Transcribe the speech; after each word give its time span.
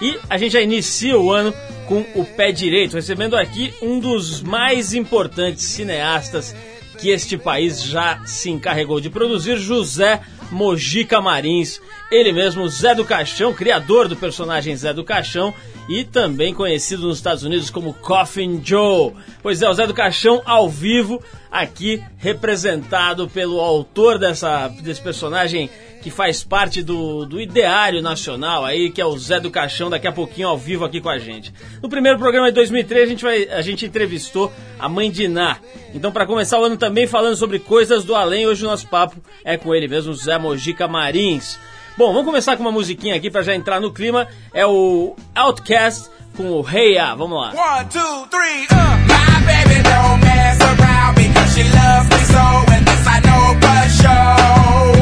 E 0.00 0.18
a 0.30 0.38
gente 0.38 0.52
já 0.52 0.60
inicia 0.60 1.18
o 1.18 1.32
ano 1.32 1.52
com 1.86 2.04
o 2.14 2.24
pé 2.24 2.52
direito, 2.52 2.94
recebendo 2.94 3.36
aqui 3.36 3.72
um 3.82 3.98
dos 3.98 4.42
mais 4.42 4.94
importantes 4.94 5.64
cineastas 5.64 6.54
que 6.98 7.10
este 7.10 7.38
país 7.38 7.82
já 7.82 8.24
se 8.26 8.50
encarregou 8.50 9.00
de 9.00 9.08
produzir, 9.08 9.56
José 9.56 10.20
Mojica 10.50 11.20
Marins, 11.20 11.80
ele 12.10 12.32
mesmo, 12.32 12.68
Zé 12.68 12.94
do 12.94 13.04
Caixão, 13.04 13.52
criador 13.52 14.08
do 14.08 14.16
personagem 14.16 14.74
Zé 14.74 14.94
do 14.94 15.04
Caixão 15.04 15.52
e 15.88 16.04
também 16.04 16.54
conhecido 16.54 17.06
nos 17.06 17.18
Estados 17.18 17.44
Unidos 17.44 17.68
como 17.68 17.92
Coffin 17.92 18.60
Joe. 18.64 19.12
Pois 19.42 19.60
é, 19.60 19.68
o 19.68 19.74
Zé 19.74 19.86
do 19.86 19.92
Caixão 19.92 20.40
ao 20.46 20.70
vivo, 20.70 21.22
aqui 21.50 22.02
representado 22.16 23.28
pelo 23.28 23.60
autor 23.60 24.18
dessa, 24.18 24.68
desse 24.68 25.02
personagem 25.02 25.68
que 26.02 26.10
faz 26.10 26.42
parte 26.42 26.82
do, 26.82 27.26
do 27.26 27.40
ideário 27.40 28.00
nacional 28.00 28.64
aí, 28.64 28.88
que 28.90 29.00
é 29.00 29.04
o 29.04 29.18
Zé 29.18 29.38
do 29.38 29.50
Caixão, 29.50 29.90
daqui 29.90 30.06
a 30.06 30.12
pouquinho 30.12 30.48
ao 30.48 30.56
vivo 30.56 30.84
aqui 30.84 31.00
com 31.00 31.10
a 31.10 31.18
gente. 31.18 31.52
No 31.82 31.88
primeiro 31.88 32.18
programa 32.18 32.48
de 32.48 32.54
2003 32.54 33.02
a 33.02 33.06
gente, 33.06 33.22
vai, 33.22 33.48
a 33.50 33.60
gente 33.60 33.84
entrevistou 33.84 34.50
a 34.78 34.88
mãe 34.88 35.10
de 35.10 35.24
Iná. 35.24 35.58
Então 35.92 36.10
para 36.10 36.24
começar 36.24 36.58
o 36.58 36.64
ano 36.64 36.76
também 36.76 37.06
falando 37.06 37.36
sobre 37.36 37.58
coisas 37.58 38.04
do 38.04 38.14
além, 38.14 38.46
hoje 38.46 38.64
o 38.64 38.68
nosso 38.68 38.86
papo 38.86 39.16
é 39.44 39.58
com 39.58 39.74
ele 39.74 39.88
mesmo, 39.88 40.14
Zé 40.14 40.38
Mojica 40.38 40.88
Marins. 40.88 41.58
Bom, 41.98 42.12
vamos 42.12 42.26
começar 42.26 42.56
com 42.56 42.62
uma 42.62 42.70
musiquinha 42.70 43.16
aqui 43.16 43.28
para 43.28 43.42
já 43.42 43.52
entrar 43.56 43.80
no 43.80 43.92
clima. 43.92 44.28
É 44.54 44.64
o 44.64 45.16
Outcast 45.34 46.08
com 46.36 46.44
o 46.52 46.64
Hey 46.64 46.94
Ya. 46.94 47.12
Vamos 47.16 47.36
lá. 47.36 47.48
One, 47.48 47.88
two, 47.88 48.26
three, 48.30 48.68
uh. 48.70 48.98
My 49.08 49.44
baby 49.44 49.82
don't 49.82 50.20
mess 50.24 50.60
around 50.60 51.16
because 51.16 51.54
she 51.54 51.64
loves 51.64 52.08
me 52.08 52.24
so 52.26 52.72
and 52.72 52.86
this 52.86 53.04
I 53.04 53.20
know 53.26 53.58
for 53.58 53.88
sure. 53.90 54.97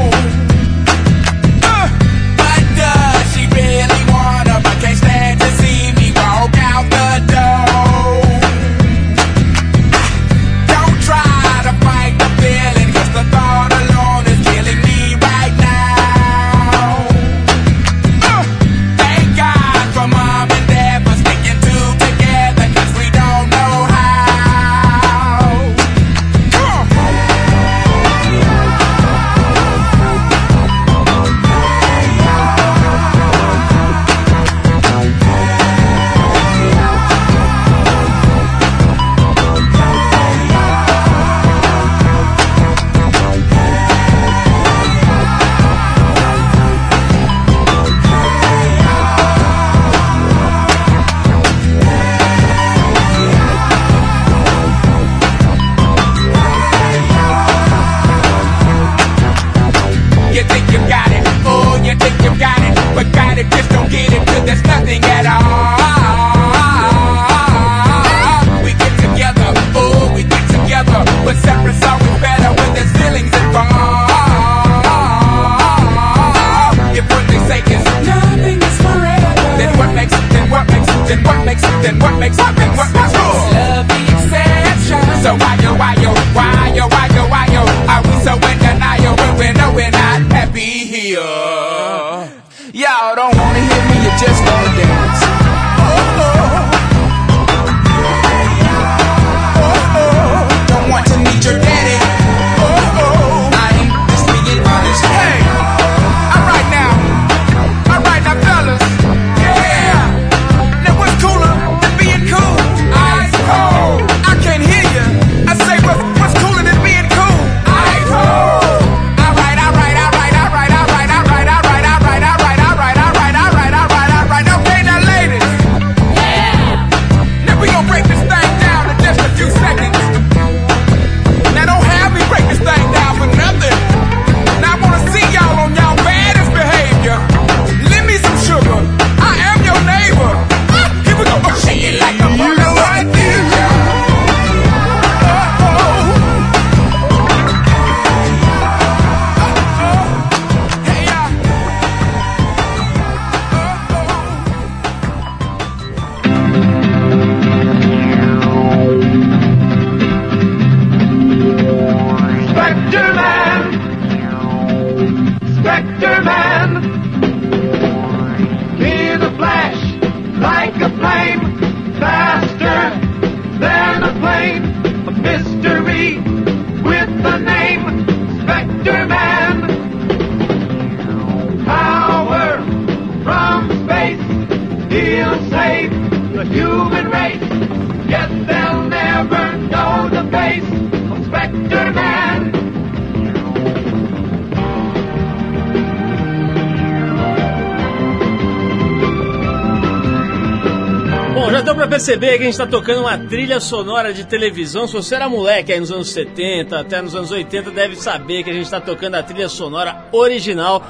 Pra 201.87 201.97
perceber 201.97 202.37
que 202.37 202.43
a 202.43 202.45
gente 202.45 202.57
tá 202.57 202.67
tocando 202.67 203.01
uma 203.01 203.17
trilha 203.17 203.59
sonora 203.61 204.13
de 204.13 204.25
televisão. 204.25 204.85
Se 204.87 204.93
você 204.93 205.15
era 205.15 205.29
moleque 205.29 205.71
aí 205.71 205.79
nos 205.79 205.91
anos 205.91 206.09
70, 206.11 206.77
até 206.79 207.01
nos 207.01 207.15
anos 207.15 207.31
80, 207.31 207.71
deve 207.71 207.95
saber 207.95 208.43
que 208.43 208.49
a 208.49 208.53
gente 208.53 208.69
tá 208.69 208.81
tocando 208.81 209.15
a 209.15 209.23
trilha 209.23 209.47
sonora 209.47 210.05
original 210.11 210.83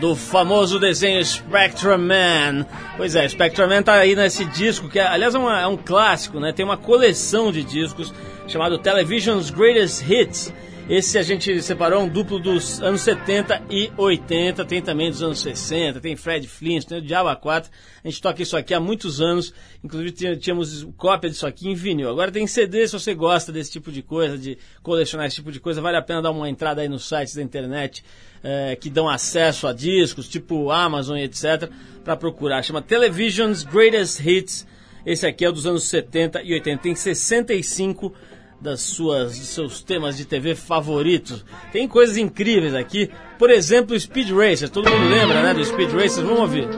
do 0.00 0.14
famoso 0.14 0.78
desenho 0.78 1.24
Spectrum 1.24 1.98
Man. 1.98 2.66
Pois 2.96 3.16
é, 3.16 3.28
Spectrum 3.28 3.68
Man 3.68 3.82
tá 3.82 3.94
aí 3.94 4.14
nesse 4.14 4.44
disco, 4.44 4.88
que 4.88 4.98
aliás 5.00 5.34
é, 5.34 5.38
uma- 5.38 5.60
é 5.60 5.66
um 5.66 5.76
clássico, 5.76 6.38
né? 6.38 6.52
Tem 6.52 6.64
uma 6.64 6.76
coleção 6.76 7.50
de 7.50 7.64
discos 7.64 8.14
chamado 8.46 8.78
Television's 8.78 9.50
Greatest 9.50 10.08
Hits. 10.08 10.52
Esse 10.86 11.16
a 11.16 11.22
gente 11.22 11.62
separou 11.62 12.02
um 12.02 12.08
duplo 12.08 12.38
dos 12.38 12.82
anos 12.82 13.00
70 13.00 13.62
e 13.70 13.90
80, 13.96 14.66
tem 14.66 14.82
também 14.82 15.10
dos 15.10 15.22
anos 15.22 15.40
60, 15.40 15.98
tem 15.98 16.14
Fred 16.14 16.46
Flintstone, 16.46 17.00
tem 17.00 17.04
o 17.06 17.08
Diabo 17.08 17.34
4. 17.40 17.70
A 18.04 18.08
gente 18.08 18.20
toca 18.20 18.42
isso 18.42 18.54
aqui 18.54 18.74
há 18.74 18.78
muitos 18.80 19.18
anos, 19.18 19.54
inclusive 19.82 20.36
tínhamos 20.36 20.86
cópia 20.98 21.30
disso 21.30 21.46
aqui 21.46 21.70
em 21.70 21.74
vinil. 21.74 22.10
Agora 22.10 22.30
tem 22.30 22.46
CD, 22.46 22.86
se 22.86 22.92
você 22.92 23.14
gosta 23.14 23.50
desse 23.50 23.72
tipo 23.72 23.90
de 23.90 24.02
coisa, 24.02 24.36
de 24.36 24.58
colecionar 24.82 25.26
esse 25.26 25.36
tipo 25.36 25.50
de 25.50 25.58
coisa, 25.58 25.80
vale 25.80 25.96
a 25.96 26.02
pena 26.02 26.20
dar 26.20 26.30
uma 26.32 26.50
entrada 26.50 26.82
aí 26.82 26.88
nos 26.88 27.08
sites 27.08 27.34
da 27.34 27.42
internet 27.42 28.04
é, 28.42 28.76
que 28.76 28.90
dão 28.90 29.08
acesso 29.08 29.66
a 29.66 29.72
discos, 29.72 30.28
tipo 30.28 30.70
Amazon 30.70 31.16
e 31.16 31.22
etc, 31.22 31.70
para 32.04 32.14
procurar. 32.14 32.62
Chama 32.62 32.82
Television's 32.82 33.62
Greatest 33.62 34.20
Hits. 34.20 34.66
Esse 35.06 35.26
aqui 35.26 35.46
é 35.46 35.48
o 35.48 35.52
dos 35.52 35.66
anos 35.66 35.84
70 35.84 36.42
e 36.42 36.52
80. 36.52 36.82
Tem 36.82 36.94
65 36.94 38.12
das 38.60 38.80
suas, 38.80 39.38
dos 39.38 39.48
seus 39.48 39.82
temas 39.82 40.16
de 40.16 40.24
TV 40.24 40.54
favoritos. 40.54 41.44
Tem 41.72 41.86
coisas 41.86 42.16
incríveis 42.16 42.74
aqui. 42.74 43.10
Por 43.38 43.50
exemplo, 43.50 43.98
Speed 43.98 44.30
Racer. 44.30 44.68
Todo 44.68 44.90
mundo 44.90 45.08
lembra, 45.08 45.42
né, 45.42 45.54
do 45.54 45.64
Speed 45.64 45.90
Racer? 45.92 46.24
Vamos 46.24 46.40
ouvir. 46.40 46.68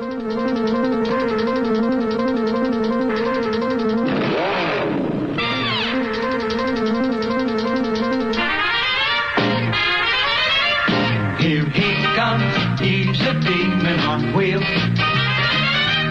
Here 11.39 11.65
he 11.65 12.17
comes, 12.17 12.81
he's 12.81 13.21
a 13.21 13.35
demon 13.35 14.01
on 14.01 14.35
wheels. 14.35 14.65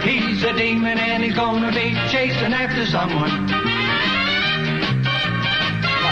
He's 0.03 0.43
a 0.43 0.53
demon 0.53 0.97
and 0.97 1.23
he's 1.23 1.35
gonna 1.35 1.71
be 1.71 1.93
chasing 2.09 2.53
after 2.53 2.85
someone. 2.85 3.74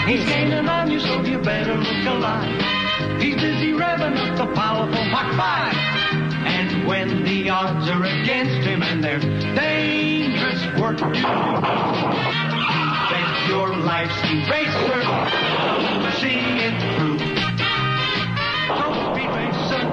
He's 0.06 0.26
gaining 0.26 0.68
on 0.68 0.92
you, 0.92 1.00
so 1.00 1.22
you 1.22 1.40
better 1.40 1.76
look 1.76 2.06
alive. 2.06 3.22
He's 3.22 3.36
busy 3.36 3.72
revving 3.72 4.18
up 4.18 4.38
the 4.38 4.54
powerful 4.54 5.06
Mach 5.06 5.34
5. 5.36 5.74
And 6.46 6.86
when 6.86 7.24
the 7.24 7.50
odds 7.50 7.90
are 7.90 8.04
against 8.04 8.68
him 8.68 8.84
and 8.84 9.02
there's 9.04 9.24
dangerous 9.24 10.62
work 10.80 10.98
to 10.98 11.06
do, 11.06 11.22
bet 13.10 13.48
your 13.48 13.76
life's 13.78 14.20
eraser 14.30 15.54
see 16.20 16.40
it 16.40 16.76
through. 16.98 17.20
Speed 19.14 19.32
racer, 19.40 19.84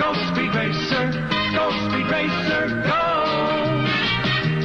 go 0.00 0.08
speed 0.30 0.52
racer, 0.54 1.04
go 1.54 1.70
speed 1.88 2.06
racer, 2.10 2.82
go. 2.86 3.35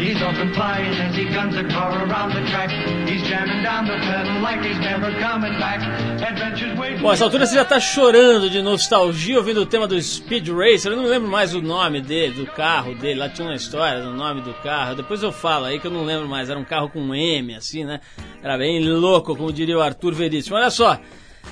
He's 0.02 0.20
off 0.24 0.36
and 0.36 0.52
flying 0.56 1.00
as 1.00 1.16
he 1.16 1.26
guns 1.26 1.56
a 1.56 1.64
car 1.66 1.92
around 1.92 2.34
the 2.34 2.42
track. 2.50 2.72
He's 3.08 3.22
jamming 3.22 3.62
down 3.62 3.86
the 3.86 4.00
pedal 4.00 4.42
like 4.42 4.60
he's 4.66 4.80
never 4.80 5.12
coming 5.22 5.54
back. 5.60 5.80
Adventures 6.20 6.76
waiting. 6.76 7.04
Bom, 7.04 7.14
essa 7.14 7.24
altura 7.24 7.46
você 7.46 7.54
já 7.54 7.64
tá 7.64 7.80
chorando 7.80 8.50
de 8.50 8.64
nostalgia 8.64 9.38
ouvindo 9.38 9.62
o 9.62 9.66
tema 9.68 9.88
do 9.88 10.02
Speed 10.02 10.50
Racer. 10.50 10.92
Eu 10.92 10.98
não 10.98 11.06
lembro 11.06 11.30
mais 11.30 11.54
o 11.54 11.62
nome 11.62 12.02
dele, 12.02 12.34
do 12.34 12.48
carro 12.48 12.96
dele. 12.96 13.20
Lá 13.20 13.30
tinha 13.30 13.48
uma 13.48 13.54
história 13.54 14.02
do 14.02 14.12
nome 14.12 14.42
do 14.42 14.56
carro. 14.56 14.96
Depois 14.96 15.22
eu 15.22 15.32
falo 15.32 15.66
aí 15.66 15.80
que 15.80 15.86
eu 15.86 15.92
não 15.92 16.04
lembro 16.04 16.28
mais. 16.28 16.50
Era 16.50 16.58
um 16.58 16.66
carro 16.66 16.90
com 16.90 17.00
um 17.00 17.14
M, 17.14 17.54
assim, 17.54 17.84
né? 17.84 18.00
Era 18.42 18.58
bem 18.58 18.84
louco, 18.84 19.36
como 19.36 19.54
diria 19.54 19.78
o 19.78 19.82
Arthur 19.82 20.16
Veríssimo. 20.16 20.56
Olha 20.56 20.72
só. 20.72 21.00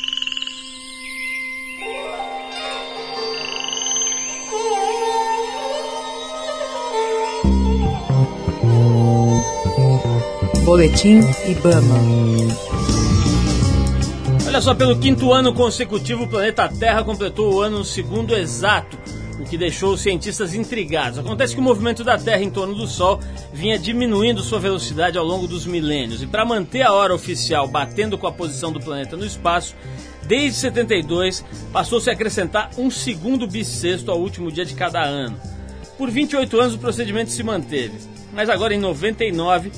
Boletim 10.67 11.21
Ibama. 11.47 11.95
Olha 14.45 14.59
só, 14.59 14.75
pelo 14.75 14.99
quinto 14.99 15.31
ano 15.31 15.53
consecutivo, 15.53 16.25
o 16.25 16.27
planeta 16.27 16.67
Terra 16.67 17.05
completou 17.05 17.53
o 17.53 17.61
ano 17.61 17.85
segundo 17.85 18.35
exato, 18.35 18.97
o 19.39 19.45
que 19.45 19.57
deixou 19.57 19.93
os 19.93 20.01
cientistas 20.01 20.53
intrigados. 20.53 21.19
Acontece 21.19 21.53
que 21.53 21.61
o 21.61 21.63
movimento 21.63 22.03
da 22.03 22.17
Terra 22.17 22.43
em 22.43 22.49
torno 22.49 22.75
do 22.75 22.85
Sol 22.85 23.21
vinha 23.53 23.79
diminuindo 23.79 24.43
sua 24.43 24.59
velocidade 24.59 25.17
ao 25.17 25.23
longo 25.23 25.47
dos 25.47 25.65
milênios, 25.65 26.21
e 26.21 26.27
para 26.27 26.43
manter 26.43 26.81
a 26.81 26.91
hora 26.91 27.15
oficial 27.15 27.65
batendo 27.65 28.17
com 28.17 28.27
a 28.27 28.31
posição 28.33 28.69
do 28.69 28.81
planeta 28.81 29.15
no 29.15 29.25
espaço, 29.25 29.73
desde 30.23 30.59
72 30.59 31.45
passou-se 31.71 32.09
a 32.09 32.13
acrescentar 32.13 32.71
um 32.77 32.91
segundo 32.91 33.47
bissexto 33.47 34.11
ao 34.11 34.19
último 34.19 34.51
dia 34.51 34.65
de 34.65 34.73
cada 34.73 35.01
ano. 35.01 35.39
Por 35.97 36.11
28 36.11 36.59
anos 36.59 36.75
o 36.75 36.79
procedimento 36.79 37.31
se 37.31 37.41
manteve, 37.41 37.93
mas 38.33 38.49
agora 38.49 38.73
em 38.75 38.79
99 38.79 39.71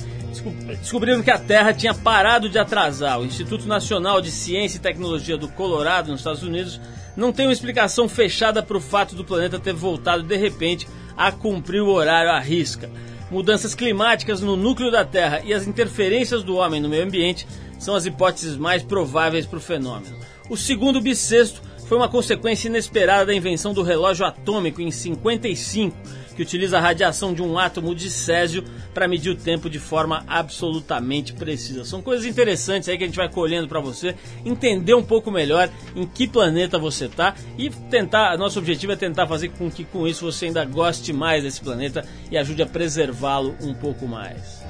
descobriram 0.80 1.22
que 1.22 1.30
a 1.30 1.38
Terra 1.38 1.72
tinha 1.72 1.94
parado 1.94 2.48
de 2.48 2.58
atrasar. 2.58 3.20
O 3.20 3.24
Instituto 3.24 3.66
Nacional 3.66 4.20
de 4.20 4.30
Ciência 4.30 4.78
e 4.78 4.80
Tecnologia 4.80 5.36
do 5.36 5.48
Colorado, 5.48 6.10
nos 6.10 6.20
Estados 6.20 6.42
Unidos, 6.42 6.80
não 7.16 7.32
tem 7.32 7.46
uma 7.46 7.52
explicação 7.52 8.08
fechada 8.08 8.62
para 8.62 8.76
o 8.76 8.80
fato 8.80 9.14
do 9.14 9.24
planeta 9.24 9.58
ter 9.58 9.72
voltado 9.72 10.22
de 10.22 10.36
repente 10.36 10.88
a 11.16 11.30
cumprir 11.30 11.82
o 11.82 11.90
horário 11.90 12.30
à 12.30 12.38
risca. 12.38 12.90
Mudanças 13.30 13.74
climáticas 13.74 14.40
no 14.40 14.56
núcleo 14.56 14.90
da 14.90 15.04
Terra 15.04 15.40
e 15.44 15.52
as 15.52 15.66
interferências 15.66 16.42
do 16.42 16.56
homem 16.56 16.80
no 16.80 16.88
meio 16.88 17.04
ambiente 17.04 17.46
são 17.78 17.94
as 17.94 18.06
hipóteses 18.06 18.56
mais 18.56 18.82
prováveis 18.82 19.46
para 19.46 19.58
o 19.58 19.62
fenômeno. 19.62 20.16
O 20.48 20.56
segundo 20.56 21.00
bissexto 21.00 21.62
foi 21.86 21.96
uma 21.96 22.08
consequência 22.08 22.68
inesperada 22.68 23.26
da 23.26 23.34
invenção 23.34 23.72
do 23.72 23.82
relógio 23.82 24.24
atômico 24.24 24.80
em 24.80 24.90
55, 24.90 25.96
que 26.40 26.44
utiliza 26.44 26.78
a 26.78 26.80
radiação 26.80 27.34
de 27.34 27.42
um 27.42 27.58
átomo 27.58 27.94
de 27.94 28.08
césio 28.08 28.64
para 28.94 29.06
medir 29.06 29.28
o 29.28 29.34
tempo 29.34 29.68
de 29.68 29.78
forma 29.78 30.24
absolutamente 30.26 31.34
precisa. 31.34 31.84
São 31.84 32.00
coisas 32.00 32.24
interessantes 32.24 32.88
aí 32.88 32.96
que 32.96 33.04
a 33.04 33.06
gente 33.06 33.16
vai 33.16 33.28
colhendo 33.28 33.68
para 33.68 33.78
você 33.78 34.16
entender 34.42 34.94
um 34.94 35.02
pouco 35.02 35.30
melhor 35.30 35.68
em 35.94 36.06
que 36.06 36.26
planeta 36.26 36.78
você 36.78 37.04
está 37.04 37.34
e 37.58 37.68
tentar, 37.68 38.38
nosso 38.38 38.58
objetivo 38.58 38.92
é 38.92 38.96
tentar 38.96 39.26
fazer 39.26 39.50
com 39.50 39.70
que 39.70 39.84
com 39.84 40.08
isso 40.08 40.24
você 40.24 40.46
ainda 40.46 40.64
goste 40.64 41.12
mais 41.12 41.42
desse 41.42 41.60
planeta 41.60 42.06
e 42.30 42.38
ajude 42.38 42.62
a 42.62 42.66
preservá-lo 42.66 43.54
um 43.60 43.74
pouco 43.74 44.08
mais. 44.08 44.62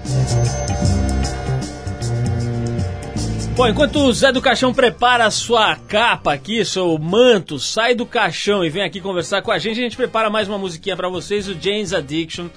Bom, 3.55 3.69
enquanto 3.69 3.97
o 4.01 4.13
Zé 4.13 4.33
do 4.33 4.41
Caixão 4.41 4.73
prepara 4.73 5.27
a 5.27 5.31
sua 5.31 5.77
capa 5.77 6.33
aqui, 6.33 6.65
seu 6.65 6.97
manto, 6.99 7.59
sai 7.59 7.95
do 7.95 8.07
caixão 8.07 8.65
e 8.65 8.71
vem 8.71 8.83
aqui 8.83 9.01
conversar 9.01 9.43
com 9.43 9.51
a 9.51 9.59
gente, 9.59 9.79
a 9.81 9.83
gente 9.83 9.97
prepara 9.97 10.31
mais 10.31 10.49
uma 10.49 10.57
musiquinha 10.57 10.97
para 10.97 11.09
vocês, 11.09 11.47
o 11.49 11.55
Jane's 11.61 11.93
Addiction 11.93 12.49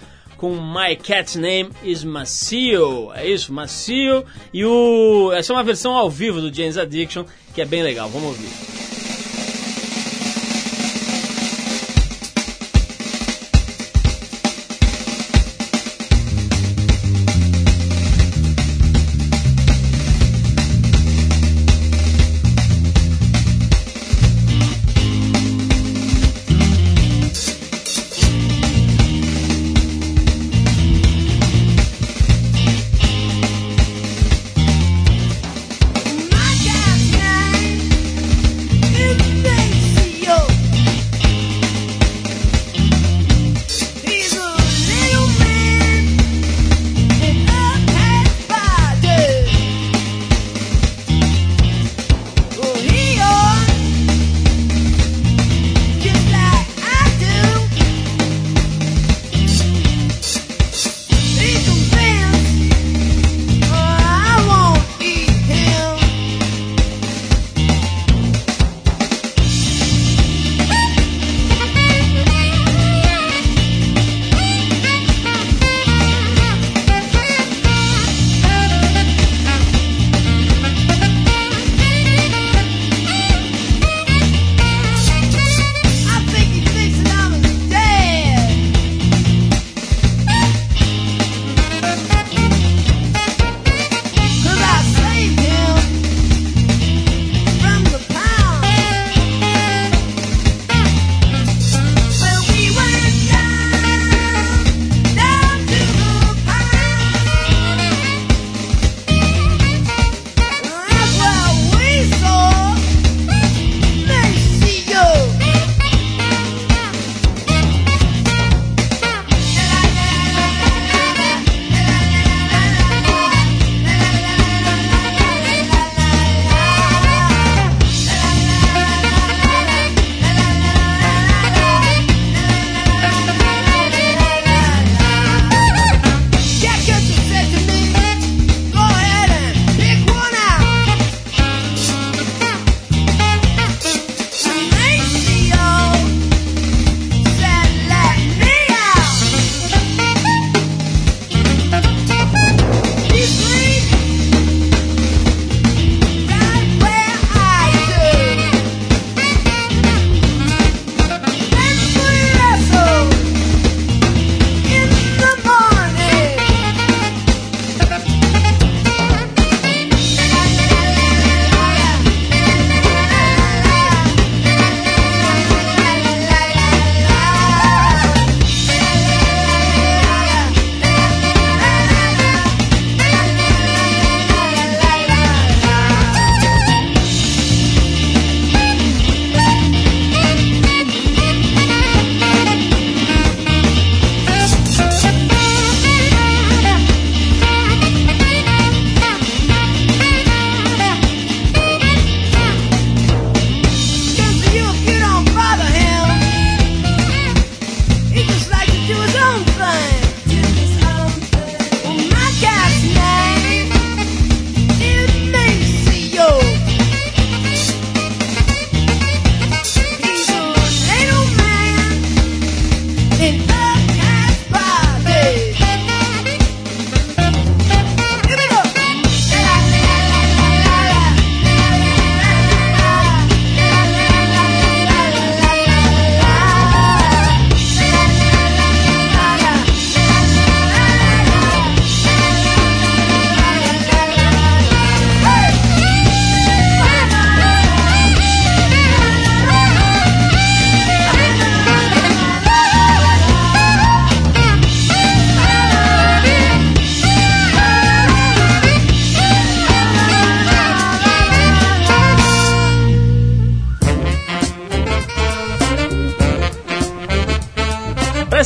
com 0.44 0.56
My 0.56 0.96
Cat's 0.96 1.36
Name 1.36 1.70
is 1.84 2.04
Macio. 2.04 3.14
É 3.14 3.26
isso, 3.26 3.54
Macio. 3.54 4.26
E 4.54 4.66
o 4.66 5.32
essa 5.32 5.54
é 5.54 5.56
uma 5.56 5.64
versão 5.64 5.94
ao 5.94 6.10
vivo 6.10 6.42
do 6.42 6.54
Jane's 6.54 6.78
Addiction, 6.78 7.24
que 7.56 7.62
é 7.62 7.66
bem 7.66 7.82
legal. 7.82 8.10
Vamos 8.10 8.28
ouvir. 8.28 9.13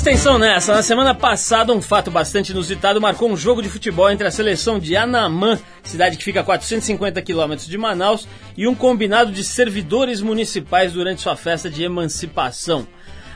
Atenção 0.07 0.39
nessa. 0.39 0.73
Na 0.73 0.81
semana 0.81 1.13
passada, 1.13 1.73
um 1.73 1.81
fato 1.81 2.09
bastante 2.09 2.53
inusitado 2.53 3.01
marcou 3.01 3.29
um 3.29 3.35
jogo 3.35 3.61
de 3.61 3.67
futebol 3.67 4.09
entre 4.09 4.25
a 4.25 4.31
seleção 4.31 4.79
de 4.79 4.95
Anamã, 4.95 5.59
cidade 5.83 6.15
que 6.15 6.23
fica 6.23 6.39
a 6.39 6.43
450 6.45 7.21
quilômetros 7.21 7.67
de 7.67 7.77
Manaus, 7.77 8.25
e 8.55 8.69
um 8.69 8.73
combinado 8.73 9.33
de 9.33 9.43
servidores 9.43 10.21
municipais 10.21 10.93
durante 10.93 11.19
sua 11.19 11.35
festa 11.35 11.69
de 11.69 11.83
emancipação. 11.83 12.87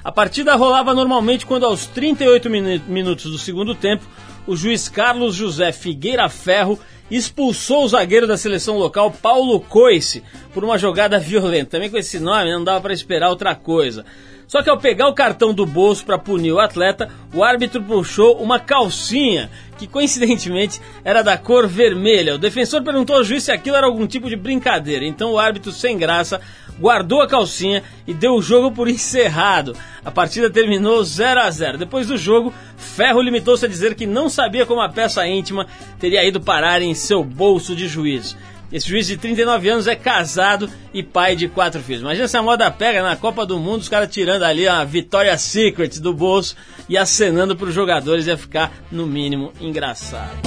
A 0.01 0.13
partida 0.13 0.55
rolava 0.55 0.93
normalmente 0.93 1.45
quando, 1.45 1.65
aos 1.65 1.87
38 1.87 2.49
minu- 2.49 2.81
minutos 2.87 3.29
do 3.29 3.37
segundo 3.37 3.75
tempo, 3.75 4.05
o 4.47 4.55
juiz 4.55 4.87
Carlos 4.87 5.35
José 5.35 5.73
Figueira 5.73 6.29
Ferro 6.29 6.79
expulsou 7.11 7.83
o 7.83 7.87
zagueiro 7.89 8.25
da 8.25 8.37
seleção 8.37 8.77
local 8.77 9.11
Paulo 9.11 9.59
Coice 9.59 10.23
por 10.53 10.63
uma 10.63 10.77
jogada 10.77 11.19
violenta. 11.19 11.71
Também 11.71 11.89
com 11.89 11.97
esse 11.97 12.17
nome 12.17 12.49
não 12.49 12.63
dava 12.63 12.79
para 12.79 12.93
esperar 12.93 13.29
outra 13.29 13.53
coisa. 13.55 14.05
Só 14.51 14.62
que 14.62 14.70
ao 14.70 14.77
pegar 14.77 15.08
o 15.08 15.13
cartão 15.13 15.53
do 15.53 15.65
bolso 15.65 16.05
para 16.05 16.17
punir 16.17 16.51
o 16.51 16.60
atleta, 16.60 17.08
o 17.34 17.41
árbitro 17.41 17.81
puxou 17.81 18.36
uma 18.36 18.60
calcinha 18.60 19.50
que 19.77 19.88
coincidentemente 19.88 20.81
era 21.05 21.22
da 21.22 21.38
cor 21.38 21.70
vermelha. 21.70 22.36
O 22.36 22.38
defensor 22.38 22.84
perguntou 22.84 23.15
ao 23.15 23.24
juiz 23.24 23.43
se 23.43 23.51
aquilo 23.53 23.77
era 23.77 23.88
algum 23.88 24.05
tipo 24.05 24.27
de 24.27 24.36
brincadeira. 24.36 25.05
Então 25.05 25.31
o 25.31 25.39
árbitro, 25.39 25.72
sem 25.72 25.98
graça, 25.98 26.41
guardou 26.77 27.22
a 27.22 27.29
calcinha 27.29 27.81
e 28.05 28.13
deu 28.13 28.34
o 28.34 28.41
jogo 28.41 28.74
por 28.74 28.89
encerrado. 28.89 29.74
A 30.03 30.12
partida 30.12 30.50
terminou 30.50 31.01
0 31.01 31.39
a 31.39 31.50
0. 31.50 31.77
Depois 31.77 32.08
do 32.08 32.17
jogo, 32.17 32.53
Ferro 32.75 33.22
limitou-se 33.22 33.65
a 33.65 33.70
dizer 33.70 33.96
que 33.96 34.05
não 34.05 34.27
sabia 34.27 34.65
como 34.65 34.81
a 34.81 34.89
peça 34.89 35.25
íntima 35.25 35.65
teria 35.98 36.25
ido 36.25 36.41
parar 36.41 36.81
em 36.81 36.93
seu 36.93 37.24
bolso 37.24 37.74
de 37.74 37.88
juiz. 37.88 38.36
Esse 38.71 38.87
juiz 38.87 39.05
de 39.05 39.17
39 39.17 39.69
anos 39.69 39.87
é 39.87 39.95
casado 39.95 40.69
e 40.93 41.03
pai 41.03 41.35
de 41.35 41.49
quatro 41.49 41.81
filhos. 41.81 42.01
Imagina 42.01 42.27
se 42.27 42.37
a 42.37 42.41
moda 42.41 42.71
pega 42.71 43.03
na 43.03 43.17
Copa 43.17 43.45
do 43.45 43.59
Mundo, 43.59 43.81
os 43.81 43.89
caras 43.89 44.09
tirando 44.09 44.43
ali 44.43 44.65
a 44.65 44.83
Victoria's 44.85 45.41
Secret 45.41 45.99
do 45.99 46.13
bolso 46.13 46.55
e 46.87 46.97
acenando 46.97 47.55
para 47.55 47.67
os 47.67 47.73
jogadores, 47.73 48.27
ia 48.27 48.37
ficar, 48.37 48.71
no 48.89 49.05
mínimo, 49.05 49.51
engraçado. 49.59 50.39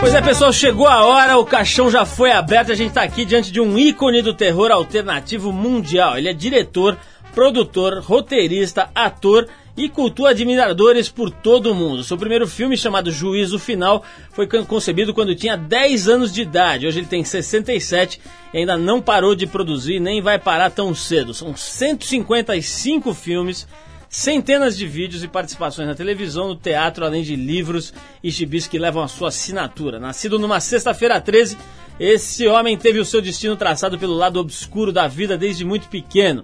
Pois 0.00 0.14
é, 0.14 0.20
pessoal, 0.20 0.52
chegou 0.52 0.86
a 0.86 1.04
hora, 1.04 1.38
o 1.38 1.44
caixão 1.44 1.90
já 1.90 2.04
foi 2.04 2.30
aberto, 2.30 2.72
a 2.72 2.74
gente 2.74 2.88
está 2.88 3.02
aqui 3.02 3.24
diante 3.24 3.50
de 3.50 3.60
um 3.60 3.78
ícone 3.78 4.22
do 4.22 4.34
terror 4.34 4.70
alternativo 4.70 5.52
mundial. 5.52 6.18
Ele 6.18 6.28
é 6.28 6.32
diretor, 6.32 6.96
produtor, 7.34 8.00
roteirista, 8.00 8.90
ator 8.94 9.48
e 9.76 9.88
cultua 9.88 10.30
admiradores 10.30 11.08
por 11.10 11.30
todo 11.30 11.70
o 11.70 11.74
mundo. 11.74 12.02
Seu 12.02 12.16
primeiro 12.16 12.46
filme, 12.48 12.76
chamado 12.76 13.10
Juízo 13.10 13.58
Final, 13.58 14.02
foi 14.32 14.46
con- 14.46 14.64
concebido 14.64 15.12
quando 15.12 15.34
tinha 15.34 15.56
10 15.56 16.08
anos 16.08 16.32
de 16.32 16.42
idade. 16.42 16.86
Hoje 16.86 17.00
ele 17.00 17.06
tem 17.06 17.22
67 17.22 18.20
e 18.54 18.58
ainda 18.58 18.76
não 18.78 19.02
parou 19.02 19.34
de 19.34 19.46
produzir, 19.46 20.00
nem 20.00 20.22
vai 20.22 20.38
parar 20.38 20.70
tão 20.70 20.94
cedo. 20.94 21.34
São 21.34 21.54
155 21.54 23.12
filmes 23.12 23.66
centenas 24.08 24.78
de 24.78 24.86
vídeos 24.86 25.22
e 25.22 25.28
participações 25.28 25.86
na 25.88 25.94
televisão, 25.94 26.48
no 26.48 26.56
teatro, 26.56 27.04
além 27.04 27.22
de 27.22 27.36
livros 27.36 27.92
e 28.22 28.30
gibis 28.30 28.66
que 28.66 28.78
levam 28.78 29.02
a 29.02 29.08
sua 29.08 29.28
assinatura. 29.28 29.98
Nascido 29.98 30.38
numa 30.38 30.58
sexta-feira 30.60 31.20
13, 31.20 31.58
esse 32.00 32.46
homem 32.46 32.78
teve 32.78 32.98
o 32.98 33.04
seu 33.04 33.20
destino 33.20 33.56
traçado 33.56 33.98
pelo 33.98 34.14
lado 34.14 34.38
obscuro 34.40 34.92
da 34.92 35.06
vida 35.06 35.36
desde 35.36 35.64
muito 35.64 35.88
pequeno. 35.88 36.42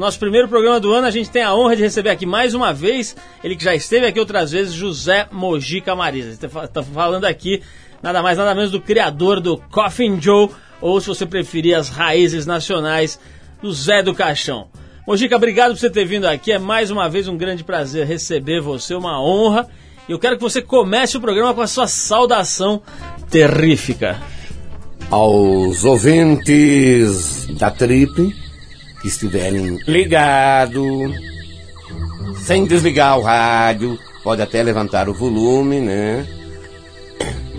No 0.00 0.06
nosso 0.06 0.18
primeiro 0.18 0.48
programa 0.48 0.80
do 0.80 0.94
ano, 0.94 1.06
a 1.06 1.10
gente 1.10 1.28
tem 1.28 1.42
a 1.42 1.54
honra 1.54 1.76
de 1.76 1.82
receber 1.82 2.08
aqui 2.08 2.24
mais 2.24 2.54
uma 2.54 2.72
vez, 2.72 3.14
ele 3.44 3.54
que 3.54 3.62
já 3.62 3.74
esteve 3.74 4.06
aqui 4.06 4.18
outras 4.18 4.50
vezes, 4.50 4.72
José 4.72 5.28
Mojica 5.30 5.94
Marisa. 5.94 6.30
Está 6.30 6.82
falando 6.82 7.26
aqui 7.26 7.60
nada 8.02 8.22
mais 8.22 8.38
nada 8.38 8.54
menos 8.54 8.70
do 8.70 8.80
criador 8.80 9.40
do 9.40 9.58
Coffin 9.58 10.18
Joe, 10.18 10.48
ou 10.80 10.98
se 11.02 11.06
você 11.06 11.26
preferir 11.26 11.76
as 11.76 11.90
raízes 11.90 12.46
nacionais, 12.46 13.20
do 13.60 13.70
Zé 13.74 14.02
do 14.02 14.14
Caixão. 14.14 14.68
Mojica, 15.06 15.36
obrigado 15.36 15.72
por 15.72 15.78
você 15.78 15.90
ter 15.90 16.06
vindo 16.06 16.24
aqui. 16.24 16.50
É 16.50 16.58
mais 16.58 16.90
uma 16.90 17.06
vez 17.06 17.28
um 17.28 17.36
grande 17.36 17.62
prazer 17.62 18.06
receber 18.06 18.62
você, 18.62 18.94
uma 18.94 19.22
honra. 19.22 19.68
E 20.08 20.12
eu 20.12 20.18
quero 20.18 20.36
que 20.36 20.42
você 20.42 20.62
comece 20.62 21.18
o 21.18 21.20
programa 21.20 21.52
com 21.52 21.60
a 21.60 21.66
sua 21.66 21.86
saudação 21.86 22.80
terrífica. 23.28 24.18
aos 25.10 25.84
ouvintes 25.84 27.48
da 27.58 27.70
Trip 27.70 28.49
que 29.00 29.08
estiverem 29.08 29.78
ligados, 29.86 31.12
sem 32.44 32.66
desligar 32.66 33.18
o 33.18 33.22
rádio, 33.22 33.98
pode 34.22 34.42
até 34.42 34.62
levantar 34.62 35.08
o 35.08 35.14
volume, 35.14 35.80
né? 35.80 36.26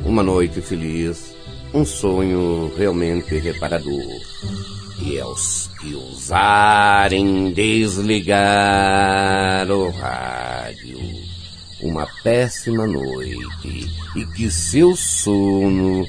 Uma 0.05 0.21
noite 0.23 0.61
feliz, 0.61 1.33
um 1.73 1.83
sonho 1.85 2.71
realmente 2.77 3.37
reparador. 3.37 4.21
E 5.03 5.19
aos 5.19 5.69
que 5.79 5.95
ousarem 5.95 7.51
desligar 7.53 8.39
o 9.71 9.89
rádio, 9.89 10.99
uma 11.81 12.07
péssima 12.23 12.85
noite 12.85 13.87
e 14.15 14.25
que 14.35 14.51
seu 14.51 14.95
sono 14.95 16.05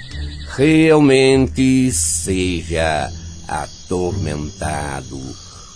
realmente 0.56 1.90
seja 1.90 3.10
atormentado 3.48 5.18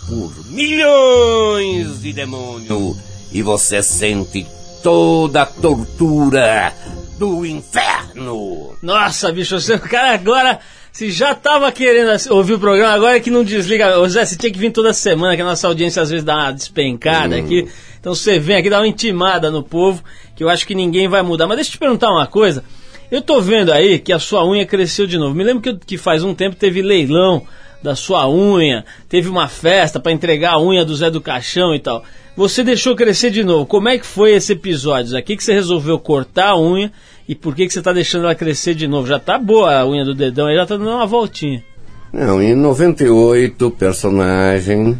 por 0.07 0.31
milhões 0.47 2.01
de 2.01 2.13
demônios 2.13 2.97
e 3.31 3.41
você 3.41 3.83
sente 3.83 4.47
toda 4.81 5.41
a 5.41 5.45
tortura 5.45 6.73
do 7.17 7.45
inferno. 7.45 8.75
Nossa, 8.81 9.31
bicho, 9.31 9.59
você, 9.59 9.73
o 9.73 9.79
cara 9.79 10.13
agora, 10.13 10.59
se 10.91 11.11
já 11.11 11.35
tava 11.35 11.71
querendo 11.71 12.11
ouvir 12.31 12.53
o 12.53 12.59
programa, 12.59 12.93
agora 12.93 13.17
é 13.17 13.19
que 13.19 13.29
não 13.29 13.43
desliga. 13.43 13.99
Ô 13.99 14.07
Zé, 14.07 14.25
você 14.25 14.35
tinha 14.35 14.51
que 14.51 14.59
vir 14.59 14.71
toda 14.71 14.93
semana, 14.93 15.35
que 15.35 15.41
a 15.41 15.45
nossa 15.45 15.67
audiência 15.67 16.01
às 16.01 16.09
vezes 16.09 16.23
dá 16.23 16.35
uma 16.35 16.51
despencada 16.51 17.35
aqui. 17.35 17.67
Então 17.99 18.15
você 18.15 18.39
vem 18.39 18.55
aqui 18.55 18.69
dar 18.69 18.79
uma 18.79 18.87
intimada 18.87 19.51
no 19.51 19.61
povo, 19.61 20.03
que 20.35 20.43
eu 20.43 20.49
acho 20.49 20.65
que 20.65 20.73
ninguém 20.73 21.07
vai 21.07 21.21
mudar. 21.21 21.47
Mas 21.47 21.57
deixa 21.57 21.69
eu 21.69 21.73
te 21.73 21.79
perguntar 21.79 22.09
uma 22.09 22.27
coisa. 22.27 22.63
Eu 23.09 23.21
tô 23.21 23.39
vendo 23.39 23.71
aí 23.71 23.99
que 23.99 24.11
a 24.11 24.19
sua 24.19 24.45
unha 24.45 24.65
cresceu 24.65 25.07
de 25.07 25.17
novo. 25.17 25.33
Me 25.33 25.43
lembro 25.43 25.61
que, 25.61 25.73
que 25.73 25.97
faz 25.97 26.23
um 26.23 26.33
tempo 26.33 26.55
teve 26.55 26.81
leilão 26.81 27.43
da 27.81 27.95
sua 27.95 28.27
unha, 28.27 28.83
teve 29.07 29.29
uma 29.29 29.47
festa 29.47 29.99
para 29.99 30.11
entregar 30.11 30.53
a 30.53 30.61
unha 30.61 30.83
do 30.83 30.95
Zé 30.95 31.09
do 31.09 31.21
Caixão 31.21 31.73
e 31.73 31.79
tal. 31.79 32.03
Você 32.35 32.63
deixou 32.63 32.95
crescer 32.95 33.31
de 33.31 33.43
novo. 33.43 33.65
Como 33.65 33.87
é 33.87 33.97
que 33.97 34.05
foi 34.05 34.33
esse 34.33 34.53
episódio? 34.53 35.17
Aqui 35.17 35.37
que 35.37 35.43
você 35.43 35.53
resolveu 35.53 35.97
cortar 35.97 36.49
a 36.49 36.59
unha 36.59 36.91
e 37.27 37.33
por 37.33 37.55
que, 37.55 37.65
que 37.65 37.73
você 37.73 37.81
tá 37.81 37.93
deixando 37.93 38.25
ela 38.25 38.35
crescer 38.35 38.75
de 38.75 38.87
novo? 38.87 39.07
Já 39.07 39.19
tá 39.19 39.37
boa 39.37 39.79
a 39.79 39.87
unha 39.87 40.03
do 40.03 40.13
dedão, 40.13 40.47
aí 40.47 40.55
já 40.55 40.65
tá 40.65 40.75
dando 40.75 40.89
uma 40.89 41.05
voltinha. 41.05 41.63
Não, 42.11 42.41
em 42.41 42.55
98 42.55 43.67
o 43.67 43.71
personagem 43.71 44.97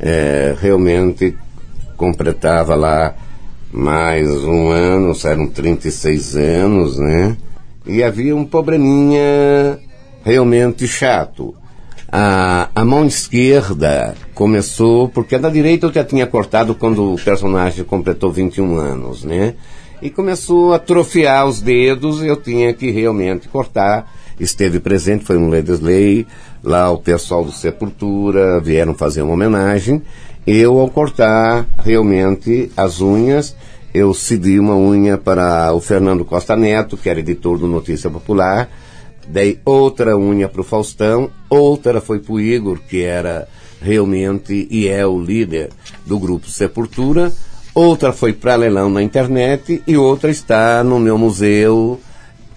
é, 0.00 0.54
realmente 0.60 1.36
completava 1.96 2.74
lá 2.74 3.14
mais 3.72 4.28
um 4.44 4.70
ano, 4.70 5.12
eram 5.24 5.46
36 5.46 6.36
anos, 6.36 6.98
né? 6.98 7.36
E 7.86 8.02
havia 8.02 8.34
um 8.34 8.44
probleminha 8.44 9.78
realmente 10.24 10.86
chato. 10.86 11.54
A, 12.10 12.68
a 12.74 12.84
mão 12.84 13.06
esquerda 13.06 14.14
começou, 14.34 15.08
porque 15.08 15.36
a 15.36 15.38
da 15.38 15.48
direita 15.48 15.86
eu 15.86 15.92
já 15.92 16.04
tinha 16.04 16.26
cortado 16.26 16.74
quando 16.74 17.14
o 17.14 17.16
personagem 17.16 17.84
completou 17.84 18.32
21 18.32 18.76
anos, 18.76 19.22
né? 19.22 19.54
E 20.02 20.10
começou 20.10 20.72
a 20.72 20.76
atrofiar 20.76 21.46
os 21.46 21.60
dedos 21.60 22.22
eu 22.22 22.36
tinha 22.36 22.72
que 22.72 22.90
realmente 22.90 23.48
cortar. 23.48 24.12
Esteve 24.40 24.80
presente, 24.80 25.24
foi 25.24 25.36
um 25.36 25.50
Ledesley, 25.50 26.26
lá 26.64 26.90
o 26.90 26.98
pessoal 26.98 27.44
do 27.44 27.52
Sepultura 27.52 28.58
vieram 28.60 28.94
fazer 28.94 29.22
uma 29.22 29.34
homenagem. 29.34 30.02
Eu, 30.46 30.78
ao 30.78 30.90
cortar 30.90 31.66
realmente 31.84 32.70
as 32.76 33.00
unhas, 33.00 33.54
eu 33.92 34.14
cedi 34.14 34.58
uma 34.58 34.76
unha 34.76 35.18
para 35.18 35.72
o 35.72 35.80
Fernando 35.80 36.24
Costa 36.24 36.56
Neto, 36.56 36.96
que 36.96 37.08
era 37.08 37.20
editor 37.20 37.58
do 37.58 37.66
Notícia 37.66 38.10
Popular, 38.10 38.68
Dei 39.30 39.60
outra 39.64 40.16
unha 40.16 40.48
para 40.48 40.60
o 40.60 40.64
Faustão, 40.64 41.30
outra 41.48 42.00
foi 42.00 42.18
para 42.18 42.32
o 42.32 42.40
Igor, 42.40 42.80
que 42.80 43.02
era 43.02 43.46
realmente 43.80 44.66
e 44.68 44.88
é 44.88 45.06
o 45.06 45.20
líder 45.20 45.70
do 46.04 46.18
grupo 46.18 46.48
Sepultura, 46.48 47.32
outra 47.72 48.12
foi 48.12 48.32
para 48.32 48.56
leilão 48.56 48.90
na 48.90 49.00
internet 49.00 49.84
e 49.86 49.96
outra 49.96 50.32
está 50.32 50.82
no 50.82 50.98
meu 50.98 51.16
museu 51.16 52.00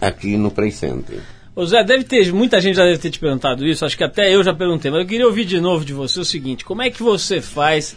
aqui 0.01 0.35
no 0.35 0.49
Play 0.49 0.71
Center. 0.71 1.19
Ô 1.55 1.65
Zé, 1.65 1.83
deve 1.83 2.03
ter, 2.03 2.33
muita 2.33 2.59
gente 2.59 2.75
já 2.75 2.83
deve 2.83 2.97
ter 2.97 3.11
te 3.11 3.19
perguntado 3.19 3.65
isso, 3.65 3.85
acho 3.85 3.95
que 3.95 4.03
até 4.03 4.33
eu 4.33 4.43
já 4.43 4.53
perguntei, 4.53 4.89
mas 4.89 5.01
eu 5.01 5.07
queria 5.07 5.27
ouvir 5.27 5.45
de 5.45 5.61
novo 5.61 5.85
de 5.85 5.93
você 5.93 6.19
o 6.19 6.25
seguinte, 6.25 6.65
como 6.65 6.81
é 6.81 6.89
que 6.89 7.03
você 7.03 7.41
faz 7.41 7.95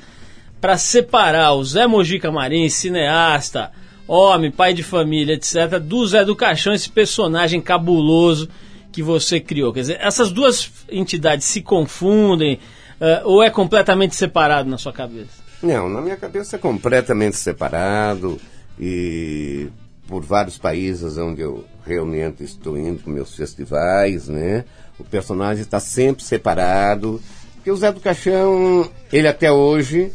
para 0.61 0.77
separar 0.77 1.55
o 1.55 1.64
Zé 1.64 1.87
Mojica 1.87 2.31
Marins, 2.31 2.75
cineasta, 2.75 3.73
homem, 4.07 4.51
pai 4.51 4.75
de 4.75 4.83
família, 4.83 5.35
etc., 5.35 5.79
do 5.81 6.07
Zé 6.07 6.23
do 6.23 6.37
Caixão, 6.37 6.75
esse 6.75 6.90
personagem 6.90 7.61
cabuloso 7.61 8.47
que 8.92 9.03
você 9.03 9.40
criou? 9.40 9.73
Quer 9.73 9.81
dizer, 9.81 9.99
essas 10.03 10.31
duas 10.31 10.71
entidades 10.90 11.47
se 11.47 11.62
confundem 11.62 12.59
eh, 13.01 13.23
ou 13.25 13.42
é 13.42 13.49
completamente 13.49 14.14
separado 14.14 14.69
na 14.69 14.77
sua 14.77 14.92
cabeça? 14.92 15.42
Não, 15.62 15.88
na 15.88 16.03
minha 16.03 16.16
cabeça 16.16 16.57
é 16.57 16.59
completamente 16.59 17.37
separado 17.37 18.38
e 18.79 19.69
por 20.07 20.23
vários 20.23 20.59
países 20.59 21.16
onde 21.16 21.40
eu 21.40 21.64
realmente 21.87 22.42
estou 22.42 22.77
indo 22.77 23.03
com 23.03 23.11
meus 23.11 23.35
festivais, 23.35 24.29
né? 24.29 24.64
O 24.99 25.05
personagem 25.05 25.62
está 25.62 25.79
sempre 25.79 26.25
separado, 26.25 27.20
Porque 27.57 27.70
o 27.70 27.77
Zé 27.77 27.92
do 27.92 28.01
Caixão, 28.01 28.90
ele 29.12 29.29
até 29.29 29.51
hoje 29.53 30.12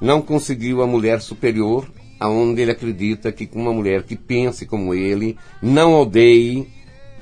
não 0.00 0.20
conseguiu 0.20 0.82
a 0.82 0.86
mulher 0.86 1.20
superior, 1.20 1.86
aonde 2.18 2.62
ele 2.62 2.70
acredita 2.70 3.32
que 3.32 3.46
com 3.46 3.60
uma 3.60 3.72
mulher 3.72 4.02
que 4.02 4.16
pense 4.16 4.66
como 4.66 4.94
ele, 4.94 5.36
não 5.62 5.94
odeie, 5.94 6.68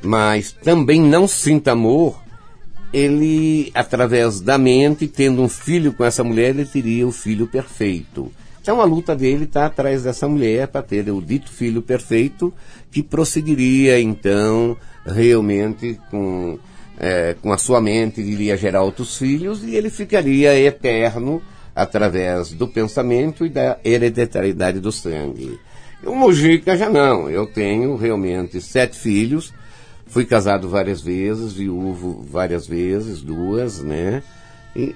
mas 0.03 0.53
também 0.53 1.01
não 1.01 1.27
sinta 1.27 1.73
amor, 1.73 2.23
ele, 2.93 3.73
através 3.75 4.41
da 4.41 4.57
mente, 4.57 5.09
tendo 5.09 5.43
um 5.43 5.49
filho 5.49 5.93
com 5.93 6.05
essa 6.05 6.23
mulher, 6.23 6.51
ele 6.51 6.65
teria 6.65 7.07
o 7.07 7.13
filho 7.13 7.47
perfeito. 7.47 8.31
Então 8.65 8.81
a 8.81 8.85
luta 8.87 9.15
dele 9.15 9.45
está 9.45 9.67
atrás 9.67 10.05
dessa 10.05 10.27
mulher 10.27 10.69
para 10.69 10.81
ter 10.81 11.11
o 11.11 11.21
dito 11.21 11.53
filho 11.53 11.83
perfeito 11.83 12.51
que 12.91 13.03
prosseguiria 13.03 14.01
então 14.01 14.75
realmente 15.05 16.01
com, 16.11 16.59
é, 16.99 17.37
com 17.43 17.53
a 17.53 17.59
sua 17.59 17.79
mente, 17.79 18.23
iria 18.23 18.57
gerar 18.57 18.81
outros 18.81 19.19
filhos 19.19 19.63
e 19.63 19.77
ele 19.77 19.91
ficaria 19.91 20.59
eterno 20.59 21.43
através 21.77 22.55
do 22.55 22.67
pensamento 22.67 23.45
e 23.45 23.51
da 23.51 23.77
hereditariedade 23.85 24.81
do 24.81 24.91
sangue. 24.91 25.61
O 26.03 26.15
Mojica 26.15 26.75
já 26.75 26.89
não, 26.89 27.29
eu 27.29 27.47
tenho 27.47 27.97
realmente 27.97 28.63
sete 28.63 28.97
filhos, 28.99 29.53
fui 30.07 30.25
casado 30.25 30.71
várias 30.71 31.03
vezes, 31.03 31.53
viúvo 31.53 32.25
várias 32.27 32.67
vezes, 32.67 33.21
duas, 33.21 33.83
né? 33.83 34.23
E 34.75 34.95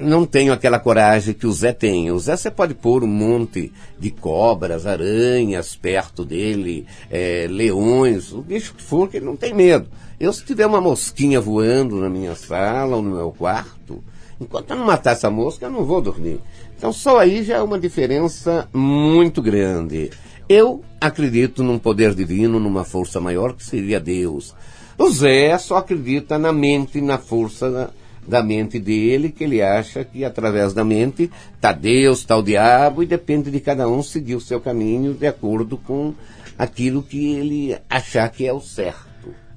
não 0.00 0.24
tenho 0.24 0.52
aquela 0.52 0.78
coragem 0.78 1.34
que 1.34 1.46
o 1.46 1.52
Zé 1.52 1.72
tem. 1.72 2.10
O 2.10 2.18
Zé 2.18 2.36
você 2.36 2.50
pode 2.50 2.74
pôr 2.74 3.04
um 3.04 3.08
monte 3.08 3.72
de 3.98 4.10
cobras, 4.10 4.86
aranhas 4.86 5.76
perto 5.76 6.24
dele, 6.24 6.86
é, 7.10 7.46
leões, 7.48 8.32
o 8.32 8.42
bicho 8.42 8.74
que 8.74 8.82
for, 8.82 9.08
que 9.08 9.18
ele 9.18 9.26
não 9.26 9.36
tem 9.36 9.54
medo. 9.54 9.88
Eu, 10.18 10.32
se 10.32 10.44
tiver 10.44 10.66
uma 10.66 10.80
mosquinha 10.80 11.40
voando 11.40 11.96
na 11.96 12.08
minha 12.08 12.34
sala 12.34 12.96
ou 12.96 13.02
no 13.02 13.16
meu 13.16 13.32
quarto, 13.32 14.02
enquanto 14.40 14.70
eu 14.70 14.76
não 14.76 14.84
matar 14.84 15.12
essa 15.12 15.30
mosca, 15.30 15.66
eu 15.66 15.70
não 15.70 15.84
vou 15.84 16.02
dormir. 16.02 16.40
Então, 16.76 16.92
só 16.92 17.18
aí 17.18 17.42
já 17.42 17.56
é 17.56 17.62
uma 17.62 17.78
diferença 17.78 18.68
muito 18.72 19.42
grande. 19.42 20.10
Eu 20.48 20.82
acredito 21.00 21.62
num 21.62 21.78
poder 21.78 22.14
divino, 22.14 22.58
numa 22.58 22.84
força 22.84 23.20
maior 23.20 23.54
que 23.54 23.64
seria 23.64 24.00
Deus. 24.00 24.54
O 24.98 25.08
Zé 25.08 25.56
só 25.56 25.76
acredita 25.76 26.38
na 26.38 26.52
mente, 26.52 27.00
na 27.00 27.16
força 27.16 27.90
da, 28.30 28.42
mente 28.42 28.78
dele, 28.78 29.30
que 29.30 29.44
ele 29.44 29.60
acha 29.60 30.04
que 30.04 30.24
através 30.24 30.72
da 30.72 30.84
mente 30.84 31.30
está 31.54 31.72
Deus, 31.72 32.20
está 32.20 32.36
o 32.36 32.42
diabo, 32.42 33.02
e 33.02 33.06
depende 33.06 33.50
de 33.50 33.60
cada 33.60 33.88
um 33.88 34.02
seguir 34.02 34.36
o 34.36 34.40
seu 34.40 34.60
caminho 34.60 35.12
de 35.12 35.26
acordo 35.26 35.76
com 35.76 36.14
aquilo 36.56 37.02
que 37.02 37.34
ele 37.34 37.76
achar 37.88 38.28
que 38.30 38.46
é 38.46 38.52
o 38.52 38.60
certo. 38.60 39.10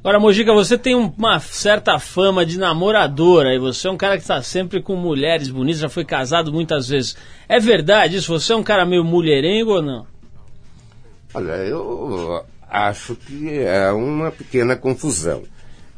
Agora, 0.03 0.19
Mojica, 0.19 0.53
você 0.53 0.77
tem 0.77 0.95
uma 0.95 1.39
certa 1.39 1.97
fama 1.97 2.45
de 2.45 2.59
namoradora 2.59 3.55
e 3.55 3.59
você 3.59 3.87
é 3.87 3.91
um 3.91 3.95
cara 3.95 4.17
que 4.17 4.23
está 4.23 4.41
sempre 4.41 4.81
com 4.81 4.97
mulheres 4.97 5.49
bonitas, 5.49 5.79
já 5.79 5.87
foi 5.87 6.03
casado 6.03 6.51
muitas 6.51 6.89
vezes. 6.89 7.15
É 7.47 7.57
verdade 7.57 8.17
isso? 8.17 8.37
Você 8.37 8.51
é 8.51 8.55
um 8.55 8.63
cara 8.63 8.85
meio 8.85 9.03
mulherengo 9.05 9.75
ou 9.75 9.81
não? 9.81 10.05
Olha, 11.33 11.53
eu 11.53 12.43
acho 12.69 13.15
que 13.15 13.59
é 13.59 13.89
uma 13.91 14.29
pequena 14.29 14.75
confusão. 14.75 15.43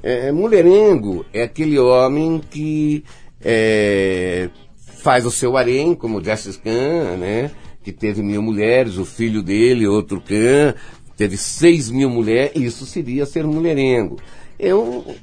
É, 0.08 0.32
mulherengo 0.32 1.26
é 1.34 1.42
aquele 1.42 1.80
homem 1.80 2.40
que 2.52 3.04
é, 3.44 4.52
faz 4.78 5.26
o 5.26 5.32
seu 5.32 5.58
harém, 5.58 5.96
como 5.96 6.24
Justice 6.24 6.60
Khan, 6.60 7.18
né? 7.18 7.50
Que 7.84 7.92
teve 7.92 8.22
mil 8.22 8.40
mulheres, 8.40 9.00
o 9.00 9.04
filho 9.04 9.42
dele, 9.42 9.88
outro 9.88 10.22
Khan, 10.22 10.76
teve 11.18 11.36
seis 11.38 11.90
mil 11.90 12.08
mulheres, 12.08 12.52
isso 12.56 12.86
seria 12.86 13.26
ser 13.26 13.48
mulherengo. 13.48 14.18
Eu 14.60 15.16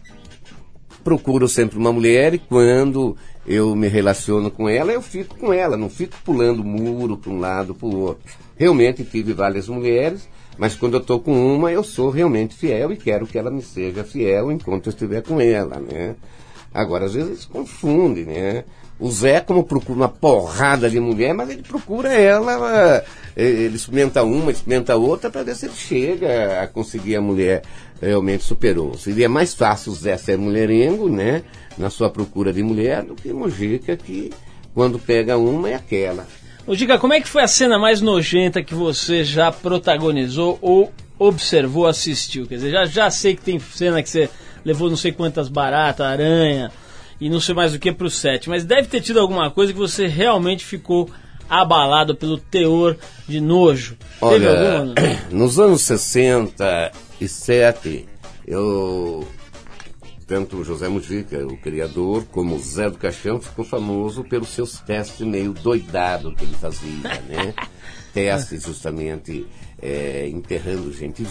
procuro 1.04 1.46
sempre 1.46 1.78
uma 1.78 1.92
mulher 1.92 2.34
e 2.34 2.38
quando 2.38 3.16
eu 3.46 3.76
me 3.76 3.86
relaciono 3.86 4.50
com 4.50 4.68
ela, 4.68 4.90
eu 4.90 5.00
fico 5.00 5.36
com 5.38 5.52
ela, 5.52 5.76
não 5.76 5.88
fico 5.88 6.16
pulando 6.24 6.64
muro 6.64 7.16
para 7.16 7.30
um 7.30 7.38
lado 7.38 7.72
para 7.72 7.86
o 7.86 8.00
outro. 8.00 8.32
Realmente 8.56 9.04
tive 9.04 9.32
várias 9.32 9.68
mulheres, 9.68 10.28
mas 10.58 10.74
quando 10.74 10.94
eu 10.94 11.00
estou 11.00 11.18
com 11.20 11.32
uma, 11.32 11.72
eu 11.72 11.82
sou 11.82 12.10
realmente 12.10 12.54
fiel 12.54 12.92
e 12.92 12.96
quero 12.96 13.26
que 13.26 13.38
ela 13.38 13.50
me 13.50 13.62
seja 13.62 14.04
fiel 14.04 14.52
enquanto 14.52 14.86
eu 14.86 14.90
estiver 14.90 15.22
com 15.22 15.40
ela, 15.40 15.80
né? 15.80 16.14
Agora, 16.72 17.06
às 17.06 17.14
vezes 17.14 17.44
confunde, 17.44 18.24
né? 18.24 18.64
O 18.98 19.10
Zé, 19.10 19.40
como 19.40 19.64
procura 19.64 19.98
uma 19.98 20.08
porrada 20.08 20.88
de 20.88 21.00
mulher, 21.00 21.34
mas 21.34 21.50
ele 21.50 21.62
procura 21.62 22.12
ela, 22.12 23.02
ele 23.36 23.74
experimenta 23.74 24.22
uma, 24.22 24.50
experimenta 24.50 24.96
outra 24.96 25.28
para 25.28 25.42
ver 25.42 25.56
se 25.56 25.66
ele 25.66 25.74
chega 25.74 26.62
a 26.62 26.66
conseguir 26.68 27.16
a 27.16 27.20
mulher 27.20 27.62
realmente 28.00 28.44
superou. 28.44 28.96
Seria 28.96 29.28
mais 29.28 29.54
fácil 29.54 29.92
o 29.92 29.94
Zé 29.94 30.16
ser 30.16 30.38
mulherengo, 30.38 31.08
né? 31.08 31.42
Na 31.76 31.90
sua 31.90 32.10
procura 32.10 32.52
de 32.52 32.62
mulher, 32.62 33.02
do 33.02 33.14
que 33.14 33.32
Mojica, 33.32 33.96
que 33.96 34.30
quando 34.74 34.98
pega 34.98 35.36
uma 35.36 35.70
é 35.70 35.74
aquela. 35.74 36.26
Ô, 36.66 36.75
Dica, 36.77 36.98
como 36.98 37.12
é 37.12 37.20
que 37.20 37.29
foi 37.29 37.42
a 37.42 37.48
cena 37.48 37.77
mais 37.77 38.01
nojenta 38.01 38.62
que 38.62 38.75
você 38.75 39.25
já 39.25 39.51
protagonizou 39.51 40.57
ou 40.62 40.92
observou, 41.18 41.88
assistiu? 41.88 42.46
Quer 42.46 42.55
dizer, 42.55 42.70
já, 42.70 42.85
já 42.85 43.11
sei 43.11 43.35
que 43.35 43.42
tem 43.42 43.59
cena 43.59 44.01
que 44.03 44.09
você 44.09 44.31
levou 44.64 44.88
não 44.88 44.96
sei 44.96 45.11
quantas 45.11 45.48
baratas, 45.48 46.07
aranha 46.07 46.70
e 47.20 47.29
não 47.29 47.40
sei 47.40 47.53
mais 47.55 47.75
o 47.75 47.81
que 47.81 47.92
pro 47.92 48.09
set, 48.09 48.48
mas 48.48 48.64
deve 48.64 48.87
ter 48.88 49.01
tido 49.01 49.18
alguma 49.18 49.51
coisa 49.51 49.72
que 49.72 49.79
você 49.79 50.07
realmente 50.07 50.64
ficou 50.64 51.11
abalado 51.51 52.14
pelo 52.14 52.38
teor 52.38 52.96
de 53.29 53.40
nojo. 53.40 53.96
Teve 54.20 54.46
Olha, 54.46 54.51
alguma? 54.51 54.94
nos 55.31 55.59
anos 55.59 55.83
67, 55.83 58.07
eu 58.46 59.27
tanto 60.22 60.58
o 60.58 60.64
José 60.64 60.88
Mujica, 60.88 61.46
o 61.46 61.56
criador, 61.56 62.24
como 62.26 62.56
o 62.56 62.58
Zé 62.58 62.88
do 62.88 62.98
Caixão 62.98 63.40
ficou 63.40 63.64
famoso 63.64 64.24
pelos 64.24 64.48
seus 64.48 64.78
testes 64.80 65.26
meio 65.26 65.52
doidado 65.52 66.35
que 66.35 66.44
ele 66.44 66.54
fazia, 66.54 67.20
né? 67.28 67.54
testes 68.12 68.62
justamente 68.64 69.46
é, 69.80 70.28
enterrando 70.28 70.92
gente 70.92 71.24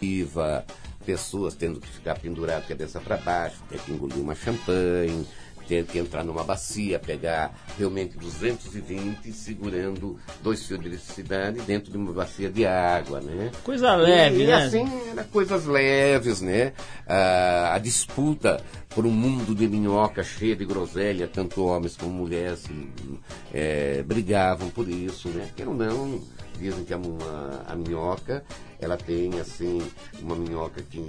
viva, 0.00 0.64
pessoas 1.04 1.54
tendo 1.54 1.80
que 1.80 1.88
ficar 1.88 2.18
pendurado 2.18 2.66
cabeça 2.66 3.00
para 3.00 3.16
baixo, 3.16 3.62
ter 3.68 3.78
que 3.80 3.92
engolir 3.92 4.20
uma 4.20 4.34
champanhe, 4.34 5.26
ter 5.66 5.84
que 5.86 5.98
entrar 5.98 6.22
numa 6.24 6.44
bacia, 6.44 6.98
pegar 6.98 7.52
realmente 7.78 8.16
220 8.18 9.32
segurando 9.32 10.18
dois 10.42 10.64
fios 10.66 10.80
de 10.80 10.86
eletricidade 10.88 11.60
dentro 11.62 11.90
de 11.90 11.96
uma 11.98 12.12
bacia 12.12 12.50
de 12.50 12.66
água, 12.66 13.20
né? 13.20 13.50
Coisa 13.62 13.94
leve, 13.94 14.42
e, 14.42 14.46
né? 14.46 14.50
E 14.50 14.52
assim, 14.52 14.86
era 15.10 15.24
coisas 15.24 15.64
leves, 15.66 16.40
né? 16.40 16.72
Ah, 17.06 17.72
a 17.74 17.78
disputa 17.78 18.62
por 18.90 19.04
um 19.06 19.10
mundo 19.10 19.54
de 19.54 19.66
minhoca 19.66 20.22
cheia 20.22 20.54
de 20.54 20.64
groselha, 20.64 21.26
tanto 21.26 21.64
homens 21.64 21.96
como 21.96 22.12
mulheres 22.12 22.64
eh, 23.52 24.02
brigavam 24.06 24.68
por 24.70 24.88
isso, 24.88 25.28
né? 25.28 25.48
Quer 25.56 25.66
ou 25.68 25.74
não, 25.74 26.20
dizem 26.58 26.84
que 26.84 26.94
a, 26.94 26.96
uma- 26.96 27.62
a 27.66 27.74
minhoca, 27.74 28.44
ela 28.80 28.96
tem 28.96 29.38
assim, 29.40 29.80
uma 30.20 30.36
minhoca 30.36 30.82
que 30.82 31.00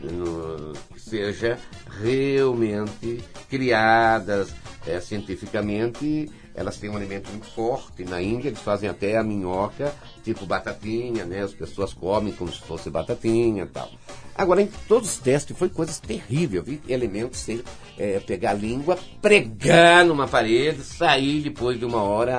que 0.00 1.00
seja 1.00 1.58
realmente 2.00 3.22
criadas 3.48 4.54
eh, 4.86 5.00
cientificamente, 5.00 6.30
elas 6.54 6.76
têm 6.76 6.90
um 6.90 6.96
alimento 6.96 7.30
muito 7.30 7.46
forte. 7.46 8.04
Na 8.04 8.20
Índia 8.20 8.48
eles 8.48 8.60
fazem 8.60 8.88
até 8.88 9.16
a 9.16 9.22
minhoca 9.22 9.94
tipo 10.24 10.46
batatinha, 10.46 11.24
né? 11.24 11.42
As 11.42 11.52
pessoas 11.52 11.92
comem 11.92 12.32
como 12.32 12.52
se 12.52 12.60
fosse 12.60 12.90
batatinha 12.90 13.64
e 13.64 13.68
tal. 13.68 13.90
Agora, 14.34 14.62
em 14.62 14.68
todos 14.86 15.10
os 15.10 15.18
testes 15.18 15.56
foi 15.56 15.68
coisas 15.68 15.98
terríveis. 15.98 16.54
Eu 16.54 16.62
vi 16.62 16.80
elementos 16.88 17.40
sem 17.40 17.62
eh, 17.98 18.20
pegar 18.20 18.50
a 18.50 18.54
língua, 18.54 18.98
pregar 19.20 20.04
numa 20.04 20.28
parede, 20.28 20.82
sair 20.82 21.42
depois 21.42 21.78
de 21.78 21.84
uma 21.84 22.02
hora, 22.02 22.38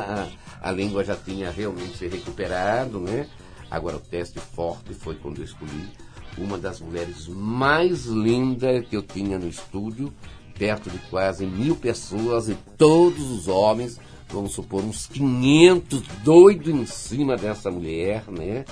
a, 0.61 0.69
a 0.69 0.71
língua 0.71 1.03
já 1.03 1.15
tinha 1.15 1.51
realmente 1.51 1.97
se 1.97 2.07
recuperado, 2.07 2.99
né? 2.99 3.27
Agora, 3.69 3.97
o 3.97 3.99
teste 3.99 4.39
forte 4.39 4.93
foi 4.93 5.15
quando 5.15 5.39
eu 5.39 5.45
escolhi 5.45 5.89
uma 6.37 6.57
das 6.57 6.79
mulheres 6.79 7.27
mais 7.27 8.05
lindas 8.05 8.85
que 8.87 8.95
eu 8.95 9.01
tinha 9.01 9.37
no 9.37 9.47
estúdio, 9.47 10.13
perto 10.57 10.89
de 10.89 10.97
quase 11.09 11.45
mil 11.45 11.75
pessoas 11.75 12.49
e 12.49 12.55
todos 12.77 13.29
os 13.31 13.47
homens, 13.47 13.99
vamos 14.29 14.53
supor, 14.53 14.83
uns 14.83 15.07
500 15.07 16.01
doidos 16.23 16.73
em 16.73 16.85
cima 16.85 17.35
dessa 17.35 17.71
mulher, 17.71 18.23
né? 18.27 18.65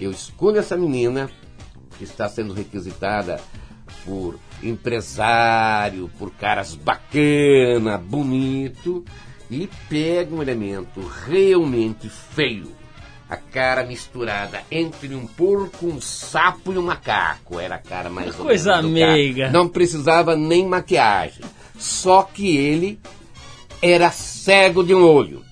Eu 0.00 0.10
escolho 0.10 0.58
essa 0.58 0.76
menina 0.76 1.30
que 1.96 2.04
está 2.04 2.28
sendo 2.28 2.52
requisitada 2.52 3.40
por 4.04 4.38
empresário, 4.62 6.10
por 6.18 6.30
caras 6.32 6.74
bacana, 6.74 7.98
bonito, 7.98 9.04
e 9.50 9.68
pego 9.88 10.36
um 10.36 10.42
elemento 10.42 11.00
realmente 11.26 12.08
feio. 12.08 12.81
A 13.32 13.36
cara 13.38 13.82
misturada 13.82 14.60
entre 14.70 15.14
um 15.14 15.26
porco, 15.26 15.86
um 15.86 15.98
sapo 16.02 16.70
e 16.70 16.76
um 16.76 16.82
macaco. 16.82 17.58
Era 17.58 17.76
a 17.76 17.78
cara 17.78 18.10
mais 18.10 18.38
ou 18.38 18.44
Coisa 18.44 18.82
menos 18.82 18.90
meiga. 18.90 19.50
Não 19.50 19.66
precisava 19.66 20.36
nem 20.36 20.66
maquiagem. 20.66 21.40
Só 21.78 22.24
que 22.24 22.58
ele 22.58 23.00
era 23.80 24.10
cego 24.10 24.84
de 24.84 24.94
um 24.94 25.02
olho. 25.02 25.42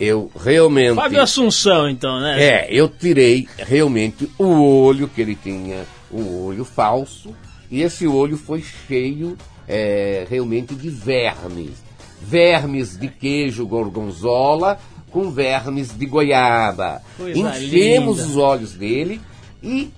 Eu 0.00 0.28
realmente. 0.44 0.96
Fábio 0.96 1.22
Assunção, 1.22 1.88
então, 1.88 2.18
né? 2.18 2.42
É, 2.42 2.68
eu 2.68 2.88
tirei 2.88 3.46
realmente 3.56 4.28
o 4.36 4.60
olho 4.60 5.06
que 5.06 5.20
ele 5.20 5.36
tinha, 5.36 5.86
um 6.10 6.46
olho 6.46 6.64
falso, 6.64 7.32
e 7.70 7.80
esse 7.80 8.08
olho 8.08 8.36
foi 8.36 8.60
cheio 8.88 9.38
é, 9.68 10.26
realmente 10.28 10.74
de 10.74 10.90
vermes. 10.90 11.80
Vermes 12.20 12.98
de 12.98 13.06
queijo 13.06 13.64
gorgonzola 13.64 14.80
com 15.10 15.30
vermes 15.30 15.96
de 15.96 16.06
goiaba. 16.06 17.02
Coisa 17.16 17.38
Enchemos 17.38 18.18
linda. 18.18 18.28
os 18.28 18.36
olhos 18.36 18.72
dele 18.72 19.20
e 19.62 19.90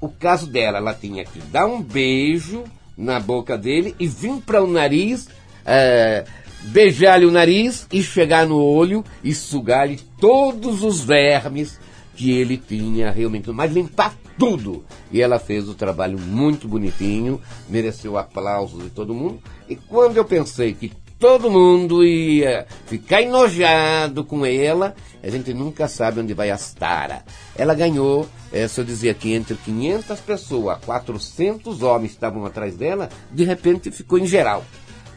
o 0.00 0.08
caso 0.08 0.46
dela, 0.46 0.78
ela 0.78 0.94
tinha 0.94 1.24
que 1.24 1.40
dar 1.40 1.66
um 1.66 1.82
beijo 1.82 2.64
na 2.96 3.18
boca 3.18 3.56
dele 3.56 3.94
e 3.98 4.06
vir 4.06 4.40
para 4.44 4.62
o 4.62 4.66
nariz, 4.66 5.28
é, 5.64 6.24
beijar-lhe 6.64 7.26
o 7.26 7.30
nariz 7.30 7.86
e 7.92 8.02
chegar 8.02 8.46
no 8.46 8.62
olho 8.62 9.04
e 9.22 9.34
sugar-lhe 9.34 10.00
todos 10.20 10.82
os 10.82 11.00
vermes 11.00 11.78
que 12.14 12.32
ele 12.32 12.56
tinha 12.56 13.10
realmente, 13.10 13.50
mas 13.50 13.72
limpar 13.72 14.14
tudo. 14.38 14.84
E 15.10 15.20
ela 15.20 15.38
fez 15.38 15.68
o 15.68 15.74
trabalho 15.74 16.18
muito 16.18 16.68
bonitinho, 16.68 17.40
mereceu 17.68 18.18
aplausos 18.18 18.82
de 18.82 18.90
todo 18.90 19.14
mundo. 19.14 19.40
E 19.68 19.76
quando 19.76 20.16
eu 20.16 20.24
pensei 20.24 20.74
que 20.74 20.92
todo 21.18 21.50
mundo 21.50 22.04
ia 22.04 22.66
ficar 22.86 23.22
enojado 23.22 24.24
com 24.24 24.46
ela, 24.46 24.94
a 25.22 25.28
gente 25.28 25.52
nunca 25.52 25.88
sabe 25.88 26.20
onde 26.20 26.32
vai 26.34 26.50
a 26.50 26.56
Stara. 26.56 27.22
Ela 27.56 27.74
ganhou, 27.74 28.28
eh, 28.52 28.68
se 28.68 28.80
eu 28.80 28.84
dizia 28.84 29.12
que 29.14 29.34
entre 29.34 29.56
500 29.56 30.20
pessoas, 30.20 30.78
400 30.84 31.82
homens 31.82 32.12
estavam 32.12 32.46
atrás 32.46 32.76
dela, 32.76 33.08
de 33.30 33.44
repente 33.44 33.90
ficou 33.90 34.18
em 34.18 34.26
geral. 34.26 34.64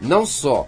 Não 0.02 0.26
só 0.26 0.68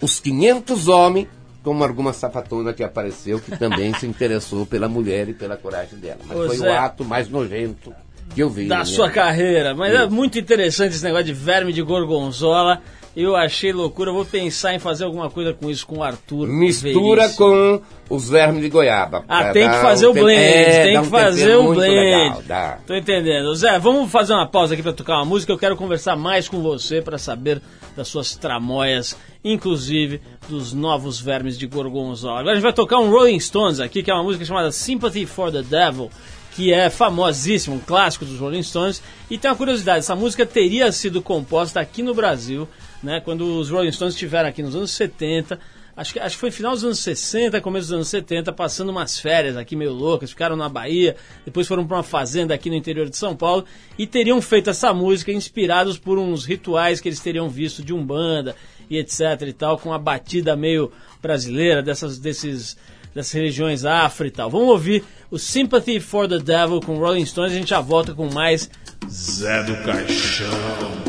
os 0.00 0.20
500 0.20 0.88
homens, 0.88 1.28
como 1.62 1.82
alguma 1.82 2.12
sapatona 2.12 2.72
que 2.72 2.84
apareceu, 2.84 3.40
que 3.40 3.56
também 3.56 3.92
se 3.94 4.06
interessou 4.06 4.64
pela 4.66 4.88
mulher 4.88 5.28
e 5.28 5.34
pela 5.34 5.56
coragem 5.56 5.98
dela. 5.98 6.20
Mas 6.26 6.38
Ô, 6.38 6.46
foi 6.46 6.56
Zé. 6.58 6.68
o 6.68 6.72
ato 6.78 7.04
mais 7.04 7.28
nojento 7.28 7.92
que 8.34 8.42
eu 8.42 8.48
vi. 8.50 8.68
da 8.68 8.76
minha 8.76 8.84
sua 8.84 9.10
carreira. 9.10 9.74
Mas 9.74 9.92
é 9.94 10.04
Isso. 10.04 10.10
muito 10.10 10.38
interessante 10.38 10.94
esse 10.94 11.04
negócio 11.04 11.26
de 11.26 11.32
verme 11.32 11.72
de 11.72 11.82
gorgonzola. 11.82 12.82
Eu 13.20 13.34
achei 13.34 13.72
loucura. 13.72 14.10
Eu 14.10 14.14
vou 14.14 14.24
pensar 14.24 14.74
em 14.74 14.78
fazer 14.78 15.02
alguma 15.02 15.28
coisa 15.28 15.52
com 15.52 15.68
isso 15.68 15.84
com 15.84 15.98
o 15.98 16.02
Arthur. 16.04 16.46
Mistura 16.46 17.28
com 17.30 17.82
os 18.08 18.30
vermes 18.30 18.62
de 18.62 18.68
goiaba. 18.68 19.24
Ah, 19.28 19.50
tem 19.50 19.68
que 19.68 19.76
fazer 19.78 20.06
um 20.06 20.10
o 20.10 20.14
blend, 20.14 20.40
é, 20.40 20.82
tem 20.84 20.92
que 20.92 20.98
um 21.00 21.10
fazer 21.10 21.56
o 21.56 21.64
muito 21.64 21.78
blend. 21.78 21.94
legal, 21.94 22.42
dá. 22.46 22.78
Tô 22.86 22.94
entendendo. 22.94 23.52
Zé, 23.56 23.76
vamos 23.76 24.08
fazer 24.08 24.34
uma 24.34 24.46
pausa 24.46 24.74
aqui 24.74 24.84
pra 24.84 24.92
tocar 24.92 25.16
uma 25.16 25.24
música. 25.24 25.50
Eu 25.52 25.58
quero 25.58 25.74
conversar 25.74 26.14
mais 26.14 26.48
com 26.48 26.62
você 26.62 27.02
pra 27.02 27.18
saber 27.18 27.60
das 27.96 28.06
suas 28.06 28.36
tramóias, 28.36 29.16
inclusive 29.44 30.20
dos 30.48 30.72
novos 30.72 31.20
vermes 31.20 31.58
de 31.58 31.66
gorgonzola. 31.66 32.38
Agora 32.38 32.52
a 32.52 32.54
gente 32.54 32.62
vai 32.62 32.72
tocar 32.72 33.00
um 33.00 33.10
Rolling 33.10 33.40
Stones 33.40 33.80
aqui, 33.80 34.00
que 34.00 34.12
é 34.12 34.14
uma 34.14 34.22
música 34.22 34.44
chamada 34.44 34.70
Sympathy 34.70 35.26
for 35.26 35.50
the 35.50 35.62
Devil, 35.62 36.08
que 36.54 36.72
é 36.72 36.88
famosíssimo, 36.88 37.74
um 37.74 37.80
clássico 37.80 38.24
dos 38.24 38.38
Rolling 38.38 38.62
Stones. 38.62 39.02
E 39.28 39.36
tem 39.36 39.50
uma 39.50 39.56
curiosidade, 39.56 39.98
essa 39.98 40.14
música 40.14 40.46
teria 40.46 40.92
sido 40.92 41.20
composta 41.20 41.80
aqui 41.80 42.00
no 42.00 42.14
Brasil, 42.14 42.68
né, 43.02 43.20
quando 43.20 43.58
os 43.58 43.70
Rolling 43.70 43.92
Stones 43.92 44.14
estiveram 44.14 44.48
aqui 44.48 44.62
nos 44.62 44.74
anos 44.74 44.90
70. 44.90 45.58
Acho 45.96 46.12
que, 46.12 46.20
acho 46.20 46.36
que 46.36 46.40
foi 46.40 46.52
final 46.52 46.72
dos 46.72 46.84
anos 46.84 47.00
60, 47.00 47.60
começo 47.60 47.86
dos 47.86 47.92
anos 47.92 48.08
70, 48.08 48.52
passando 48.52 48.90
umas 48.90 49.18
férias 49.18 49.56
aqui 49.56 49.74
meio 49.74 49.92
loucas, 49.92 50.30
ficaram 50.30 50.54
na 50.54 50.68
Bahia, 50.68 51.16
depois 51.44 51.66
foram 51.66 51.84
para 51.84 51.96
uma 51.96 52.02
fazenda 52.04 52.54
aqui 52.54 52.70
no 52.70 52.76
interior 52.76 53.08
de 53.08 53.16
São 53.16 53.34
Paulo 53.34 53.64
e 53.98 54.06
teriam 54.06 54.40
feito 54.40 54.70
essa 54.70 54.94
música 54.94 55.32
inspirados 55.32 55.98
por 55.98 56.16
uns 56.16 56.44
rituais 56.44 57.00
que 57.00 57.08
eles 57.08 57.18
teriam 57.18 57.48
visto 57.48 57.82
de 57.82 57.92
Umbanda 57.92 58.54
e 58.88 58.96
etc 58.96 59.42
e 59.48 59.52
tal, 59.52 59.76
com 59.76 59.92
a 59.92 59.98
batida 59.98 60.54
meio 60.54 60.92
brasileira 61.20 61.82
dessas, 61.82 62.16
desses, 62.16 62.76
dessas 63.12 63.32
religiões 63.32 63.84
afro 63.84 64.24
e 64.24 64.30
tal. 64.30 64.48
Vamos 64.48 64.68
ouvir 64.68 65.02
o 65.32 65.38
Sympathy 65.38 65.98
for 65.98 66.28
the 66.28 66.38
Devil 66.38 66.80
com 66.80 66.96
Rolling 66.96 67.26
Stones 67.26 67.50
e 67.50 67.56
a 67.56 67.58
gente 67.58 67.70
já 67.70 67.80
volta 67.80 68.14
com 68.14 68.32
mais 68.32 68.70
Zé 69.10 69.64
do 69.64 69.74
Caixão. 69.82 71.07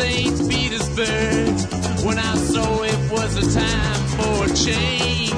St. 0.00 0.48
Petersburg 0.48 2.04
when 2.06 2.18
I 2.18 2.34
saw 2.36 2.82
it 2.84 3.12
was 3.12 3.36
a 3.36 3.58
time 3.58 4.06
for 4.16 4.54
change. 4.54 5.29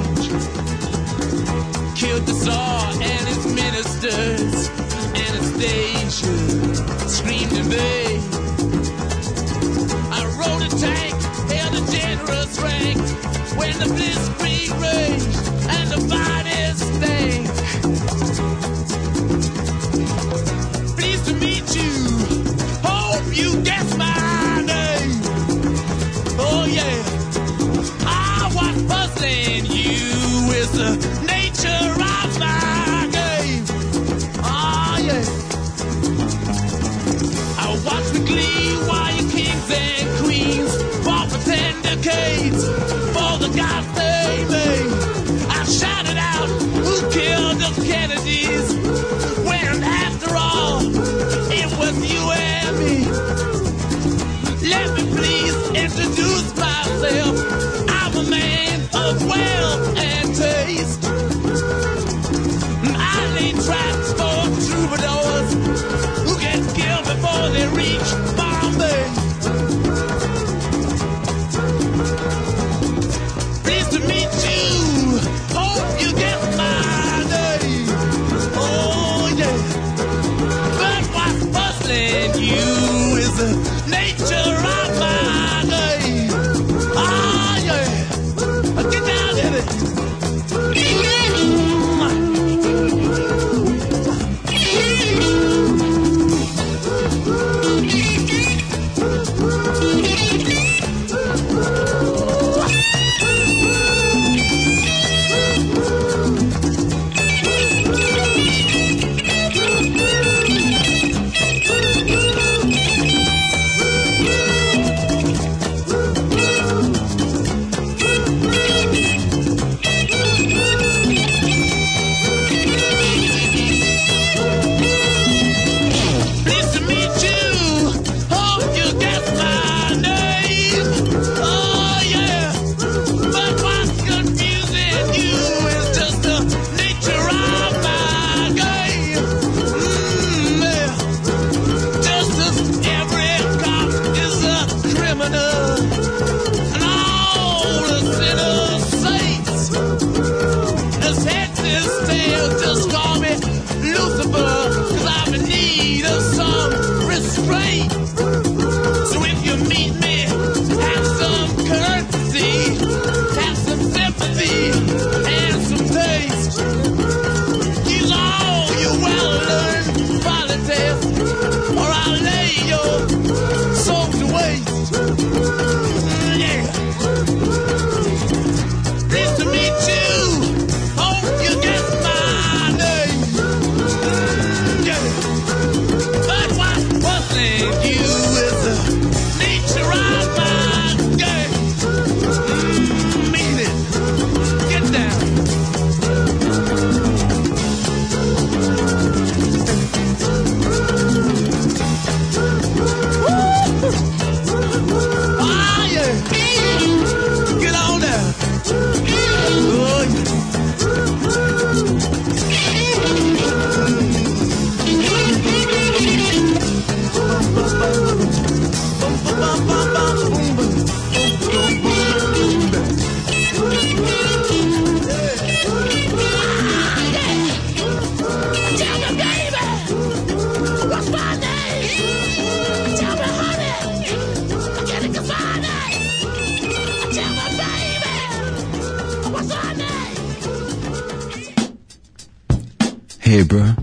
Bro. 243.47 243.75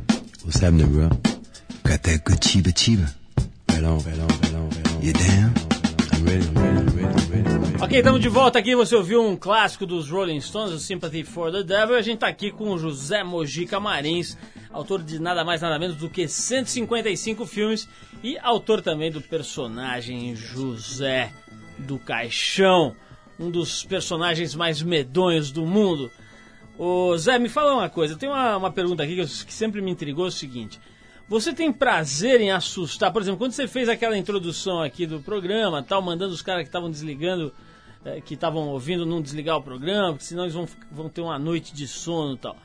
What's 0.44 0.60
happening, 0.60 0.90
bro? 0.92 1.08
Got 1.84 2.02
that 2.04 2.24
good 2.24 2.40
chiba 2.40 2.72
chiba. 2.72 3.12
Right 3.68 3.84
on, 3.84 3.98
right 3.98 4.18
on, 4.18 4.28
right 4.28 4.54
on, 4.54 4.70
right 4.70 4.94
on. 4.94 5.02
You 5.02 5.12
down? 5.12 5.54
I'm 6.12 6.24
ready, 6.24 6.46
I'm 6.46 6.54
ready, 6.54 6.78
I'm 6.78 6.86
ready, 6.86 7.06
I'm 7.06 7.30
ready, 7.30 7.48
I'm 7.48 7.62
ready. 7.64 7.82
Ok, 7.84 7.98
estamos 7.98 8.20
de 8.20 8.28
volta 8.28 8.58
aqui. 8.58 8.74
Você 8.74 8.96
ouviu 8.96 9.22
um 9.22 9.36
clássico 9.36 9.84
dos 9.84 10.08
Rolling 10.08 10.40
Stones, 10.40 10.72
o 10.72 10.78
Sympathy 10.78 11.24
for 11.24 11.52
the 11.52 11.62
Devil. 11.62 11.96
A 11.96 12.02
gente 12.02 12.20
tá 12.20 12.28
aqui 12.28 12.50
com 12.50 12.70
o 12.70 12.78
José 12.78 13.22
Mojica 13.22 13.78
Marins, 13.78 14.36
autor 14.72 15.02
de 15.02 15.18
nada 15.18 15.44
mais 15.44 15.60
nada 15.60 15.78
menos 15.78 15.96
do 15.96 16.08
que 16.08 16.26
155 16.26 17.44
filmes 17.44 17.86
e 18.22 18.38
autor 18.38 18.80
também 18.80 19.10
do 19.10 19.20
personagem 19.20 20.34
José 20.34 21.32
do 21.78 21.98
Caixão, 21.98 22.96
um 23.38 23.50
dos 23.50 23.84
personagens 23.84 24.54
mais 24.54 24.82
medonhos 24.82 25.50
do 25.50 25.66
mundo. 25.66 26.10
Ô 26.82 27.14
Zé, 27.18 27.38
me 27.38 27.50
fala 27.50 27.74
uma 27.74 27.90
coisa. 27.90 28.16
Tem 28.16 28.26
uma, 28.26 28.56
uma 28.56 28.72
pergunta 28.72 29.02
aqui 29.02 29.14
que, 29.14 29.20
eu- 29.20 29.26
que 29.26 29.52
sempre 29.52 29.82
me 29.82 29.90
intrigou: 29.90 30.24
é 30.24 30.28
o 30.28 30.32
seguinte. 30.32 30.80
Você 31.28 31.52
tem 31.52 31.70
prazer 31.70 32.40
em 32.40 32.50
assustar? 32.50 33.12
Por 33.12 33.20
exemplo, 33.20 33.38
quando 33.38 33.52
você 33.52 33.68
fez 33.68 33.86
aquela 33.86 34.16
introdução 34.16 34.80
aqui 34.80 35.06
do 35.06 35.20
programa, 35.20 35.82
tal, 35.82 36.00
mandando 36.00 36.32
os 36.32 36.40
caras 36.40 36.62
que 36.62 36.68
estavam 36.70 36.90
desligando, 36.90 37.52
eh, 38.02 38.22
que 38.22 38.32
estavam 38.32 38.66
ouvindo, 38.70 39.04
não 39.04 39.20
desligar 39.20 39.58
o 39.58 39.62
programa, 39.62 40.12
porque 40.12 40.24
senão 40.24 40.44
eles 40.44 40.54
vão, 40.54 40.66
vão 40.90 41.08
ter 41.10 41.20
uma 41.20 41.38
noite 41.38 41.74
de 41.74 41.86
sono 41.86 42.34
tal. 42.38 42.56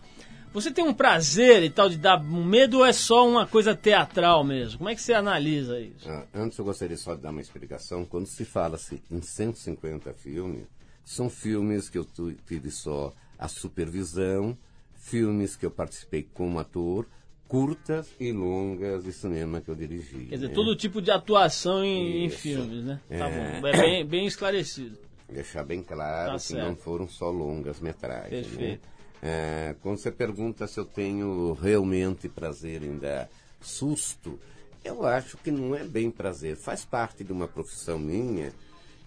Você 0.54 0.72
tem 0.72 0.86
um 0.86 0.94
prazer 0.94 1.62
e 1.64 1.70
tal 1.70 1.90
de 1.90 1.98
dar 1.98 2.18
medo 2.24 2.78
ou 2.78 2.86
é 2.86 2.94
só 2.94 3.28
uma 3.28 3.46
coisa 3.46 3.76
teatral 3.76 4.46
mesmo? 4.46 4.78
Como 4.78 4.90
é 4.90 4.96
que 4.96 5.02
você 5.02 5.14
analisa 5.14 5.78
isso? 5.78 6.10
Ah, 6.10 6.26
antes 6.34 6.58
eu 6.58 6.64
gostaria 6.64 6.96
só 6.96 7.16
de 7.16 7.22
dar 7.22 7.32
uma 7.32 7.42
explicação. 7.42 8.06
Quando 8.06 8.28
se 8.28 8.46
fala-se 8.46 9.04
em 9.12 9.22
150 9.22 10.14
filmes, 10.14 10.64
são 11.04 11.30
filmes 11.30 11.90
que 11.90 11.98
eu 11.98 12.08
tive 12.48 12.72
só 12.72 13.12
a 13.38 13.48
supervisão, 13.48 14.58
filmes 14.94 15.56
que 15.56 15.66
eu 15.66 15.72
participei 15.72 16.28
como 16.34 16.60
ator, 16.60 17.06
curtas 17.48 18.08
e 18.20 18.32
longas 18.32 19.04
de 19.04 19.14
cinema 19.14 19.62
que 19.62 19.70
eu 19.70 19.76
dirigi. 19.76 20.26
Quer 20.26 20.36
dizer, 20.36 20.48
né? 20.50 20.54
todo 20.54 20.76
tipo 20.76 21.02
de 21.02 21.12
atuação 21.12 21.84
em, 21.84 22.26
em 22.26 22.30
filmes, 22.30 22.84
né? 22.84 23.00
Tá 23.08 23.16
É. 23.30 23.62
bom, 23.62 23.68
é 23.68 23.78
bem, 23.78 24.06
bem 24.06 24.26
esclarecido. 24.26 24.98
Deixar 25.30 25.64
bem 25.64 25.82
claro 25.84 26.32
Tá 26.32 26.36
que 26.38 26.42
certo. 26.44 26.66
não 26.68 26.76
foram 26.76 27.08
só 27.08 27.30
longas 27.30 27.80
metragens. 27.80 28.48
Perfeito. 28.48 28.82
Né? 28.84 28.92
É, 29.22 29.76
quando 29.82 29.98
você 29.98 30.12
pergunta 30.12 30.68
se 30.68 30.80
eu 30.80 30.86
tenho 30.86 31.54
realmente 31.54 32.28
prazer 32.30 32.84
em 32.84 32.98
dar 32.98 33.30
susto, 33.60 34.40
eu 34.84 35.04
acho 35.06 35.38
que 35.38 35.50
não 35.50 35.76
é 35.76 35.84
bem 35.84 36.12
prazer. 36.12 36.56
Faz 36.56 36.86
parte 36.86 37.24
de 37.24 37.32
uma 37.32 37.48
profissão 37.48 37.98
minha 37.98 38.54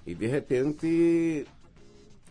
e 0.06 0.14
de 0.14 0.26
repente, 0.26 1.46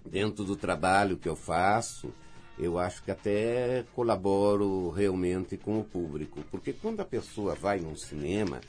dentro 0.07 0.43
do 0.43 0.55
trabalho 0.55 1.17
que 1.17 1.29
eu 1.29 1.35
faço, 1.35 2.13
eu 2.57 2.79
acho 2.79 3.03
que 3.03 3.11
até 3.11 3.85
colaboro 3.93 4.89
realmente 4.89 5.57
com 5.57 5.79
o 5.79 5.83
público. 5.83 6.43
Porque 6.49 6.73
quando 6.73 6.99
a 7.01 7.05
pessoa 7.05 7.53
vai 7.53 7.79
num 7.79 7.95
cinema, 7.95 8.59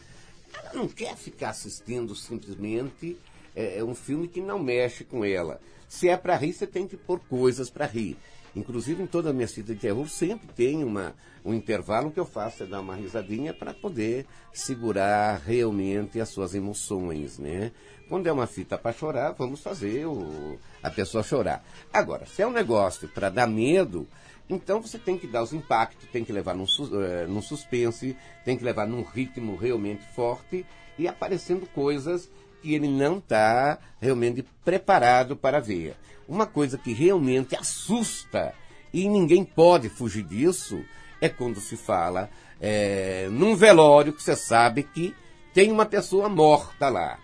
ela 0.52 0.72
não 0.74 0.88
quer 0.88 1.16
ficar 1.16 1.50
assistindo 1.50 2.14
simplesmente 2.14 3.16
é, 3.54 3.78
é 3.78 3.84
um 3.84 3.94
filme 3.94 4.28
que 4.28 4.40
não 4.40 4.58
mexe 4.58 5.04
com 5.04 5.24
ela. 5.24 5.60
Se 5.88 6.08
é 6.08 6.16
para 6.16 6.36
rir, 6.36 6.52
você 6.52 6.66
tem 6.66 6.86
que 6.86 6.96
pôr 6.96 7.18
coisas 7.18 7.70
para 7.70 7.86
rir. 7.86 8.16
Inclusive, 8.54 9.02
em 9.02 9.06
toda 9.06 9.30
a 9.30 9.32
minha 9.32 9.46
cita 9.46 9.74
de 9.74 9.80
terror, 9.80 10.08
sempre 10.08 10.48
tem 10.48 10.82
uma, 10.82 11.14
um 11.44 11.54
intervalo 11.54 12.10
que 12.10 12.18
eu 12.18 12.24
faço, 12.24 12.62
é 12.62 12.66
dar 12.66 12.80
uma 12.80 12.94
risadinha 12.94 13.52
para 13.52 13.74
poder 13.74 14.26
segurar 14.52 15.40
realmente 15.44 16.20
as 16.20 16.28
suas 16.28 16.54
emoções, 16.54 17.38
né? 17.38 17.72
Quando 18.08 18.26
é 18.26 18.32
uma 18.32 18.46
fita 18.46 18.78
para 18.78 18.92
chorar, 18.92 19.32
vamos 19.32 19.60
fazer 19.60 20.06
o, 20.06 20.58
a 20.82 20.90
pessoa 20.90 21.22
chorar. 21.22 21.64
Agora, 21.92 22.24
se 22.26 22.40
é 22.40 22.46
um 22.46 22.52
negócio 22.52 23.06
para 23.08 23.28
dar 23.28 23.46
medo, 23.46 24.08
então 24.48 24.80
você 24.80 24.98
tem 24.98 25.18
que 25.18 25.26
dar 25.26 25.42
os 25.42 25.52
impactos, 25.52 26.08
tem 26.10 26.24
que 26.24 26.32
levar 26.32 26.54
num, 26.54 26.64
eh, 26.64 27.26
num 27.26 27.42
suspense, 27.42 28.16
tem 28.44 28.56
que 28.56 28.64
levar 28.64 28.86
num 28.86 29.02
ritmo 29.02 29.56
realmente 29.56 30.02
forte 30.14 30.64
e 30.98 31.06
aparecendo 31.06 31.66
coisas 31.66 32.30
que 32.60 32.74
ele 32.74 32.88
não 32.88 33.18
está 33.18 33.78
realmente 34.00 34.44
preparado 34.64 35.36
para 35.36 35.60
ver. 35.60 35.96
Uma 36.28 36.46
coisa 36.46 36.76
que 36.76 36.92
realmente 36.92 37.56
assusta 37.56 38.54
e 38.92 39.08
ninguém 39.08 39.44
pode 39.44 39.88
fugir 39.88 40.24
disso 40.24 40.82
é 41.20 41.28
quando 41.28 41.60
se 41.60 41.76
fala 41.76 42.30
eh, 42.60 43.28
num 43.30 43.54
velório 43.54 44.12
que 44.12 44.22
você 44.22 44.36
sabe 44.36 44.82
que 44.82 45.14
tem 45.54 45.72
uma 45.72 45.86
pessoa 45.86 46.28
morta 46.28 46.88
lá. 46.88 47.18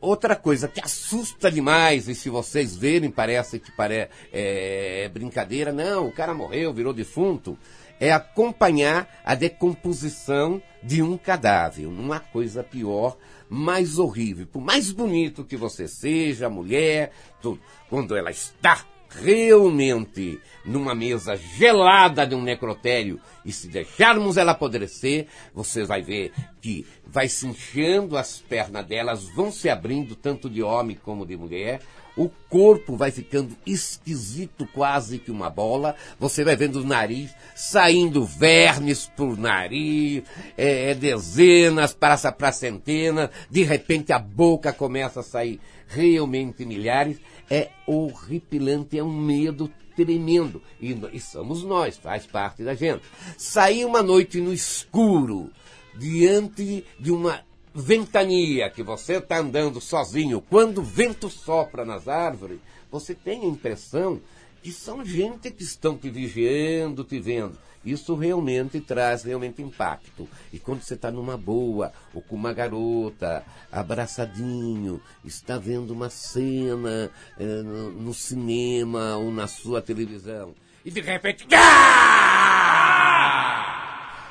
Outra 0.00 0.36
coisa 0.36 0.68
que 0.68 0.80
assusta 0.80 1.50
demais, 1.50 2.06
e 2.06 2.14
se 2.14 2.28
vocês 2.28 2.76
verem, 2.76 3.10
parece 3.10 3.58
que 3.58 3.72
pare... 3.72 4.08
é 4.32 5.08
brincadeira, 5.12 5.72
não, 5.72 6.06
o 6.06 6.12
cara 6.12 6.34
morreu, 6.34 6.72
virou 6.72 6.92
defunto, 6.92 7.58
é 7.98 8.12
acompanhar 8.12 9.08
a 9.24 9.34
decomposição 9.34 10.62
de 10.82 11.02
um 11.02 11.16
cadáver. 11.16 11.88
Há 12.12 12.20
coisa 12.20 12.62
pior, 12.62 13.16
mais 13.48 13.98
horrível. 13.98 14.46
Por 14.46 14.60
mais 14.60 14.90
bonito 14.90 15.44
que 15.44 15.56
você 15.56 15.86
seja, 15.88 16.48
mulher, 16.48 17.12
tudo, 17.40 17.60
quando 17.88 18.16
ela 18.16 18.30
está 18.30 18.84
realmente 19.08 20.40
numa 20.64 20.94
mesa 20.94 21.36
gelada 21.36 22.26
de 22.26 22.34
um 22.34 22.42
necrotério 22.42 23.20
e 23.44 23.52
se 23.52 23.68
deixarmos 23.68 24.36
ela 24.36 24.52
apodrecer, 24.52 25.28
você 25.54 25.84
vai 25.84 26.02
ver 26.02 26.32
que 26.60 26.86
vai 27.06 27.28
se 27.28 27.46
inchando 27.46 28.16
as 28.16 28.38
pernas 28.38 28.84
delas, 28.84 29.24
vão 29.24 29.50
se 29.50 29.68
abrindo 29.68 30.14
tanto 30.14 30.50
de 30.50 30.62
homem 30.62 30.98
como 31.02 31.24
de 31.24 31.36
mulher, 31.36 31.80
o 32.16 32.30
corpo 32.48 32.96
vai 32.96 33.10
ficando 33.10 33.54
esquisito, 33.66 34.66
quase 34.72 35.18
que 35.18 35.30
uma 35.30 35.50
bola. 35.50 35.94
Você 36.18 36.42
vai 36.42 36.56
vendo 36.56 36.76
o 36.76 36.86
nariz 36.86 37.34
saindo 37.54 38.24
vermes 38.24 39.10
por 39.14 39.36
nariz, 39.36 40.22
é, 40.56 40.90
é 40.90 40.94
dezenas, 40.94 41.92
passa 41.92 42.32
para 42.32 42.52
centenas. 42.52 43.28
De 43.50 43.62
repente 43.62 44.12
a 44.12 44.18
boca 44.18 44.72
começa 44.72 45.20
a 45.20 45.22
sair 45.22 45.60
realmente 45.86 46.64
milhares. 46.64 47.18
É 47.50 47.68
horripilante, 47.86 48.98
é 48.98 49.04
um 49.04 49.12
medo 49.12 49.70
tremendo. 49.94 50.62
E, 50.80 50.98
e 51.12 51.20
somos 51.20 51.62
nós, 51.62 51.98
faz 51.98 52.26
parte 52.26 52.62
da 52.62 52.74
gente. 52.74 53.02
Sair 53.36 53.84
uma 53.84 54.02
noite 54.02 54.40
no 54.40 54.52
escuro, 54.52 55.50
diante 55.98 56.84
de 56.98 57.10
uma 57.10 57.45
ventania 57.76 58.70
que 58.70 58.82
você 58.82 59.18
está 59.18 59.38
andando 59.38 59.80
sozinho, 59.80 60.40
quando 60.40 60.78
o 60.78 60.84
vento 60.84 61.28
sopra 61.28 61.84
nas 61.84 62.08
árvores, 62.08 62.58
você 62.90 63.14
tem 63.14 63.42
a 63.42 63.46
impressão 63.46 64.20
que 64.62 64.72
são 64.72 65.04
gente 65.04 65.50
que 65.50 65.62
estão 65.62 65.96
te 65.96 66.08
vigiando, 66.08 67.04
te 67.04 67.20
vendo. 67.20 67.58
Isso 67.84 68.16
realmente 68.16 68.80
traz 68.80 69.22
realmente 69.22 69.62
impacto. 69.62 70.28
E 70.52 70.58
quando 70.58 70.82
você 70.82 70.94
está 70.94 71.08
numa 71.10 71.36
boa, 71.36 71.92
ou 72.12 72.20
com 72.20 72.34
uma 72.34 72.52
garota, 72.52 73.44
abraçadinho, 73.70 75.00
está 75.24 75.56
vendo 75.56 75.92
uma 75.92 76.10
cena 76.10 77.10
eh, 77.38 77.62
no, 77.62 77.92
no 77.92 78.12
cinema 78.14 79.16
ou 79.18 79.30
na 79.30 79.46
sua 79.46 79.80
televisão, 79.80 80.52
e 80.84 80.90
de 80.90 81.00
repente. 81.00 81.46
"Ah!" 81.52 82.66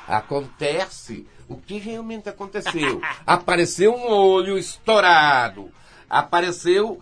Acontece 0.06 1.26
o 1.48 1.56
que 1.56 1.78
realmente 1.78 2.28
aconteceu. 2.28 3.00
Apareceu 3.26 3.94
um 3.94 4.08
olho 4.08 4.58
estourado. 4.58 5.70
Apareceu 6.08 7.00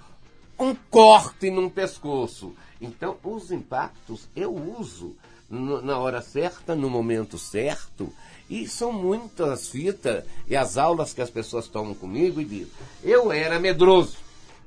um 0.59 0.74
corte 0.74 1.50
num 1.50 1.68
pescoço. 1.68 2.55
Então, 2.80 3.16
os 3.22 3.50
impactos 3.50 4.28
eu 4.34 4.55
uso 4.55 5.16
na 5.48 5.98
hora 5.98 6.20
certa, 6.20 6.74
no 6.74 6.90
momento 6.90 7.38
certo. 7.38 8.12
E 8.48 8.68
são 8.68 8.92
muitas 8.92 9.68
fitas 9.68 10.24
e 10.46 10.55
as 10.55 10.76
aulas 10.76 11.14
que 11.14 11.22
as 11.22 11.30
pessoas 11.30 11.66
tomam 11.66 11.94
comigo 11.94 12.40
e 12.40 12.44
dizem: 12.44 12.72
eu 13.02 13.32
era 13.32 13.59
medroso. 13.59 14.18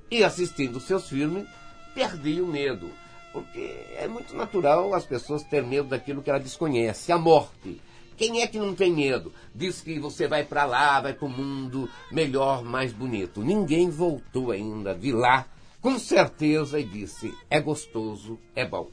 E 0.10 0.24
assistindo 0.24 0.80
seus 0.80 1.10
filmes, 1.10 1.46
perdi 1.94 2.42
o 2.42 2.48
medo. 2.48 2.90
Porque 3.34 3.86
é 3.98 4.08
muito 4.08 4.36
natural 4.36 4.94
as 4.94 5.06
pessoas 5.06 5.44
terem 5.44 5.70
medo 5.70 5.90
daquilo 5.90 6.24
que 6.24 6.30
ela 6.30 6.40
desconhece, 6.40 7.12
a 7.12 7.18
morte. 7.18 7.80
Quem 8.18 8.42
é 8.42 8.48
que 8.48 8.58
não 8.58 8.74
tem 8.74 8.92
medo? 8.92 9.32
Diz 9.54 9.80
que 9.80 10.00
você 10.00 10.28
vai 10.28 10.44
para 10.44 10.66
lá, 10.66 11.00
vai 11.00 11.14
para 11.14 11.28
o 11.28 11.30
mundo 11.30 11.88
melhor, 12.12 12.64
mais 12.64 12.92
bonito. 12.92 13.44
Ninguém 13.44 13.92
voltou 13.92 14.50
ainda 14.50 14.96
de 14.96 15.12
lá 15.12 15.46
com 15.80 16.00
certeza 16.00 16.80
e 16.80 16.84
disse: 16.84 17.32
é 17.48 17.62
gostoso, 17.62 18.40
é 18.56 18.66
bom. 18.66 18.90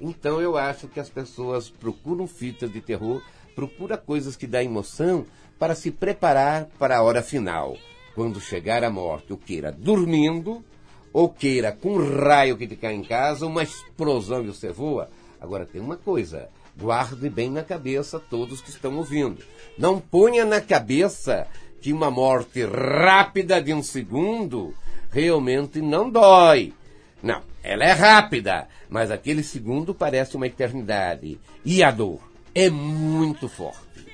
Então 0.00 0.40
eu 0.40 0.56
acho 0.56 0.88
que 0.88 0.98
as 0.98 1.08
pessoas 1.08 1.70
procuram 1.70 2.26
fitas 2.26 2.70
de 2.72 2.80
terror, 2.80 3.22
procuram 3.54 3.96
coisas 3.96 4.34
que 4.34 4.46
dão 4.46 4.60
emoção 4.60 5.24
para 5.56 5.76
se 5.76 5.92
preparar 5.92 6.66
para 6.78 6.98
a 6.98 7.02
hora 7.02 7.22
final. 7.22 7.76
Quando 8.14 8.40
chegar 8.40 8.82
a 8.82 8.90
morte, 8.90 9.32
ou 9.32 9.38
queira 9.38 9.70
dormindo, 9.70 10.64
ou 11.12 11.28
queira 11.28 11.70
com 11.70 11.94
um 11.94 12.24
raio 12.24 12.56
que 12.56 12.66
te 12.66 12.74
cai 12.74 12.94
em 12.94 13.04
casa, 13.04 13.46
uma 13.46 13.62
explosão 13.62 14.42
e 14.42 14.48
você 14.48 14.72
voa. 14.72 15.08
Agora 15.40 15.64
tem 15.64 15.80
uma 15.80 15.96
coisa, 15.96 16.48
guarde 16.78 17.28
bem 17.28 17.50
na 17.50 17.62
cabeça 17.62 18.18
todos 18.18 18.60
que 18.60 18.70
estão 18.70 18.96
ouvindo. 18.96 19.42
Não 19.78 20.00
ponha 20.00 20.44
na 20.44 20.60
cabeça 20.60 21.46
que 21.80 21.92
uma 21.92 22.10
morte 22.10 22.64
rápida 22.64 23.60
de 23.60 23.72
um 23.72 23.82
segundo 23.82 24.74
realmente 25.10 25.80
não 25.80 26.10
dói. 26.10 26.72
Não, 27.22 27.42
ela 27.62 27.84
é 27.84 27.92
rápida, 27.92 28.68
mas 28.88 29.10
aquele 29.10 29.42
segundo 29.42 29.94
parece 29.94 30.36
uma 30.36 30.46
eternidade. 30.46 31.38
E 31.64 31.82
a 31.82 31.90
dor? 31.90 32.20
é 32.54 32.70
muito 32.70 33.48
forte. 33.48 34.06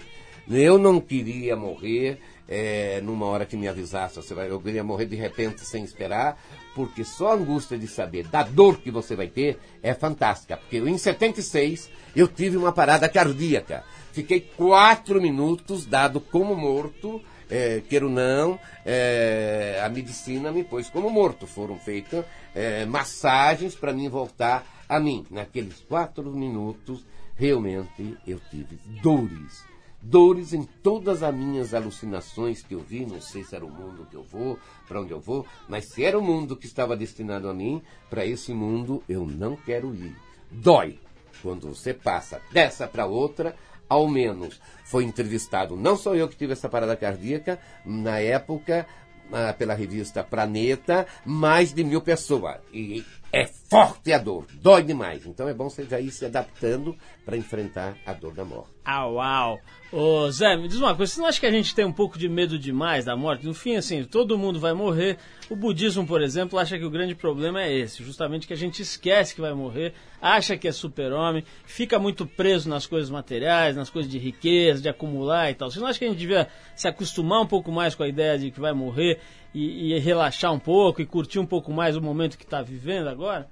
Eu 0.48 0.78
não 0.78 1.00
queria 1.00 1.54
morrer 1.54 2.18
é, 2.48 3.00
numa 3.02 3.26
hora 3.26 3.44
que 3.44 3.56
me 3.56 3.68
avisasse, 3.68 4.18
eu 4.48 4.60
queria 4.60 4.82
morrer 4.82 5.06
de 5.06 5.14
repente 5.14 5.60
sem 5.60 5.84
esperar, 5.84 6.42
porque 6.74 7.04
só 7.04 7.32
a 7.32 7.34
angústia 7.34 7.78
de 7.78 7.86
saber 7.86 8.26
da 8.26 8.42
dor 8.42 8.78
que 8.78 8.90
você 8.90 9.16
vai 9.16 9.28
ter 9.28 9.58
é 9.82 9.94
fantástica. 9.94 10.56
Porque 10.56 10.78
em 10.78 10.98
76 10.98 11.90
eu 12.14 12.28
tive 12.28 12.56
uma 12.56 12.72
parada 12.72 13.08
cardíaca. 13.08 13.84
Fiquei 14.12 14.40
quatro 14.40 15.20
minutos 15.20 15.86
dado 15.86 16.20
como 16.20 16.54
morto, 16.54 17.22
é, 17.48 17.82
não, 18.02 18.58
é, 18.84 19.80
a 19.84 19.88
medicina 19.88 20.52
me 20.52 20.64
pôs 20.64 20.88
como 20.88 21.10
morto. 21.10 21.46
Foram 21.46 21.78
feitas 21.78 22.24
é, 22.54 22.84
massagens 22.84 23.74
para 23.74 23.92
mim 23.92 24.08
voltar 24.08 24.64
a 24.88 24.98
mim. 24.98 25.26
Naqueles 25.30 25.80
quatro 25.88 26.30
minutos, 26.32 27.04
realmente 27.36 28.16
eu 28.26 28.40
tive 28.50 28.78
dores 29.02 29.70
dores 30.02 30.52
em 30.52 30.62
todas 30.62 31.22
as 31.22 31.34
minhas 31.34 31.74
alucinações 31.74 32.62
que 32.62 32.74
eu 32.74 32.80
vi, 32.80 33.04
não 33.04 33.20
sei 33.20 33.44
se 33.44 33.54
era 33.54 33.64
o 33.64 33.70
mundo 33.70 34.06
que 34.10 34.16
eu 34.16 34.22
vou, 34.22 34.58
para 34.88 35.00
onde 35.00 35.12
eu 35.12 35.20
vou, 35.20 35.46
mas 35.68 35.86
se 35.86 36.04
era 36.04 36.18
o 36.18 36.22
mundo 36.22 36.56
que 36.56 36.66
estava 36.66 36.96
destinado 36.96 37.48
a 37.48 37.54
mim, 37.54 37.82
para 38.08 38.24
esse 38.24 38.52
mundo 38.52 39.02
eu 39.08 39.26
não 39.26 39.56
quero 39.56 39.94
ir. 39.94 40.16
Dói. 40.50 40.98
Quando 41.42 41.68
você 41.68 41.94
passa 41.94 42.40
dessa 42.52 42.86
para 42.86 43.06
outra, 43.06 43.56
ao 43.88 44.06
menos 44.06 44.60
foi 44.84 45.04
entrevistado, 45.04 45.74
não 45.74 45.96
só 45.96 46.14
eu 46.14 46.28
que 46.28 46.36
tive 46.36 46.52
essa 46.52 46.68
parada 46.68 46.94
cardíaca, 46.96 47.58
na 47.84 48.18
época, 48.18 48.86
ah, 49.32 49.52
pela 49.52 49.74
revista 49.74 50.22
Planeta, 50.22 51.06
mais 51.24 51.72
de 51.72 51.82
mil 51.82 52.00
pessoas. 52.00 52.58
E 52.72 53.04
é 53.32 53.46
forte 53.46 54.12
a 54.12 54.18
dor, 54.18 54.46
dói 54.54 54.82
demais. 54.82 55.24
Então 55.26 55.48
é 55.48 55.54
bom 55.54 55.70
você 55.70 55.84
já 55.84 56.00
ir 56.00 56.10
se 56.10 56.24
adaptando 56.24 56.96
para 57.24 57.36
enfrentar 57.36 57.96
a 58.04 58.12
dor 58.12 58.34
da 58.34 58.44
morte. 58.44 58.70
Au, 58.84 59.20
au. 59.20 59.60
Ô, 59.92 60.30
Zé, 60.30 60.56
me 60.56 60.66
diz 60.66 60.78
uma 60.78 60.94
coisa, 60.96 61.12
você 61.12 61.20
não 61.20 61.28
acha 61.28 61.38
que 61.38 61.46
a 61.46 61.50
gente 61.50 61.74
tem 61.74 61.84
um 61.84 61.92
pouco 61.92 62.18
de 62.18 62.28
medo 62.28 62.58
demais 62.58 63.04
da 63.04 63.16
morte? 63.16 63.44
No 63.44 63.54
fim, 63.54 63.76
assim, 63.76 64.02
todo 64.04 64.38
mundo 64.38 64.58
vai 64.58 64.72
morrer. 64.72 65.16
O 65.48 65.54
budismo, 65.54 66.06
por 66.06 66.22
exemplo, 66.22 66.58
acha 66.58 66.78
que 66.78 66.84
o 66.84 66.90
grande 66.90 67.14
problema 67.14 67.62
é 67.62 67.72
esse, 67.72 68.02
justamente 68.02 68.46
que 68.46 68.52
a 68.52 68.56
gente 68.56 68.82
esquece 68.82 69.34
que 69.34 69.40
vai 69.40 69.52
morrer, 69.52 69.94
acha 70.20 70.56
que 70.56 70.68
é 70.68 70.72
super-homem, 70.72 71.44
fica 71.64 71.98
muito 71.98 72.24
preso 72.24 72.68
nas 72.68 72.86
coisas 72.86 73.10
materiais, 73.10 73.76
nas 73.76 73.90
coisas 73.90 74.10
de 74.10 74.18
riqueza, 74.18 74.80
de 74.80 74.88
acumular 74.88 75.50
e 75.50 75.54
tal. 75.54 75.70
Você 75.70 75.80
não 75.80 75.88
acha 75.88 75.98
que 75.98 76.04
a 76.04 76.08
gente 76.08 76.18
devia 76.18 76.48
se 76.76 76.86
acostumar 76.86 77.40
um 77.40 77.46
pouco 77.46 77.70
mais 77.70 77.94
com 77.94 78.02
a 78.02 78.08
ideia 78.08 78.38
de 78.38 78.50
que 78.50 78.60
vai 78.60 78.72
morrer 78.72 79.20
e, 79.54 79.92
e 79.92 79.98
relaxar 79.98 80.52
um 80.52 80.58
pouco 80.58 81.00
e 81.00 81.06
curtir 81.06 81.38
um 81.38 81.46
pouco 81.46 81.72
mais 81.72 81.96
o 81.96 82.00
momento 82.00 82.38
que 82.38 82.44
está 82.44 82.62
vivendo 82.62 83.08
agora? 83.08 83.48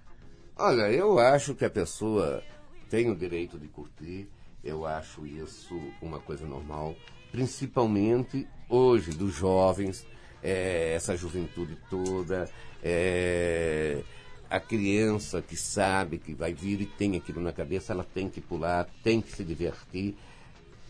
Olha, 0.57 0.91
eu 0.91 1.19
acho 1.19 1.55
que 1.55 1.65
a 1.65 1.71
pessoa 1.71 2.43
tem 2.91 3.11
o 3.11 3.17
direito 3.17 3.59
de 3.59 3.69
curtir, 3.69 4.29
eu 4.65 4.87
acho 4.87 5.27
isso 5.27 5.79
uma 6.03 6.19
coisa 6.19 6.47
normal, 6.47 6.97
principalmente 7.31 8.47
hoje, 8.69 9.11
dos 9.13 9.35
jovens, 9.35 10.07
é, 10.43 10.95
essa 10.95 11.17
juventude 11.17 11.77
toda, 11.89 12.49
é, 12.83 14.03
a 14.51 14.59
criança 14.59 15.43
que 15.43 15.57
sabe 15.57 16.19
que 16.19 16.33
vai 16.35 16.53
vir 16.53 16.81
e 16.81 16.87
tem 16.87 17.17
aquilo 17.17 17.41
na 17.41 17.53
cabeça, 17.53 17.93
ela 17.93 18.05
tem 18.05 18.29
que 18.29 18.41
pular, 18.41 18.89
tem 19.03 19.21
que 19.21 19.31
se 19.31 19.45
divertir. 19.45 20.17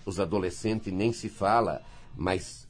Os 0.05 0.21
adolescentes 0.21 0.93
nem 0.93 1.13
se 1.13 1.29
fala, 1.29 1.83
mas 2.17 2.67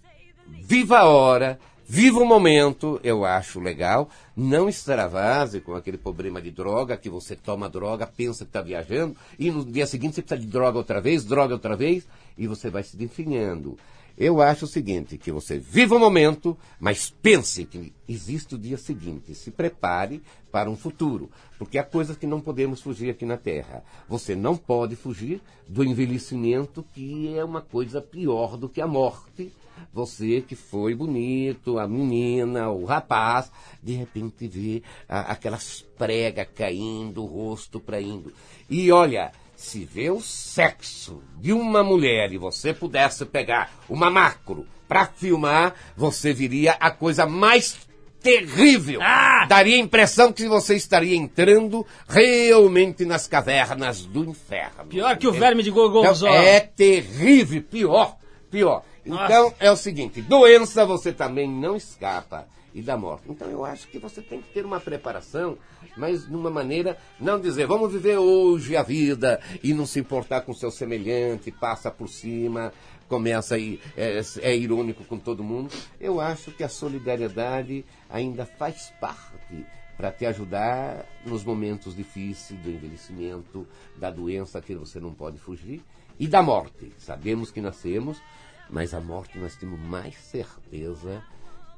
viva 0.47 0.99
a 0.99 1.09
hora, 1.09 1.59
viva 1.89 2.19
o 2.19 2.27
momento, 2.27 3.01
eu 3.03 3.25
acho 3.25 3.59
legal. 3.59 4.11
Não 4.37 4.69
extravase 4.69 5.61
com 5.61 5.75
aquele 5.75 5.97
problema 5.97 6.41
de 6.41 6.51
droga, 6.51 6.97
que 6.97 7.09
você 7.09 7.35
toma 7.35 7.69
droga, 7.69 8.07
pensa 8.07 8.45
que 8.45 8.51
está 8.51 8.61
viajando, 8.61 9.17
e 9.39 9.51
no 9.51 9.65
dia 9.65 9.87
seguinte 9.87 10.17
você 10.17 10.23
precisa 10.23 10.47
de 10.47 10.53
droga 10.53 10.77
outra 10.77 11.01
vez, 11.01 11.25
droga 11.25 11.55
outra 11.55 11.75
vez, 11.75 12.07
e 12.37 12.47
você 12.47 12.69
vai 12.69 12.83
se 12.83 12.97
definhando. 12.97 13.79
Eu 14.19 14.43
acho 14.43 14.65
o 14.65 14.69
seguinte, 14.69 15.17
que 15.17 15.31
você 15.31 15.61
viva 15.61 15.95
o 15.95 15.99
momento, 15.99 16.59
mas 16.81 17.09
pense 17.09 17.65
que 17.65 17.93
existe 18.09 18.57
o 18.57 18.59
dia 18.59 18.77
seguinte. 18.77 19.33
Se 19.33 19.53
prepare 19.53 20.21
para 20.51 20.69
um 20.69 20.77
futuro. 20.77 21.31
Porque 21.57 21.79
há 21.79 21.85
coisas 21.85 22.17
que 22.17 22.27
não 22.27 22.41
podemos 22.41 22.81
fugir 22.81 23.11
aqui 23.11 23.25
na 23.25 23.37
Terra. 23.37 23.85
Você 24.09 24.35
não 24.35 24.57
pode 24.57 24.97
fugir 24.97 25.41
do 25.69 25.85
envelhecimento, 25.85 26.85
que 26.93 27.39
é 27.39 27.45
uma 27.45 27.61
coisa 27.61 28.03
pior 28.03 28.57
do 28.57 28.69
que 28.69 28.81
a 28.81 28.89
morte. 28.89 29.53
Você 29.93 30.41
que 30.41 30.57
foi 30.57 30.97
bonito, 30.97 31.79
a 31.79 31.87
menina, 31.87 32.69
o 32.71 32.85
rapaz, 32.85 33.53
de 33.81 33.93
repente 33.93 34.49
vê 34.49 34.83
aquelas 35.09 35.87
pregas 35.97 36.49
caindo, 36.57 37.23
o 37.23 37.27
rosto 37.27 37.79
para 37.79 38.01
indo. 38.01 38.33
E 38.69 38.91
olha, 38.91 39.31
se 39.59 39.85
vê 39.85 40.09
o 40.09 40.21
sexo 40.21 41.21
de 41.37 41.53
uma 41.53 41.83
mulher 41.83 42.33
e 42.33 42.39
você 42.39 42.73
pudesse 42.73 43.27
pegar 43.27 43.73
uma 43.89 44.09
macro 44.09 44.65
para 44.87 45.05
filmar, 45.05 45.75
você 45.97 46.33
viria 46.33 46.77
a 46.79 46.93
coisa 46.93 47.27
mais 47.27 47.77
terrível. 48.23 49.01
Ah! 49.03 49.47
Daria 49.49 49.75
a 49.75 49.81
impressão 49.81 50.33
que 50.33 50.47
você 50.47 50.77
estaria 50.77 51.17
entrando 51.17 51.85
realmente 52.09 53.05
nas 53.05 53.27
cavernas 53.27 54.07
do 54.07 54.25
inferno. 54.25 54.87
Pior 54.89 55.19
que 55.19 55.27
o 55.27 55.33
verme 55.33 55.65
de 55.65 55.73
Gorgonzola. 55.73 56.31
Então, 56.31 56.43
é 56.43 56.61
terrível, 56.61 57.61
pior, 57.61 58.17
pior. 58.49 58.85
Nossa. 59.05 59.25
Então 59.25 59.55
é 59.59 59.71
o 59.73 59.77
seguinte, 59.77 60.23
doença 60.23 60.87
você 60.87 61.13
também 61.13 61.51
não 61.51 61.75
escapa 61.75 62.47
e 62.79 62.83
da 62.83 62.97
morte. 62.97 63.25
Então 63.29 63.49
eu 63.49 63.65
acho 63.65 63.89
que 63.89 63.99
você 63.99 64.23
tem 64.23 64.41
que 64.41 64.53
ter 64.53 64.65
uma 64.65 64.79
preparação, 64.79 65.59
mas 65.97 66.29
numa 66.29 66.51
maneira 66.51 66.97
não 67.19 67.41
dizer 67.41 67.67
vamos 67.67 67.93
viver 67.93 68.19
hoje 68.19 68.77
a 68.77 68.83
vida 68.83 69.41
e 69.63 69.75
não 69.75 69.85
se 69.85 69.99
importar 69.99 70.43
com 70.43 70.55
seu 70.55 70.71
semelhante, 70.71 71.51
passa 71.51 71.91
por 71.91 72.09
cima, 72.09 72.73
começa 73.09 73.57
aí 73.57 73.81
é, 73.97 74.21
é 74.43 74.57
irônico 74.57 75.03
com 75.05 75.19
todo 75.19 75.43
mundo. 75.43 75.71
Eu 76.01 76.21
acho 76.21 76.53
que 76.53 76.63
a 76.63 76.69
solidariedade 76.69 77.85
ainda 78.09 78.47
faz 78.47 78.93
parte 79.01 79.67
para 79.97 80.13
te 80.13 80.25
ajudar 80.25 81.05
nos 81.27 81.43
momentos 81.43 81.97
difíceis 81.97 82.61
do 82.61 82.71
envelhecimento, 82.71 83.67
da 83.97 84.11
doença 84.13 84.63
que 84.63 84.75
você 84.77 85.01
não 85.01 85.13
pode 85.13 85.39
fugir 85.39 85.83
e 86.21 86.29
da 86.29 86.41
morte. 86.41 86.93
Sabemos 86.99 87.51
que 87.51 87.61
nascemos, 87.61 88.23
mas 88.71 88.95
a 88.95 89.01
morte 89.01 89.37
nós 89.37 89.57
temos 89.57 89.81
mais 89.81 90.17
certeza 90.17 91.21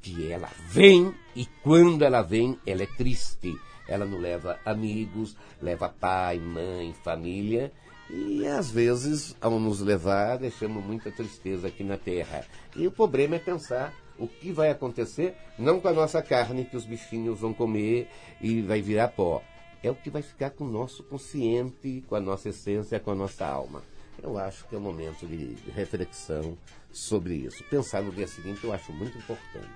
que 0.00 0.30
ela 0.30 0.50
vem 0.68 1.14
e 1.34 1.46
quando 1.62 2.02
ela 2.02 2.22
vem, 2.22 2.58
ela 2.66 2.82
é 2.82 2.86
triste. 2.86 3.54
Ela 3.88 4.04
não 4.04 4.18
leva 4.18 4.58
amigos, 4.64 5.36
leva 5.60 5.88
pai, 5.88 6.38
mãe, 6.38 6.94
família 7.02 7.72
e 8.12 8.46
às 8.46 8.70
vezes, 8.70 9.36
ao 9.40 9.60
nos 9.60 9.80
levar, 9.80 10.38
deixamos 10.38 10.84
muita 10.84 11.12
tristeza 11.12 11.68
aqui 11.68 11.84
na 11.84 11.96
terra. 11.96 12.44
E 12.74 12.86
o 12.86 12.90
problema 12.90 13.36
é 13.36 13.38
pensar 13.38 13.94
o 14.18 14.26
que 14.26 14.50
vai 14.52 14.70
acontecer, 14.70 15.36
não 15.56 15.80
com 15.80 15.88
a 15.88 15.92
nossa 15.92 16.20
carne 16.20 16.64
que 16.64 16.76
os 16.76 16.84
bichinhos 16.84 17.40
vão 17.40 17.54
comer 17.54 18.08
e 18.40 18.60
vai 18.62 18.82
virar 18.82 19.08
pó. 19.08 19.42
É 19.82 19.90
o 19.90 19.94
que 19.94 20.10
vai 20.10 20.22
ficar 20.22 20.50
com 20.50 20.64
o 20.64 20.70
nosso 20.70 21.02
consciente, 21.04 22.04
com 22.08 22.16
a 22.16 22.20
nossa 22.20 22.48
essência, 22.48 22.98
com 22.98 23.12
a 23.12 23.14
nossa 23.14 23.46
alma. 23.46 23.82
Eu 24.22 24.36
acho 24.36 24.66
que 24.66 24.74
é 24.74 24.78
um 24.78 24.82
momento 24.82 25.26
de 25.26 25.56
reflexão 25.70 26.58
sobre 26.92 27.34
isso. 27.34 27.62
Pensar 27.64 28.02
no 28.02 28.10
dia 28.10 28.26
seguinte 28.26 28.64
eu 28.64 28.72
acho 28.72 28.92
muito 28.92 29.16
importante. 29.18 29.68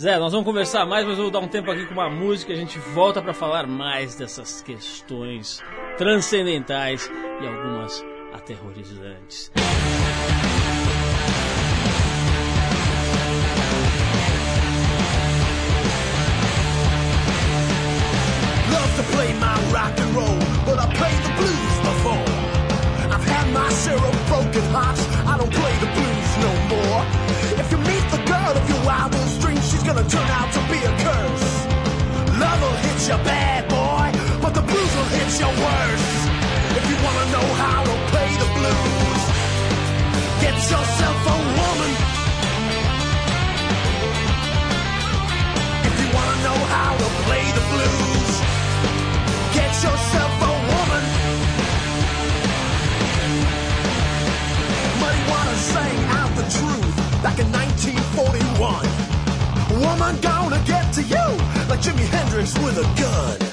Zé, 0.00 0.16
nós 0.18 0.30
vamos 0.30 0.46
conversar 0.46 0.86
mais, 0.86 1.04
mas 1.04 1.18
eu 1.18 1.24
vou 1.24 1.32
dar 1.32 1.40
um 1.40 1.48
tempo 1.48 1.70
aqui 1.70 1.84
com 1.86 1.94
uma 1.94 2.08
música. 2.08 2.52
A 2.52 2.56
gente 2.56 2.78
volta 2.78 3.20
para 3.20 3.34
falar 3.34 3.66
mais 3.66 4.14
dessas 4.14 4.62
questões 4.62 5.60
transcendentais 5.96 7.10
e 7.42 7.46
algumas 7.46 8.04
aterrorizantes. 8.32 9.50
Yourself 40.70 41.18
a 41.26 41.36
woman. 41.58 41.92
If 45.88 45.94
you 46.00 46.08
wanna 46.16 46.36
know 46.46 46.58
how 46.74 46.92
to 47.02 47.08
play 47.24 47.44
the 47.58 47.64
blues, 47.72 48.32
get 49.56 49.72
yourself 49.86 50.32
a 50.42 50.52
woman. 50.72 51.04
Out 56.10 56.32
the 56.36 56.46
truth 56.58 56.96
back 57.22 57.38
in 57.38 57.50
1941. 57.52 58.86
Woman 59.80 60.20
gonna 60.20 60.60
get 60.66 60.92
to 60.94 61.02
you 61.02 61.26
like 61.68 61.80
Jimi 61.80 62.06
Hendrix 62.06 62.54
with 62.58 62.78
a 62.78 62.86
gun. 63.00 63.47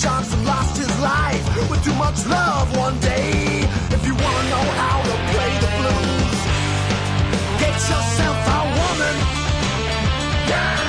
Johnson 0.00 0.42
lost 0.46 0.78
his 0.78 0.88
life 1.00 1.44
with 1.68 1.84
too 1.84 1.92
much 1.96 2.24
love 2.24 2.74
one 2.74 2.98
day. 3.00 3.68
If 3.90 4.06
you 4.06 4.14
wanna 4.14 4.44
know 4.48 4.66
how 4.80 4.96
to 5.02 5.14
play 5.32 5.52
the 5.60 5.70
blues, 5.76 6.40
get 7.60 7.74
yourself 7.74 8.38
a 8.48 8.60
woman. 8.80 9.16
Yeah. 10.48 10.80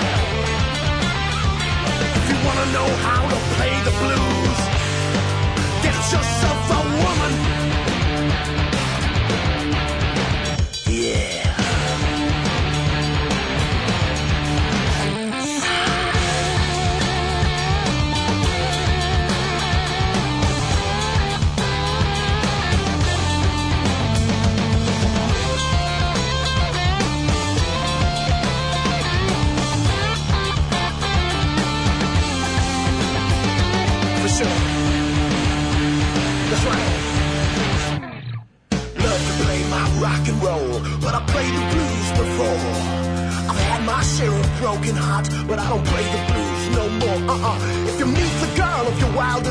If 2.20 2.26
you 2.32 2.38
wanna 2.48 2.68
know 2.72 2.90
how 3.04 3.28
to 3.28 3.38
play 3.58 3.76
the 3.84 3.92
blues, 4.00 4.41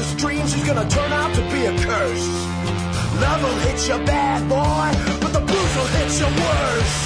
wildest 0.00 0.18
dreams, 0.18 0.54
she's 0.54 0.64
gonna 0.64 0.88
turn 0.88 1.12
out 1.12 1.34
to 1.34 1.42
be 1.52 1.66
a 1.66 1.72
curse. 1.84 2.26
Love 3.20 3.42
will 3.42 3.58
hit 3.66 3.88
you 3.88 3.98
bad, 4.06 4.40
boy, 4.48 4.88
but 5.20 5.32
the 5.32 5.40
blues 5.40 5.72
will 5.76 5.90
hit 5.96 6.10
you 6.20 6.28
worse. 6.40 6.96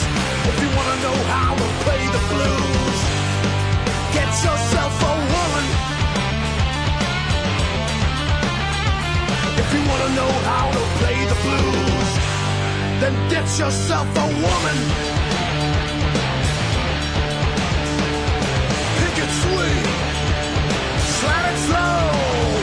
If 0.51 0.57
you 0.63 0.69
wanna 0.77 0.97
know 1.03 1.17
how 1.35 1.55
to 1.55 1.67
play 1.85 2.03
the 2.17 2.23
blues, 2.33 2.99
get 4.17 4.31
yourself 4.47 4.95
a 5.11 5.15
woman. 5.35 5.67
If 9.63 9.69
you 9.75 9.83
wanna 9.91 10.11
know 10.19 10.33
how 10.51 10.67
to 10.77 10.83
play 11.01 11.19
the 11.33 11.39
blues, 11.47 12.11
then 13.01 13.15
get 13.29 13.47
yourself 13.59 14.07
a 14.25 14.27
woman. 14.47 14.79
Pick 18.99 19.17
it 19.25 19.33
sweet, 19.43 19.87
slap 21.19 21.45
it 21.53 21.59
slow. 21.67 22.54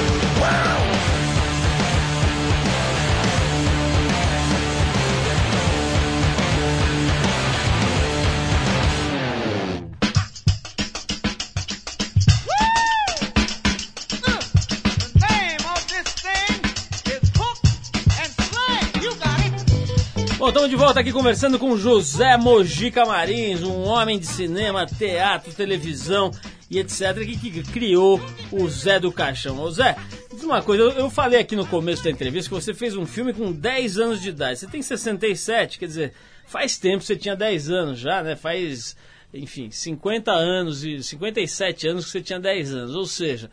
De 20.71 20.77
volta 20.77 21.01
aqui 21.01 21.11
conversando 21.11 21.59
com 21.59 21.75
José 21.75 22.37
Mojica 22.37 23.03
Marins, 23.03 23.61
um 23.61 23.83
homem 23.83 24.17
de 24.17 24.25
cinema, 24.25 24.85
teatro, 24.85 25.51
televisão 25.51 26.31
e 26.69 26.79
etc. 26.79 27.13
que, 27.25 27.61
criou 27.61 28.21
o 28.49 28.69
Zé 28.69 28.97
do 28.97 29.11
Caixão. 29.11 29.59
Ô 29.59 29.69
Zé, 29.69 29.97
diz 30.41 30.49
uma 30.49 30.61
coisa, 30.61 30.83
eu, 30.83 30.91
eu 30.91 31.09
falei 31.09 31.39
aqui 31.39 31.55
no 31.55 31.65
começo 31.65 32.03
da 32.03 32.09
entrevista 32.09 32.49
que 32.49 32.55
você 32.55 32.73
fez 32.73 32.97
um 32.97 33.05
filme 33.05 33.33
com 33.33 33.51
10 33.51 33.97
anos 33.99 34.21
de 34.21 34.29
idade. 34.29 34.59
Você 34.59 34.67
tem 34.67 34.81
67, 34.81 35.79
quer 35.79 35.85
dizer, 35.85 36.13
faz 36.47 36.77
tempo 36.77 36.99
que 36.99 37.05
você 37.05 37.15
tinha 37.15 37.35
10 37.35 37.69
anos 37.69 37.99
já, 37.99 38.23
né? 38.23 38.35
Faz, 38.35 38.95
enfim, 39.33 39.69
50 39.69 40.31
anos 40.31 40.83
e 40.83 41.01
57 41.01 41.87
anos 41.87 42.05
que 42.05 42.11
você 42.11 42.21
tinha 42.21 42.39
10 42.39 42.73
anos. 42.73 42.95
Ou 42.95 43.05
seja, 43.05 43.49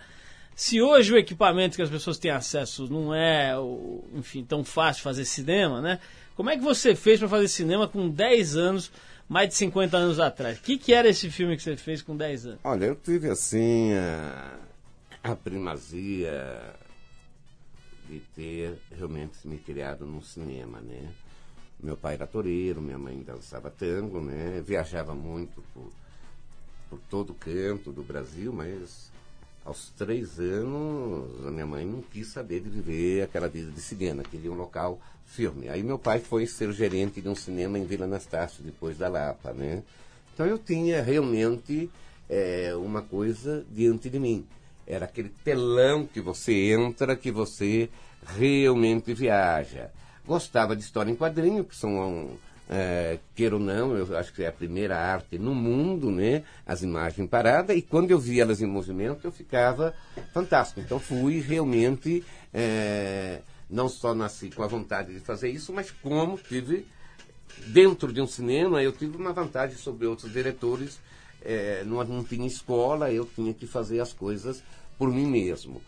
se 0.55 0.80
hoje 0.80 1.12
o 1.12 1.18
equipamento 1.18 1.76
que 1.76 1.82
as 1.82 1.91
pessoas 1.91 2.18
têm 2.18 2.30
acesso 2.30 2.89
não 2.91 3.14
é, 3.14 3.55
enfim, 4.14 4.43
tão 4.43 4.64
fácil 4.64 5.03
fazer 5.03 5.24
cinema, 5.24 5.80
né? 5.80 6.01
Como 6.34 6.51
é 6.51 6.57
que 6.57 6.62
você 6.62 6.95
fez 6.95 7.18
para 7.18 7.28
fazer 7.28 7.49
cinema 7.49 7.86
com 7.86 8.09
10 8.09 8.57
anos, 8.57 8.91
mais 9.28 9.49
de 9.49 9.57
50 9.57 9.97
anos 9.97 10.20
atrás? 10.20 10.59
O 10.59 10.62
que, 10.62 10.78
que 10.78 10.95
era 10.95 11.09
esse 11.09 11.28
filme 11.30 11.57
que 11.57 11.62
você 11.62 11.76
fez 11.76 12.01
com 12.01 12.16
10 12.16 12.47
anos? 12.47 12.59
Olha, 12.64 12.86
eu 12.86 12.95
tive 12.95 13.28
assim 13.28 13.93
a, 13.93 14.57
a 15.33 15.37
primazia 15.37 16.74
de 18.09 18.20
ter 18.35 18.79
realmente 18.97 19.47
me 19.47 19.59
criado 19.59 20.07
no 20.07 20.22
cinema, 20.22 20.81
né? 20.81 21.12
Meu 21.81 21.97
pai 21.97 22.14
era 22.14 22.26
toureiro, 22.26 22.81
minha 22.81 22.99
mãe 22.99 23.22
dançava 23.22 23.70
tango, 23.70 24.20
né? 24.20 24.62
Viajava 24.66 25.14
muito 25.14 25.62
por, 25.74 25.93
por 26.89 26.99
todo 27.11 27.35
canto 27.35 27.93
do 27.93 28.03
Brasil, 28.03 28.53
mas 28.53 29.12
aos 29.64 29.91
três 29.91 30.41
anos 30.41 31.47
a 31.47 31.51
minha 31.51 31.66
mãe 31.66 31.85
não 31.85 32.01
quis 32.01 32.29
saber 32.29 32.61
de 32.61 32.70
viver 32.70 33.22
aquela 33.22 33.49
vida 33.49 33.70
de 33.70 33.81
cinema, 33.81 34.22
queria 34.22 34.51
um 34.51 34.57
local 34.57 34.99
firme. 35.26 35.68
Aí 35.68 35.83
meu 35.83 35.99
pai 35.99 36.20
foi 36.20 36.47
ser 36.47 36.72
gerente 36.72 37.20
de 37.20 37.29
um 37.29 37.35
cinema 37.35 37.79
em 37.79 37.85
Vila 37.85 38.07
Anastácio, 38.07 38.64
depois 38.64 38.97
da 38.97 39.09
Lapa, 39.09 39.53
né? 39.53 39.83
Então 40.33 40.47
eu 40.47 40.59
tinha 40.59 41.03
realmente 41.03 41.91
eh, 42.31 42.74
uma 42.76 43.03
coisa 43.03 43.64
diante 43.70 44.09
de 44.09 44.18
mim. 44.18 44.47
Era 44.91 45.05
aquele 45.05 45.28
telão 45.45 46.07
que 46.07 46.18
você 46.18 46.72
entra, 46.72 47.14
que 47.14 47.30
você 47.30 47.91
realmente 48.26 49.12
viaja. 49.12 49.91
Gostava 50.26 50.74
de 50.74 50.82
história 50.82 51.11
em 51.11 51.14
quadrinho, 51.14 51.62
que 51.62 51.76
são, 51.76 52.30
é, 52.70 53.18
queira 53.34 53.57
ou 53.57 53.61
não, 53.61 53.95
eu 53.95 54.16
acho 54.16 54.32
que 54.32 54.43
é 54.43 54.49
a 54.49 54.53
primeira 54.53 54.97
arte 54.97 55.39
no 55.39 55.55
mundo, 55.55 56.11
né? 56.11 56.43
As 56.66 56.82
imagens 56.82 57.28
paradas, 57.28 57.76
e 57.76 57.82
quando 57.82 58.11
eu 58.11 58.18
via 58.18 58.43
elas 58.43 58.62
em 58.62 58.66
movimento, 58.66 59.26
eu 59.26 59.30
ficava 59.30 59.95
fantástico. 60.32 60.80
Então 60.80 60.99
fui 60.99 61.39
realmente, 61.39 62.24
é, 62.53 63.41
não 63.68 63.91
só 63.91 64.14
nasci 64.14 64.49
com 64.49 64.62
a 64.62 64.66
vontade 64.66 65.12
de 65.12 65.20
fazer 65.20 65.51
isso, 65.51 65.70
mas 65.70 65.91
como 65.91 66.39
tive 66.39 66.86
dentro 67.66 68.11
de 68.11 68.22
um 68.22 68.26
cinema, 68.26 68.82
eu 68.82 68.93
tive 68.93 69.18
uma 69.18 69.34
vantagem 69.34 69.76
sobre 69.76 70.07
outros 70.07 70.32
diretores. 70.32 70.99
É, 71.43 71.82
não, 71.84 72.03
não 72.05 72.24
tinha 72.24 72.47
escola, 72.47 73.12
eu 73.12 73.24
tinha 73.24 73.55
que 73.55 73.66
fazer 73.66 74.01
as 74.01 74.12
coisas 74.12 74.62
por 74.99 75.12
mim 75.12 75.26
mesmo. 75.26 75.80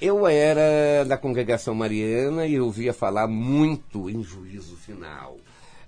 Eu 0.00 0.26
era 0.26 1.04
da 1.04 1.16
congregação 1.16 1.74
mariana 1.74 2.46
e 2.46 2.54
eu 2.54 2.64
ouvia 2.64 2.92
falar 2.92 3.26
muito 3.26 4.10
em 4.10 4.22
juízo 4.22 4.76
final. 4.76 5.38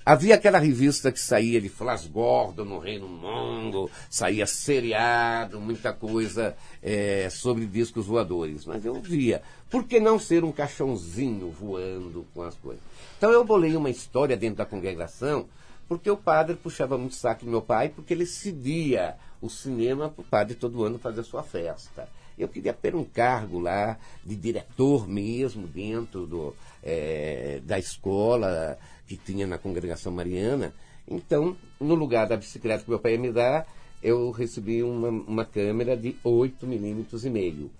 Havia 0.09 0.36
aquela 0.36 0.61
revista 0.61 1.11
que 1.11 1.18
saía 1.18 1.61
de 1.61 1.68
Flash 1.68 2.07
Gordon 2.07 2.64
no 2.64 2.78
Reino 2.78 3.09
Mundo, 3.09 3.90
saía 4.09 4.47
seriado, 4.47 5.61
muita 5.61 5.92
coisa 5.92 6.57
é, 6.80 7.28
sobre 7.28 7.66
discos 7.66 8.07
voadores. 8.07 8.64
Mas 8.64 8.84
eu 8.84 8.94
via. 9.03 9.42
Por 9.68 9.82
que 9.82 9.99
não 9.99 10.16
ser 10.16 10.44
um 10.44 10.53
caixãozinho 10.53 11.51
voando 11.51 12.24
com 12.32 12.42
as 12.42 12.55
coisas? 12.55 12.84
Então 13.18 13.32
eu 13.32 13.44
bolei 13.44 13.74
uma 13.74 13.90
história 13.90 14.36
dentro 14.36 14.59
da 14.59 14.64
congregação, 14.64 15.49
porque 15.89 16.11
o 16.11 16.16
padre 16.16 16.57
puxava 16.57 16.99
muito 16.99 17.14
saco 17.14 17.45
do 17.45 17.51
meu 17.51 17.62
pai, 17.62 17.89
porque 17.89 18.12
ele 18.12 18.26
cedia 18.26 19.16
o 19.41 19.49
cinema 19.49 20.09
para 20.09 20.22
o 20.22 20.24
padre 20.24 20.55
todo 20.55 20.84
ano 20.84 20.99
fazer 20.99 21.22
sua 21.22 21.43
festa. 21.43 22.09
Eu 22.39 22.49
queria 22.49 22.72
ter 22.72 22.95
um 22.95 23.05
cargo 23.05 23.59
lá 23.59 23.99
de 24.24 24.37
diretor 24.37 25.09
mesmo 25.09 25.66
dentro 25.66 26.26
do, 26.26 26.55
eh, 26.82 27.61
da 27.64 27.78
escola 27.78 28.78
que 29.07 29.16
tinha 29.16 29.47
na 29.47 29.57
congregação 29.57 30.12
mariana. 30.12 30.74
Então, 31.09 31.57
no 31.80 31.95
lugar 31.95 32.26
da 32.26 32.37
bicicleta 32.37 32.84
que 32.84 32.91
meu 32.91 32.99
pai 32.99 33.12
ia 33.12 33.18
me 33.18 33.32
dar, 33.32 33.66
eu 34.03 34.30
recebi 34.30 34.82
uma, 34.82 35.09
uma 35.09 35.45
câmera 35.45 35.97
de 35.97 36.16
8 36.22 36.66
milímetros 36.66 37.24
e 37.24 37.30
meio. 37.30 37.70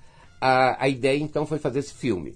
A, 0.41 0.85
a 0.85 0.89
ideia 0.89 1.19
então 1.19 1.45
foi 1.45 1.59
fazer 1.59 1.81
esse 1.81 1.95
filme. 1.95 2.35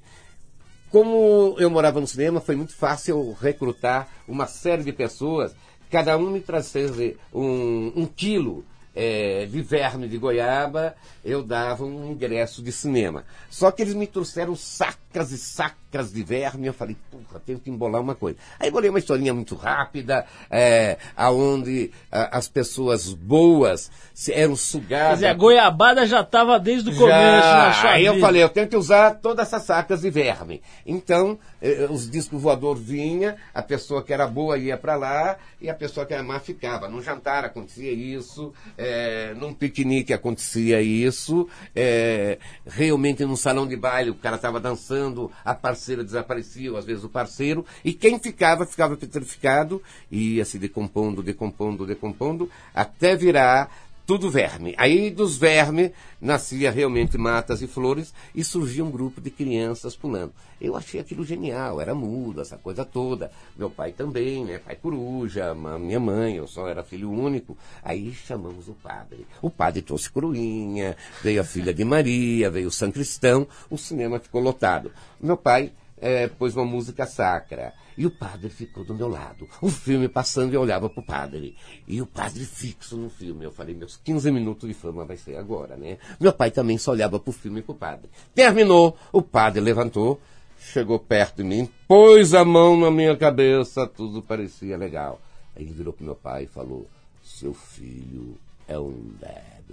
Como 0.91 1.55
eu 1.59 1.71
morava 1.71 2.01
no 2.01 2.07
cinema, 2.07 2.41
foi 2.41 2.57
muito 2.57 2.75
fácil 2.75 3.37
recrutar 3.41 4.09
uma 4.27 4.47
série 4.47 4.83
de 4.83 4.93
pessoas, 4.93 5.55
cada 5.89 6.17
um 6.19 6.31
me 6.31 6.41
trazia 6.41 7.17
um, 7.33 7.93
um 7.95 8.07
quilo 8.07 8.65
eh, 8.95 9.47
de 9.49 9.63
verme 9.63 10.09
de 10.09 10.19
goiaba, 10.19 10.97
eu 11.25 11.45
dava 11.45 11.85
um 11.85 12.11
ingresso 12.11 12.61
de 12.61 12.73
cinema. 12.73 13.25
Só 13.49 13.71
que 13.71 13.83
eles 13.83 13.95
me 13.95 14.07
trouxeram 14.07 14.57
sacos 14.57 14.99
sacas 15.13 15.33
e 15.33 15.39
sacas 15.39 16.13
de 16.13 16.23
verme. 16.23 16.67
Eu 16.69 16.73
falei, 16.73 16.97
porra, 17.11 17.41
tenho 17.45 17.59
que 17.59 17.69
embolar 17.71 18.01
uma 18.01 18.15
coisa. 18.15 18.39
Aí 18.59 18.71
bolei 18.71 18.91
uma 18.91 18.99
historinha 18.99 19.35
muito 19.35 19.55
rápida, 19.57 20.25
é, 20.51 20.97
aonde 21.17 21.91
ah, 22.13 22.37
as 22.39 22.49
pessoas 22.49 23.13
boas 23.13 23.91
eram 24.29 24.53
Quer 24.55 24.57
sugadas. 24.61 25.15
dizer, 25.15 25.27
a 25.29 25.35
goiabada 25.35 26.07
já 26.07 26.21
estava 26.21 26.59
desde 26.61 26.91
o 26.91 26.95
começo 26.97 27.11
na 27.11 27.71
Já. 27.71 27.81
sua 27.81 27.91
Aí 27.91 28.05
eu 28.07 28.15
vida. 28.15 28.27
falei, 28.27 28.43
eu 28.43 28.49
tenho 28.49 28.69
que 28.69 28.77
usar 28.77 29.15
todas 29.17 29.47
essas 29.49 29.63
sacas 29.65 30.03
de 30.03 30.11
verme. 30.11 30.63
Então, 30.87 31.39
eh, 31.61 31.87
os 31.91 32.09
discos 32.09 32.41
voador 32.41 32.77
vinha, 32.77 33.37
a 33.53 33.63
pessoa 33.63 34.03
que 34.03 34.13
era 34.13 34.27
boa 34.27 34.59
ia 34.59 34.77
para 34.77 34.95
lá 34.95 35.37
e 35.61 35.69
a 35.69 35.75
pessoa 35.75 36.07
que 36.07 36.15
era 36.15 36.23
má 36.23 36.39
ficava. 36.39 36.89
Num 36.89 37.03
jantar 37.03 37.45
acontecia 37.45 37.91
isso, 37.93 38.53
eh, 38.79 39.35
num 39.37 39.53
piquenique 39.55 40.13
acontecia 40.13 40.81
isso, 40.81 41.49
eh, 41.75 42.39
realmente 42.67 43.25
num 43.25 43.37
salão 43.37 43.67
de 43.67 43.77
baile 43.77 44.11
o 44.11 44.15
cara 44.15 44.37
estava 44.37 44.61
dançando, 44.61 45.00
a 45.45 45.55
parceira 45.55 46.05
desaparecia, 46.05 46.71
ou 46.71 46.79
às 46.79 46.85
vezes 46.85 47.05
o 47.05 47.09
parceiro, 47.09 47.65
e 47.85 47.93
quem 47.93 48.19
ficava, 48.19 48.67
ficava 48.67 48.97
petrificado, 48.97 49.83
e 50.11 50.37
ia 50.37 50.45
se 50.45 50.59
decompondo, 50.59 51.23
decompondo, 51.23 51.87
decompondo, 51.87 52.51
até 52.75 53.17
virar 53.17 53.71
tudo 54.11 54.29
verme. 54.29 54.75
Aí 54.77 55.09
dos 55.09 55.37
vermes 55.37 55.93
nascia 56.21 56.73
realmente 56.73 57.17
matas 57.17 57.63
e 57.63 57.69
flores 57.69 58.13
e 58.35 58.43
surgia 58.43 58.85
um 58.85 58.91
grupo 58.91 59.21
de 59.21 59.31
crianças 59.31 59.95
pulando. 59.95 60.33
Eu 60.61 60.75
achei 60.75 60.99
aquilo 60.99 61.25
genial, 61.25 61.81
era 61.81 61.95
mudo, 61.95 62.41
essa 62.41 62.59
coisa 62.59 62.85
toda. 62.85 63.31
Meu 63.57 63.71
pai 63.71 63.93
também, 63.93 64.45
né? 64.45 64.59
Pai 64.59 64.75
coruja, 64.75 65.55
minha 65.55 66.01
mãe, 66.01 66.35
eu 66.35 66.49
só 66.49 66.67
era 66.67 66.83
filho 66.83 67.09
único. 67.09 67.57
Aí 67.85 68.13
chamamos 68.13 68.67
o 68.67 68.75
padre. 68.75 69.25
O 69.41 69.49
padre 69.49 69.81
trouxe 69.81 70.11
coroinha, 70.11 70.97
veio 71.23 71.41
a 71.41 71.45
filha 71.45 71.73
de 71.73 71.85
Maria, 71.85 72.51
veio 72.51 72.67
o 72.67 72.73
São 72.73 72.91
Cristão, 72.91 73.47
o 73.71 73.79
cinema 73.79 74.19
ficou 74.19 74.41
lotado. 74.41 74.91
Meu 75.21 75.37
pai 75.37 75.71
eh, 76.01 76.29
pôs 76.29 76.57
uma 76.57 76.65
música 76.65 77.07
sacra. 77.07 77.73
E 77.97 78.07
o 78.07 78.11
padre 78.11 78.49
ficou 78.49 78.85
do 78.85 78.95
meu 78.95 79.09
lado. 79.09 79.47
O 79.61 79.69
filme 79.69 80.09
passando, 80.09 80.55
eu 80.55 80.61
olhava 80.63 80.89
pro 80.89 81.03
padre. 81.03 81.57
E 81.87 82.01
o 82.01 82.07
padre 82.07 82.45
fixo 82.45 82.97
no 82.97 83.11
filme. 83.11 83.45
Eu 83.45 83.53
falei, 83.53 83.75
meus 83.75 83.97
15 83.97 84.31
minutos 84.31 84.69
de 84.69 84.75
fama 84.75 85.05
vai 85.05 85.17
ser 85.17 85.37
agora, 85.37 85.77
né? 85.77 85.99
Meu 86.19 86.33
pai 86.33 86.51
também 86.51 86.79
só 86.79 86.93
olhava 86.93 87.21
pro 87.21 87.33
filme 87.33 87.61
e 87.61 87.63
pro 87.63 87.75
padre. 87.75 88.09
Terminou, 88.35 88.97
o 89.13 89.21
padre 89.21 89.61
levantou, 89.61 90.21
chegou 90.59 90.99
perto 90.99 91.39
de 91.39 91.45
mim, 91.45 91.69
pôs 91.87 92.33
a 92.33 92.45
mão 92.45 92.79
na 92.79 92.91
minha 92.91 93.17
cabeça, 93.17 93.87
tudo 93.87 94.23
parecia 94.23 94.77
legal. 94.77 95.21
Aí 95.55 95.63
ele 95.63 95.73
virou 95.73 95.93
pro 95.93 96.05
meu 96.05 96.15
pai 96.15 96.45
e 96.45 96.47
falou, 96.47 96.89
seu 97.23 97.53
filho 97.53 98.39
é 98.67 98.79
um 98.79 99.13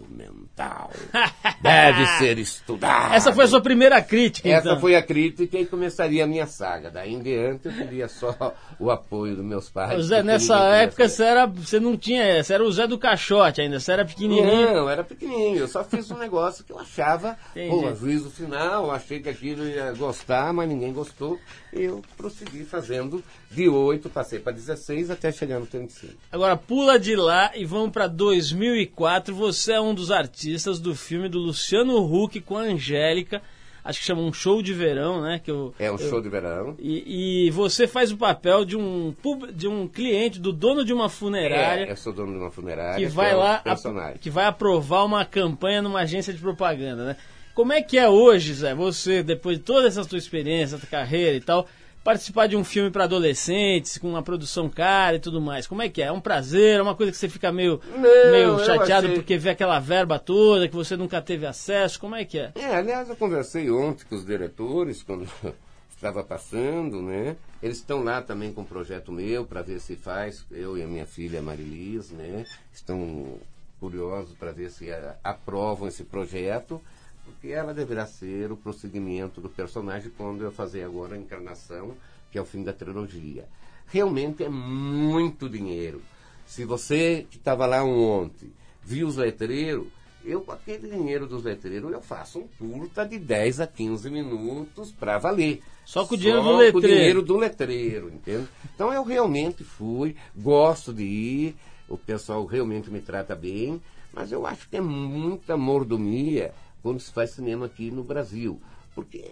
mental. 0.09 0.91
Deve 1.61 2.05
ser 2.17 2.37
estudado. 2.37 3.13
Essa 3.13 3.33
foi 3.33 3.45
a 3.45 3.47
sua 3.47 3.61
primeira 3.61 4.01
crítica, 4.01 4.49
Essa 4.49 4.69
então. 4.69 4.79
foi 4.79 4.95
a 4.95 5.01
crítica 5.01 5.57
e 5.57 5.65
começaria 5.65 6.23
a 6.23 6.27
minha 6.27 6.45
saga. 6.45 6.89
Daí 6.89 7.13
em 7.13 7.21
diante 7.21 7.67
eu 7.67 7.73
queria 7.73 8.07
só 8.07 8.53
o 8.79 8.91
apoio 8.91 9.35
dos 9.35 9.45
meus 9.45 9.69
pais. 9.69 10.05
Zé, 10.05 10.21
nessa 10.23 10.57
época 10.75 11.07
você, 11.07 11.23
era, 11.23 11.45
você 11.45 11.79
não 11.79 11.97
tinha. 11.97 12.43
Você 12.43 12.53
era 12.53 12.63
o 12.63 12.71
Zé 12.71 12.87
do 12.87 12.97
Caixote 12.97 13.61
ainda, 13.61 13.79
você 13.79 13.91
era 13.91 14.05
pequenininho. 14.05 14.73
Não, 14.73 14.89
era 14.89 15.03
pequenininho. 15.03 15.59
Eu 15.59 15.67
só 15.67 15.83
fiz 15.83 16.09
um 16.11 16.17
negócio 16.17 16.63
que 16.63 16.71
eu 16.71 16.79
achava, 16.79 17.37
pô, 17.69 17.93
juízo 17.95 18.29
final, 18.29 18.91
achei 18.91 19.19
que 19.19 19.29
aquilo 19.29 19.65
ia 19.67 19.91
gostar, 19.93 20.53
mas 20.53 20.67
ninguém 20.67 20.93
gostou. 20.93 21.39
E 21.73 21.83
eu 21.83 22.01
prossegui 22.15 22.63
fazendo 22.63 23.23
de 23.51 23.67
8, 23.67 24.09
passei 24.09 24.39
para 24.39 24.53
16 24.53 25.11
até 25.11 25.31
chegar 25.31 25.59
no 25.59 25.65
35. 25.65 26.13
Agora 26.31 26.57
pula 26.57 26.99
de 26.99 27.15
lá 27.15 27.51
e 27.55 27.65
vamos 27.65 27.91
pra 27.91 28.07
2004. 28.07 29.35
Você 29.35 29.73
é 29.73 29.81
um 29.81 29.86
dos 29.93 30.11
artistas 30.11 30.79
do 30.79 30.95
filme 30.95 31.27
do 31.29 31.39
Luciano 31.39 31.97
Huck 32.03 32.39
com 32.41 32.57
a 32.57 32.61
Angélica. 32.61 33.41
Acho 33.83 33.99
que 33.99 34.05
chama 34.05 34.21
um 34.21 34.33
show 34.33 34.61
de 34.61 34.73
verão, 34.73 35.21
né? 35.21 35.39
Que 35.41 35.49
eu, 35.49 35.73
É 35.79 35.89
um 35.89 35.95
eu- 35.95 36.09
show 36.09 36.21
de 36.21 36.27
verão. 36.27 36.75
E, 36.77 37.45
e 37.47 37.51
você 37.51 37.87
faz 37.87 38.11
o 38.11 38.17
papel 38.17 38.65
de 38.65 38.75
um, 38.75 39.13
pub- 39.21 39.49
de 39.53 39.65
um 39.65 39.87
cliente, 39.87 40.39
do 40.39 40.51
dono 40.51 40.83
de 40.83 40.91
uma 40.93 41.07
funerária. 41.07 41.85
É, 41.85 41.91
eu 41.91 41.95
sou 41.95 42.11
dono 42.11 42.33
de 42.33 42.37
uma 42.37 42.51
funerária. 42.51 42.97
que 43.07 43.13
vai 43.13 43.31
é 43.31 43.35
o 43.35 43.39
lá 43.39 43.57
Personagem. 43.59 44.17
que 44.19 44.29
vai 44.29 44.45
aprovar 44.45 45.05
uma 45.05 45.23
campanha 45.23 45.81
numa 45.81 46.01
agência 46.01 46.33
de 46.33 46.39
propaganda, 46.39 47.05
né? 47.05 47.15
Como 47.55 47.71
é 47.71 47.81
que 47.81 47.97
é 47.97 48.09
hoje, 48.09 48.53
Zé, 48.55 48.75
você, 48.75 49.23
depois 49.23 49.57
de 49.57 49.63
toda 49.63 49.87
essa 49.87 50.03
sua 50.03 50.17
experiência, 50.17 50.77
tua 50.77 50.89
carreira 50.89 51.37
e 51.37 51.41
tal, 51.41 51.65
participar 52.07 52.47
de 52.47 52.55
um 52.55 52.63
filme 52.63 52.89
para 52.89 53.03
adolescentes, 53.03 53.97
com 53.97 54.07
uma 54.11 54.23
produção 54.23 54.69
cara 54.69 55.17
e 55.17 55.19
tudo 55.19 55.41
mais? 55.41 55.67
Como 55.67 55.81
é 55.81 55.89
que 55.89 56.01
é? 56.01 56.05
É 56.05 56.11
um 56.13 56.21
prazer, 56.21 56.79
é 56.79 56.81
uma 56.81 56.95
coisa 56.95 57.11
que 57.11 57.17
você 57.17 57.27
fica 57.27 57.51
meio, 57.51 57.81
Não, 57.91 57.99
meio 58.31 58.59
chateado 58.63 59.07
achei- 59.07 59.13
porque 59.19 59.37
vê 59.37 59.49
aquela 59.49 59.77
verba 59.81 60.17
toda, 60.17 60.69
que 60.69 60.73
você 60.75 60.95
nunca 60.95 61.21
teve 61.21 61.45
acesso, 61.45 61.99
como 61.99 62.15
é 62.15 62.23
que 62.23 62.39
é? 62.39 62.53
É, 62.55 62.75
aliás, 62.77 63.09
eu 63.09 63.15
conversei 63.17 63.69
ontem 63.69 64.05
com 64.07 64.15
os 64.15 64.25
diretores, 64.25 65.03
quando 65.03 65.27
estava 65.93 66.23
passando, 66.23 67.01
né? 67.01 67.35
Eles 67.61 67.75
estão 67.79 68.01
lá 68.01 68.21
também 68.21 68.53
com 68.53 68.61
um 68.61 68.65
projeto 68.65 69.11
meu 69.11 69.43
para 69.43 69.61
ver 69.61 69.81
se 69.81 69.97
faz, 69.97 70.45
eu 70.49 70.77
e 70.77 70.83
a 70.83 70.87
minha 70.87 71.05
filha 71.05 71.41
Marilis, 71.41 72.09
né? 72.11 72.45
Estão 72.73 73.33
curiosos 73.81 74.33
para 74.39 74.53
ver 74.53 74.71
se 74.71 74.89
eh, 74.89 75.13
aprovam 75.21 75.89
esse 75.89 76.05
projeto, 76.05 76.81
porque 77.27 77.49
ela 77.49 77.73
deverá 77.73 78.05
ser 78.05 78.51
o 78.51 78.57
prosseguimento 78.57 79.41
do 79.41 79.49
personagem 79.49 80.11
quando 80.17 80.43
eu 80.43 80.51
fazer 80.51 80.83
agora 80.83 81.15
a 81.15 81.19
encarnação, 81.19 81.93
que 82.31 82.37
é 82.37 82.41
o 82.41 82.45
fim 82.45 82.63
da 82.63 82.71
trilogia. 82.71 83.45
Realmente 83.87 84.43
é 84.43 84.49
muito 84.49 85.49
dinheiro. 85.49 86.01
Se 86.45 86.63
você 86.63 87.27
que 87.29 87.37
estava 87.37 87.65
lá 87.65 87.83
ontem 87.83 88.51
viu 88.81 89.07
os 89.07 89.17
letreiros, 89.17 89.87
eu 90.23 90.41
com 90.41 90.51
aquele 90.51 90.89
dinheiro 90.89 91.27
dos 91.27 91.43
letreiros 91.43 91.91
eu 91.91 92.01
faço 92.01 92.39
um 92.39 92.47
curta 92.47 93.05
de 93.05 93.19
10 93.19 93.59
a 93.59 93.67
15 93.67 94.09
minutos 94.09 94.91
para 94.91 95.17
valer. 95.17 95.61
Só 95.85 96.05
com 96.05 96.15
o 96.15 96.17
dinheiro 96.17 96.41
do 96.41 96.49
com 96.49 96.57
letreiro. 96.57 96.77
o 96.77 96.81
dinheiro 96.81 97.21
do 97.21 97.37
letreiro, 97.37 98.09
entende? 98.09 98.47
Então 98.73 98.93
eu 98.93 99.03
realmente 99.03 99.63
fui, 99.63 100.15
gosto 100.35 100.93
de 100.93 101.03
ir, 101.03 101.55
o 101.87 101.97
pessoal 101.97 102.45
realmente 102.45 102.89
me 102.89 102.99
trata 102.99 103.35
bem, 103.35 103.81
mas 104.13 104.31
eu 104.31 104.45
acho 104.45 104.69
que 104.69 104.77
é 104.77 104.81
muita 104.81 105.55
mordomia 105.55 106.53
quando 106.81 106.99
se 106.99 107.11
faz 107.11 107.31
cinema 107.31 107.65
aqui 107.65 107.91
no 107.91 108.03
Brasil. 108.03 108.61
Porque 108.93 109.31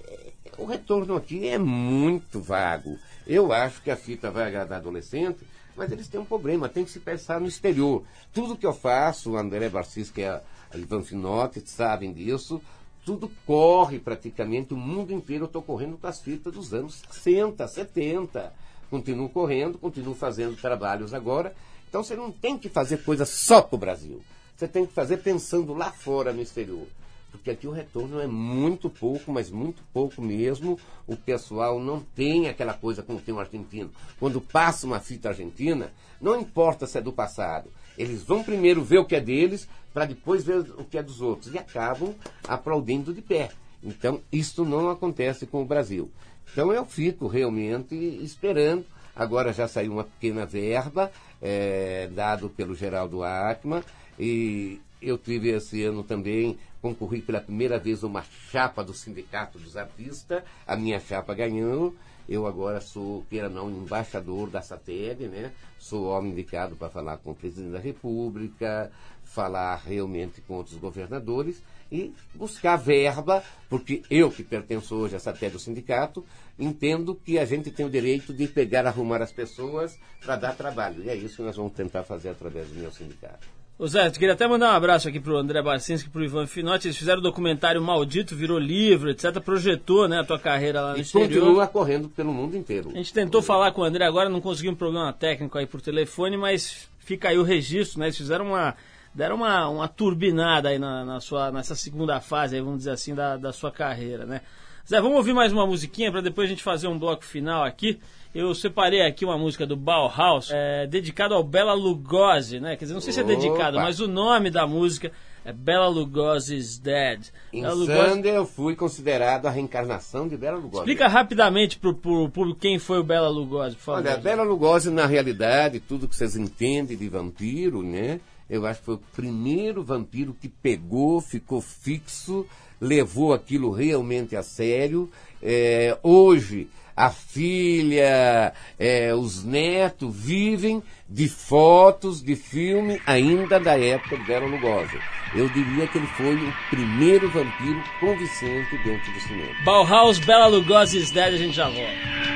o 0.58 0.66
retorno 0.66 1.16
aqui 1.16 1.48
é 1.48 1.58
muito 1.58 2.40
vago. 2.40 2.98
Eu 3.26 3.52
acho 3.52 3.82
que 3.82 3.90
a 3.90 3.96
fita 3.96 4.30
vai 4.30 4.48
agradar 4.48 4.80
adolescente, 4.80 5.40
mas 5.76 5.92
eles 5.92 6.08
têm 6.08 6.20
um 6.20 6.26
problema, 6.26 6.70
tem 6.70 6.86
que 6.86 6.92
se 6.92 7.00
pensar 7.00 7.42
no 7.42 7.48
exterior. 7.48 8.04
Tudo 8.32 8.56
que 8.56 8.66
eu 8.66 8.74
faço, 8.74 9.32
o 9.32 9.38
André 9.38 9.68
Barcis, 9.70 10.12
que 10.12 10.22
é 10.22 10.30
a 10.30 10.78
Ivan 10.78 11.02
Finotti, 11.02 11.64
sabem 11.68 12.14
disso, 12.14 12.62
tudo 13.06 13.32
corre 13.46 14.00
praticamente, 14.00 14.74
o 14.74 14.78
mundo 14.78 15.14
inteiro 15.14 15.44
eu 15.44 15.48
estou 15.48 15.62
correndo 15.62 15.98
com 15.98 16.08
as 16.08 16.22
fitas 16.22 16.54
dos 16.54 16.74
anos 16.74 17.04
60, 17.12 17.68
70. 17.68 18.54
Continuo 18.90 19.30
correndo, 19.30 19.78
continuo 19.78 20.16
fazendo 20.16 20.60
trabalhos 20.60 21.14
agora. 21.14 21.56
Então 21.88 22.04
você 22.04 22.16
não 22.16 22.32
tem 22.32 22.58
que 22.58 22.70
fazer 22.70 23.04
coisa 23.04 23.26
só 23.26 23.62
para 23.62 23.76
o 23.76 23.80
Brasil. 23.80 24.22
Você 24.56 24.68
tem 24.68 24.86
que 24.86 24.94
fazer 24.94 25.18
pensando 25.18 25.74
lá 25.74 25.92
fora 25.92 26.34
no 26.34 26.42
exterior. 26.42 26.88
Porque 27.36 27.52
aqui 27.52 27.68
o 27.68 27.72
retorno 27.72 28.20
é 28.20 28.28
muito 28.28 28.90
pouco, 28.90 29.32
mas 29.32 29.50
muito 29.50 29.84
pouco 29.94 30.22
mesmo. 30.22 30.80
O 31.08 31.16
pessoal 31.16 31.80
não 31.80 32.00
tem 32.00 32.48
aquela 32.48 32.74
coisa 32.74 33.04
como 33.04 33.22
tem 33.22 33.34
o 33.34 33.40
argentino. 33.40 33.92
Quando 34.20 34.42
passa 34.42 34.88
uma 34.88 35.00
fita 35.00 35.30
argentina, 35.30 35.92
não 36.20 36.40
importa 36.40 36.88
se 36.88 36.98
é 36.98 37.02
do 37.02 37.14
passado. 37.14 37.70
Eles 37.98 38.24
vão 38.24 38.44
primeiro 38.44 38.84
ver 38.84 39.00
o 39.00 39.06
que 39.06 39.16
é 39.16 39.22
deles, 39.22 39.68
para 39.94 40.06
depois 40.06 40.44
ver 40.44 40.60
o 40.60 40.84
que 40.84 40.98
é 40.98 41.04
dos 41.04 41.22
outros. 41.22 41.54
E 41.54 41.58
acabam 41.58 42.14
aplaudindo 42.48 43.14
de 43.14 43.22
pé. 43.22 43.50
Então, 43.84 44.22
isso 44.32 44.66
não 44.66 44.90
acontece 44.90 45.46
com 45.46 45.62
o 45.62 45.66
Brasil. 45.66 46.10
Então, 46.52 46.74
eu 46.74 46.86
fico 46.86 47.28
realmente 47.28 47.96
esperando. 47.96 48.86
Agora 49.16 49.54
já 49.54 49.68
saiu 49.68 49.94
uma 49.94 50.04
pequena 50.04 50.46
verba, 50.46 51.10
eh, 51.42 52.10
dado 52.14 52.50
pelo 52.50 52.76
Geraldo 52.76 53.24
Ackman, 53.24 53.82
e 54.20 54.82
eu 55.02 55.18
tive 55.18 55.50
esse 55.50 55.84
ano 55.84 56.04
também, 56.04 56.58
concorri 56.86 57.20
pela 57.20 57.42
primeira 57.42 57.80
vez 57.80 58.04
uma 58.04 58.22
chapa 58.52 58.84
do 58.84 58.94
Sindicato 58.94 59.58
dos 59.58 59.76
Artistas, 59.76 60.44
a 60.68 60.76
minha 60.76 61.00
chapa 61.00 61.34
ganhou, 61.34 61.96
eu 62.30 62.46
agora 62.46 62.80
sou, 62.80 63.26
queira 63.28 63.50
não, 63.50 63.72
embaixador 63.72 64.52
da 64.52 64.62
SATEG, 64.62 65.28
né? 65.28 65.52
Sou 65.80 66.06
homem 66.06 66.32
indicado 66.32 66.76
para 66.76 66.88
falar 66.88 67.18
com 67.18 67.32
o 67.32 67.36
presidente 67.36 67.72
da 67.72 67.80
República, 67.80 68.92
falar 69.24 69.78
realmente 69.78 70.42
com 70.42 70.54
outros 70.54 70.78
governadores 70.78 71.60
e 71.92 72.14
buscar 72.36 72.76
verba, 72.76 73.44
porque 73.68 74.04
eu 74.08 74.30
que 74.30 74.44
pertenço 74.44 74.96
hoje 74.96 75.16
à 75.16 75.20
SATEG 75.20 75.54
do 75.54 75.60
sindicato, 75.60 76.24
entendo 76.60 77.16
que 77.16 77.40
a 77.40 77.46
gente 77.46 77.72
tem 77.72 77.84
o 77.84 77.90
direito 77.90 78.32
de 78.32 78.48
pegar, 78.48 78.86
arrumar 78.86 79.24
as 79.24 79.32
pessoas 79.32 79.98
para 80.24 80.36
dar 80.36 80.56
trabalho. 80.56 81.04
E 81.04 81.10
é 81.10 81.16
isso 81.16 81.38
que 81.38 81.42
nós 81.42 81.56
vamos 81.56 81.74
tentar 81.74 82.04
fazer 82.04 82.30
através 82.30 82.70
do 82.70 82.76
meu 82.76 82.92
sindicato. 82.92 83.65
Ô 83.78 83.88
Zé, 83.88 84.08
eu 84.08 84.12
queria 84.12 84.34
até 84.34 84.48
mandar 84.48 84.72
um 84.72 84.76
abraço 84.76 85.10
aqui 85.10 85.20
pro 85.20 85.36
André 85.36 85.62
Barcinski 85.62 86.08
e 86.08 86.12
pro 86.12 86.24
Ivan 86.24 86.48
Finotti. 86.48 86.88
Eles 86.88 86.96
fizeram 86.96 87.20
o 87.20 87.22
documentário 87.24 87.82
Maldito, 87.82 88.34
virou 88.34 88.58
livro, 88.58 89.10
etc. 89.10 89.38
Projetou 89.42 90.08
né, 90.08 90.22
a 90.22 90.24
tua 90.24 90.40
carreira 90.40 90.80
lá 90.80 90.92
no 90.94 90.98
E 90.98 91.02
exterior. 91.02 91.42
continua 91.42 91.68
correndo 91.68 92.08
pelo 92.08 92.34
mundo 92.34 92.56
inteiro. 92.56 92.90
A 92.94 92.96
gente 92.96 93.14
tentou 93.14 93.42
falar 93.42 93.74
com 93.74 93.82
o 93.82 93.84
André 93.84 94.06
agora, 94.06 94.30
não 94.30 94.40
conseguimos 94.40 94.76
um 94.76 94.80
problema 94.80 95.12
técnico 95.12 95.58
aí 95.58 95.66
por 95.66 95.82
telefone, 95.82 96.38
mas 96.38 96.88
fica 97.00 97.28
aí 97.28 97.38
o 97.38 97.44
registro, 97.44 98.00
né? 98.00 98.06
Eles 98.06 98.18
fizeram 98.18 98.48
uma. 98.48 98.76
Deram 99.14 99.38
uma, 99.38 99.70
uma 99.70 99.88
turbinada 99.88 100.68
aí 100.70 100.78
na, 100.80 101.06
na 101.06 101.20
sua, 101.22 101.50
nessa 101.50 101.74
segunda 101.74 102.20
fase, 102.20 102.56
aí, 102.56 102.62
vamos 102.62 102.80
dizer 102.80 102.92
assim, 102.92 103.16
da, 103.16 103.38
da 103.38 103.54
sua 103.54 103.72
carreira, 103.72 104.26
né? 104.26 104.42
Zé, 104.88 105.00
vamos 105.02 105.18
ouvir 105.18 105.34
mais 105.34 105.54
uma 105.54 105.66
musiquinha 105.66 106.12
para 106.12 106.22
depois 106.22 106.48
a 106.48 106.50
gente 106.50 106.62
fazer 106.62 106.88
um 106.88 107.00
bloco 107.00 107.24
final 107.24 107.64
aqui. 107.64 107.98
Eu 108.36 108.54
separei 108.54 109.02
aqui 109.02 109.24
uma 109.24 109.38
música 109.38 109.66
do 109.66 109.78
Bauhaus, 109.78 110.50
é, 110.52 110.86
dedicado 110.86 111.34
ao 111.34 111.42
Bela 111.42 111.74
Lugosi, 111.74 112.60
né? 112.60 112.76
Quer 112.76 112.84
dizer, 112.84 112.94
não 112.94 113.00
sei 113.00 113.14
se 113.14 113.22
é 113.22 113.24
Opa. 113.24 113.34
dedicado, 113.34 113.78
mas 113.78 114.02
o 114.02 114.10
nome 114.10 114.52
da 114.52 114.68
música 114.68 115.10
é 115.46 115.54
Bela 115.54 115.88
Lugosi's 115.88 116.78
Dead. 116.78 117.28
Em 117.54 117.62
Bela 117.62 117.74
Lugosi- 117.74 118.10
Sander 118.10 118.34
eu 118.34 118.46
fui 118.46 118.76
considerado 118.76 119.46
a 119.46 119.50
reencarnação 119.50 120.28
de 120.28 120.36
Bela 120.36 120.58
Lugosi. 120.58 120.80
Explica 120.80 121.08
rapidamente 121.08 121.78
pro, 121.80 121.94
pro 121.94 122.28
público 122.28 122.60
quem 122.60 122.78
foi 122.78 123.00
o 123.00 123.04
Bela 123.06 123.30
Lugosi, 123.30 123.78
por 123.78 123.84
favor. 123.84 124.00
Olha, 124.06 124.18
Bela 124.18 124.44
Lugosi, 124.44 124.90
na 124.90 125.06
realidade, 125.06 125.80
tudo 125.80 126.06
que 126.08 126.16
vocês 126.16 126.36
entendem 126.36 126.98
de 126.98 127.08
vampiro, 127.08 127.82
né? 127.82 128.20
Eu 128.50 128.66
acho 128.66 128.80
que 128.82 128.86
foi 128.86 128.96
o 128.96 129.02
primeiro 129.16 129.82
vampiro 129.82 130.36
que 130.40 130.50
pegou, 130.50 131.22
ficou 131.22 131.62
fixo, 131.62 132.46
levou 132.82 133.34
aquilo 133.34 133.72
realmente 133.72 134.36
a 134.36 134.44
sério. 134.44 135.10
É, 135.42 135.98
hoje, 136.04 136.68
a 136.96 137.10
filha, 137.10 138.54
é, 138.80 139.14
os 139.14 139.44
netos 139.44 140.16
vivem 140.16 140.82
de 141.10 141.28
fotos, 141.28 142.22
de 142.24 142.36
filme, 142.36 143.02
ainda 143.06 143.60
da 143.60 143.78
época 143.78 144.18
de 144.18 144.24
Bela 144.24 144.48
Lugosi. 144.48 144.98
Eu 145.36 145.50
diria 145.50 145.88
que 145.88 145.98
ele 145.98 146.08
foi 146.08 146.36
o 146.36 146.54
primeiro 146.70 147.30
vampiro 147.30 147.84
convincente 148.00 148.78
dentro 148.84 149.12
do 149.12 149.20
cinema. 149.20 149.54
Bauhaus, 149.66 150.20
Bela 150.20 150.48
Lugosi's 150.48 151.12
Dead, 151.12 151.34
a 151.34 151.38
gente 151.38 151.56
já 151.56 151.66
volta. 151.66 152.35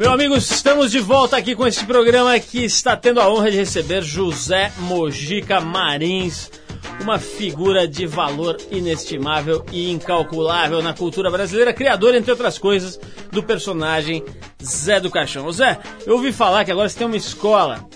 Meu 0.00 0.10
amigos, 0.12 0.50
estamos 0.50 0.90
de 0.90 0.98
volta 0.98 1.36
aqui 1.36 1.54
com 1.54 1.66
esse 1.66 1.84
programa 1.84 2.40
que 2.40 2.64
está 2.64 2.96
tendo 2.96 3.20
a 3.20 3.30
honra 3.30 3.50
de 3.50 3.58
receber 3.58 4.02
José 4.02 4.72
Mojica 4.78 5.60
Marins, 5.60 6.50
uma 7.02 7.18
figura 7.18 7.86
de 7.86 8.06
valor 8.06 8.56
inestimável 8.70 9.62
e 9.70 9.90
incalculável 9.90 10.80
na 10.80 10.94
cultura 10.94 11.30
brasileira, 11.30 11.74
criador, 11.74 12.14
entre 12.14 12.30
outras 12.30 12.56
coisas, 12.56 12.98
do 13.30 13.42
personagem 13.42 14.24
Zé 14.64 15.00
do 15.00 15.10
Caixão. 15.10 15.52
Zé, 15.52 15.78
eu 16.06 16.14
ouvi 16.14 16.32
falar 16.32 16.64
que 16.64 16.72
agora 16.72 16.88
você 16.88 16.96
tem 16.96 17.06
uma 17.06 17.18
escola 17.18 17.86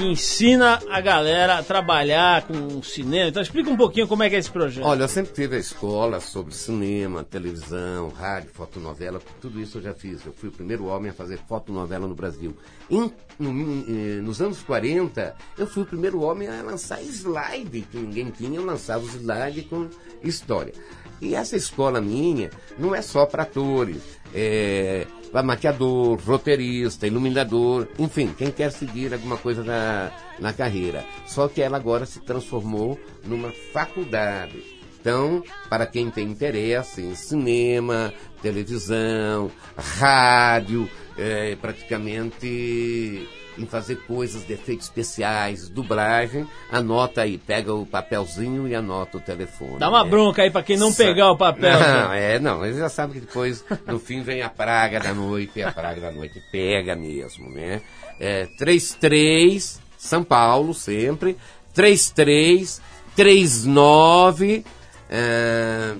que 0.00 0.06
ensina 0.06 0.80
a 0.90 0.98
galera 1.02 1.58
a 1.58 1.62
trabalhar 1.62 2.46
com 2.46 2.82
cinema. 2.82 3.28
Então 3.28 3.42
explica 3.42 3.68
um 3.68 3.76
pouquinho 3.76 4.08
como 4.08 4.22
é 4.22 4.30
que 4.30 4.36
é 4.36 4.38
esse 4.38 4.50
projeto. 4.50 4.86
Olha, 4.86 5.02
eu 5.02 5.08
sempre 5.08 5.32
tive 5.34 5.56
a 5.56 5.58
escola 5.58 6.20
sobre 6.20 6.54
cinema, 6.54 7.22
televisão, 7.22 8.08
rádio, 8.08 8.48
fotonovela, 8.54 9.20
tudo 9.42 9.60
isso 9.60 9.76
eu 9.76 9.82
já 9.82 9.92
fiz. 9.92 10.24
Eu 10.24 10.32
fui 10.32 10.48
o 10.48 10.52
primeiro 10.52 10.86
homem 10.86 11.10
a 11.10 11.14
fazer 11.14 11.38
fotonovela 11.46 12.06
no 12.08 12.14
Brasil. 12.14 12.56
Em- 12.90 13.12
no- 13.38 13.84
eh, 13.88 14.20
nos 14.22 14.40
anos 14.40 14.62
40, 14.62 15.36
eu 15.58 15.66
fui 15.66 15.82
o 15.82 15.86
primeiro 15.86 16.22
homem 16.22 16.48
a 16.48 16.62
lançar 16.62 17.02
slide, 17.02 17.82
que 17.82 17.98
ninguém 17.98 18.30
tinha, 18.30 18.58
eu 18.58 18.64
lançava 18.64 19.04
slide 19.04 19.62
com 19.64 19.86
história. 20.22 20.72
E 21.20 21.34
essa 21.34 21.56
escola 21.56 22.00
minha 22.00 22.48
não 22.78 22.94
é 22.94 23.02
só 23.02 23.26
para 23.26 23.42
atores, 23.42 24.00
é 24.34 25.06
maquiador, 25.44 26.20
roteirista, 26.20 27.06
iluminador, 27.06 27.88
enfim, 27.98 28.34
quem 28.36 28.50
quer 28.50 28.72
seguir 28.72 29.12
alguma 29.12 29.36
coisa 29.36 29.62
na, 29.62 30.10
na 30.38 30.52
carreira. 30.52 31.04
Só 31.26 31.46
que 31.48 31.62
ela 31.62 31.76
agora 31.76 32.04
se 32.04 32.20
transformou 32.20 32.98
numa 33.24 33.52
faculdade. 33.72 34.62
Então, 35.00 35.42
para 35.68 35.86
quem 35.86 36.10
tem 36.10 36.28
interesse 36.28 37.00
em 37.00 37.14
cinema, 37.14 38.12
televisão, 38.42 39.50
rádio, 39.76 40.90
é, 41.16 41.56
praticamente 41.56 43.26
em 43.58 43.66
fazer 43.66 43.96
coisas 44.06 44.46
de 44.46 44.52
efeitos 44.54 44.86
especiais, 44.86 45.68
dublagem, 45.68 46.46
anota 46.70 47.22
aí, 47.22 47.36
pega 47.38 47.74
o 47.74 47.84
papelzinho 47.84 48.66
e 48.68 48.74
anota 48.74 49.18
o 49.18 49.20
telefone. 49.20 49.78
Dá 49.78 49.88
uma 49.88 50.04
né? 50.04 50.10
bronca 50.10 50.42
aí 50.42 50.50
pra 50.50 50.62
quem 50.62 50.76
não 50.76 50.90
Sa- 50.92 51.04
pegar 51.04 51.30
o 51.30 51.36
papel. 51.36 51.72
Não, 51.78 52.08
Zé. 52.10 52.34
é, 52.34 52.38
não, 52.38 52.64
eles 52.64 52.78
já 52.78 52.88
sabem 52.88 53.20
que 53.20 53.26
depois, 53.26 53.64
no 53.86 53.98
fim, 53.98 54.22
vem 54.22 54.42
a 54.42 54.48
praga 54.48 54.98
da 55.00 55.12
noite, 55.12 55.52
e 55.58 55.62
a 55.62 55.70
praga 55.72 56.00
da 56.00 56.10
noite 56.10 56.40
pega 56.52 56.94
mesmo, 56.96 57.50
né? 57.50 57.82
É, 58.18 58.46
33, 58.58 59.80
São 59.98 60.22
Paulo, 60.24 60.72
sempre, 60.74 61.36
33, 61.74 62.80
39, 63.14 64.64
é, 65.10 65.94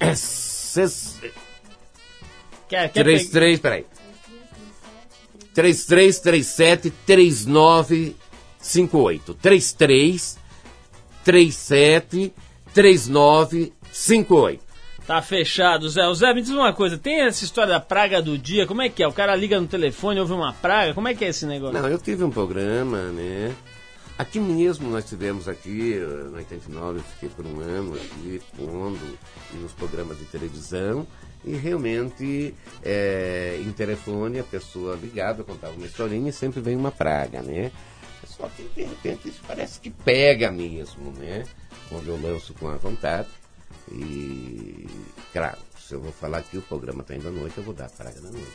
é, 0.00 0.14
ses- 0.14 1.20
Quer, 2.68 2.88
quer 2.92 3.02
33, 3.04 3.58
peraí. 3.58 3.84
3337 5.54 6.90
3958. 7.06 9.34
33 9.34 10.38
37 11.24 12.32
3958. 12.72 14.70
Tá 15.06 15.20
fechado, 15.20 15.88
Zé. 15.88 16.06
O 16.06 16.14
Zé, 16.14 16.32
me 16.32 16.40
diz 16.40 16.50
uma 16.50 16.72
coisa, 16.72 16.96
tem 16.96 17.22
essa 17.22 17.44
história 17.44 17.72
da 17.72 17.80
praga 17.80 18.22
do 18.22 18.38
dia, 18.38 18.64
como 18.66 18.80
é 18.80 18.88
que 18.88 19.02
é? 19.02 19.08
O 19.08 19.12
cara 19.12 19.34
liga 19.34 19.60
no 19.60 19.66
telefone, 19.66 20.20
ouve 20.20 20.32
uma 20.32 20.52
praga, 20.52 20.94
como 20.94 21.08
é 21.08 21.14
que 21.14 21.24
é 21.24 21.28
esse 21.28 21.44
negócio? 21.46 21.80
Não, 21.80 21.88
eu 21.88 21.98
tive 21.98 22.22
um 22.22 22.30
programa, 22.30 23.10
né? 23.10 23.52
Aqui 24.16 24.38
mesmo 24.38 24.88
nós 24.88 25.04
tivemos 25.06 25.48
aqui, 25.48 25.94
eh, 25.94 26.28
no 26.30 26.36
89, 26.36 26.98
eu 26.98 27.02
fiquei 27.02 27.28
por 27.30 27.44
um 27.44 27.58
ano 27.58 27.94
aqui, 27.94 28.40
pondo, 28.56 29.18
e 29.52 29.56
nos 29.56 29.72
programas 29.72 30.16
de 30.18 30.26
televisão, 30.26 31.04
e 31.44 31.56
realmente, 31.56 32.54
eh, 32.82 33.60
em 33.64 33.72
telefone, 33.72 34.38
a 34.38 34.44
pessoa 34.44 34.96
ligava, 34.96 35.42
contava 35.42 35.72
uma 35.74 35.86
historinha 35.86 36.28
e 36.28 36.32
sempre 36.32 36.60
vem 36.60 36.76
uma 36.76 36.90
praga, 36.90 37.40
né? 37.42 37.72
Só 38.26 38.48
que, 38.48 38.62
de 38.74 38.82
repente, 38.82 39.28
isso 39.28 39.40
parece 39.46 39.80
que 39.80 39.90
pega 39.90 40.50
mesmo, 40.50 41.12
né? 41.12 41.44
Quando 41.88 42.08
eu 42.08 42.20
lanço 42.20 42.54
com 42.54 42.68
a 42.68 42.76
vontade, 42.76 43.28
e, 43.90 44.86
claro, 45.32 45.58
se 45.78 45.94
eu 45.94 46.00
vou 46.00 46.12
falar 46.12 46.38
aqui, 46.38 46.58
o 46.58 46.62
programa 46.62 47.00
está 47.00 47.14
indo 47.14 47.28
à 47.28 47.30
noite, 47.30 47.56
eu 47.56 47.64
vou 47.64 47.74
dar 47.74 47.86
a 47.86 47.90
praga 47.90 48.20
da 48.20 48.30
noite. 48.30 48.46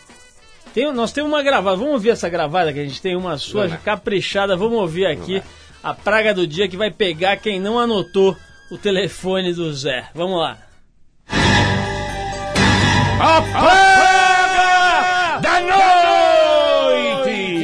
Tem, 0.73 0.91
nós 0.93 1.11
temos 1.11 1.31
uma 1.31 1.41
gravada, 1.41 1.75
vamos 1.75 1.93
ouvir 1.93 2.09
essa 2.09 2.29
gravada 2.29 2.71
que 2.71 2.79
a 2.79 2.83
gente 2.83 3.01
tem 3.01 3.15
uma 3.15 3.37
sua 3.37 3.67
Vamos 3.67 3.83
caprichada, 3.83 4.55
vamos 4.55 4.77
ouvir 4.77 5.05
aqui 5.05 5.41
a 5.83 5.93
praga 5.93 6.33
do 6.33 6.47
dia 6.47 6.67
que 6.67 6.77
vai 6.77 6.91
pegar 6.91 7.37
quem 7.37 7.59
não 7.59 7.79
anotou 7.79 8.35
o 8.71 8.77
telefone 8.77 9.53
do 9.53 9.71
Zé. 9.73 10.09
Vamos 10.13 10.39
lá. 10.39 10.57
A 13.27 13.41
praga 13.41 15.39
da 15.41 15.59
noite! 16.93 17.57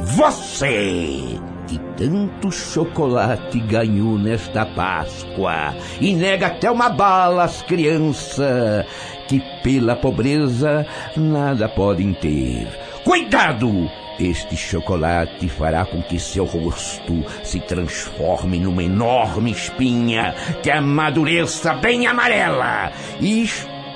Você 0.00 1.38
que 1.68 1.78
tanto 1.96 2.50
chocolate 2.50 3.60
ganhou 3.60 4.18
nesta 4.18 4.66
Páscoa 4.66 5.76
e 6.00 6.12
nega 6.16 6.48
até 6.48 6.68
uma 6.68 6.88
bala 6.88 7.44
às 7.44 7.62
crianças 7.62 8.84
que 9.28 9.40
pela 9.62 9.94
pobreza 9.94 10.84
nada 11.16 11.68
podem 11.68 12.12
ter. 12.12 12.66
Cuidado! 13.04 13.88
Este 14.18 14.56
chocolate 14.56 15.48
fará 15.48 15.84
com 15.84 16.02
que 16.02 16.18
seu 16.18 16.44
rosto 16.44 17.24
se 17.44 17.60
transforme 17.60 18.58
numa 18.58 18.82
enorme 18.82 19.52
espinha 19.52 20.34
que 20.64 20.70
amadureça 20.70 21.74
bem 21.74 22.08
amarela 22.08 22.90
e 23.20 23.42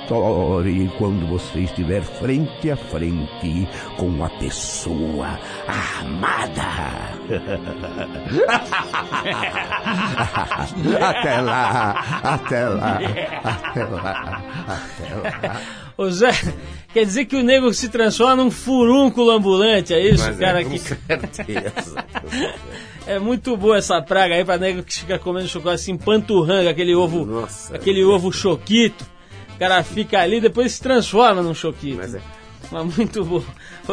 estoure 0.09 0.89
quando 0.97 1.27
você 1.27 1.59
estiver 1.59 2.01
frente 2.01 2.71
a 2.71 2.75
frente 2.75 3.67
com 3.95 4.23
a 4.23 4.29
pessoa 4.29 5.39
amada. 5.67 7.19
até 10.99 11.41
lá, 11.41 11.91
até 12.23 12.67
lá, 12.67 12.99
até 13.43 13.83
lá, 13.83 14.41
até 14.67 15.13
lá. 15.15 15.61
Ô 15.95 16.09
Zé, 16.09 16.31
quer 16.91 17.05
dizer 17.05 17.25
que 17.25 17.35
o 17.35 17.43
nego 17.43 17.71
se 17.71 17.87
transforma 17.89 18.43
num 18.43 18.49
furúnculo 18.49 19.29
ambulante, 19.29 19.93
é 19.93 19.99
isso, 19.99 20.25
Mas 20.25 20.39
cara? 20.39 20.61
é, 20.61 20.63
com 20.63 20.71
que... 20.71 20.79
certeza. 20.79 22.03
É 23.07 23.17
muito 23.17 23.55
boa 23.57 23.77
essa 23.77 23.99
praga 24.03 24.35
aí 24.35 24.45
pra 24.45 24.59
nego 24.59 24.83
que 24.83 24.93
fica 24.93 25.17
comendo 25.17 25.47
chocolate 25.47 25.81
assim, 25.81 25.97
panturranga, 25.97 26.69
aquele 26.69 26.93
ovo, 26.93 27.25
Nossa. 27.25 27.75
aquele 27.75 28.03
ovo 28.03 28.31
choquito. 28.31 29.03
O 29.59 29.65
cara 29.67 29.83
fica 29.83 30.19
ali, 30.19 30.39
depois 30.39 30.71
se 30.71 30.81
transforma 30.81 31.41
num 31.41 31.53
choquito. 31.53 31.97
Mas 31.97 32.15
é. 32.15 32.21
Mas 32.71 32.95
muito 32.95 33.25
bom. 33.25 33.43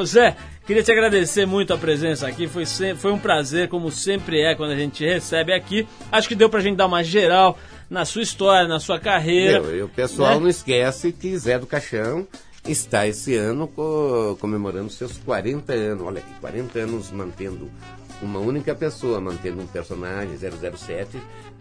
Zé, 0.04 0.36
queria 0.64 0.82
te 0.82 0.92
agradecer 0.92 1.44
muito 1.46 1.72
a 1.74 1.78
presença 1.78 2.28
aqui. 2.28 2.46
Foi, 2.46 2.64
se- 2.64 2.94
foi 2.94 3.10
um 3.10 3.18
prazer, 3.18 3.68
como 3.68 3.90
sempre 3.90 4.40
é 4.42 4.54
quando 4.54 4.70
a 4.70 4.76
gente 4.76 5.04
recebe 5.04 5.52
aqui. 5.52 5.86
Acho 6.12 6.28
que 6.28 6.34
deu 6.36 6.48
pra 6.48 6.60
gente 6.60 6.76
dar 6.76 6.86
uma 6.86 7.02
geral 7.02 7.58
na 7.90 8.04
sua 8.04 8.22
história, 8.22 8.68
na 8.68 8.78
sua 8.78 9.00
carreira. 9.00 9.60
Meu, 9.60 9.76
e 9.76 9.82
o 9.82 9.88
pessoal 9.88 10.34
né? 10.34 10.40
não 10.40 10.48
esquece 10.48 11.10
que 11.10 11.36
Zé 11.36 11.58
do 11.58 11.66
Caixão 11.66 12.26
está 12.68 13.06
esse 13.06 13.34
ano 13.34 13.66
co- 13.66 14.36
comemorando 14.40 14.90
seus 14.90 15.16
40 15.18 15.72
anos. 15.72 16.06
Olha 16.06 16.18
aqui, 16.20 16.30
40 16.40 16.78
anos 16.78 17.10
mantendo 17.10 17.68
uma 18.22 18.38
única 18.38 18.72
pessoa, 18.74 19.20
mantendo 19.20 19.60
um 19.62 19.66
personagem 19.66 20.36
007. 20.36 21.18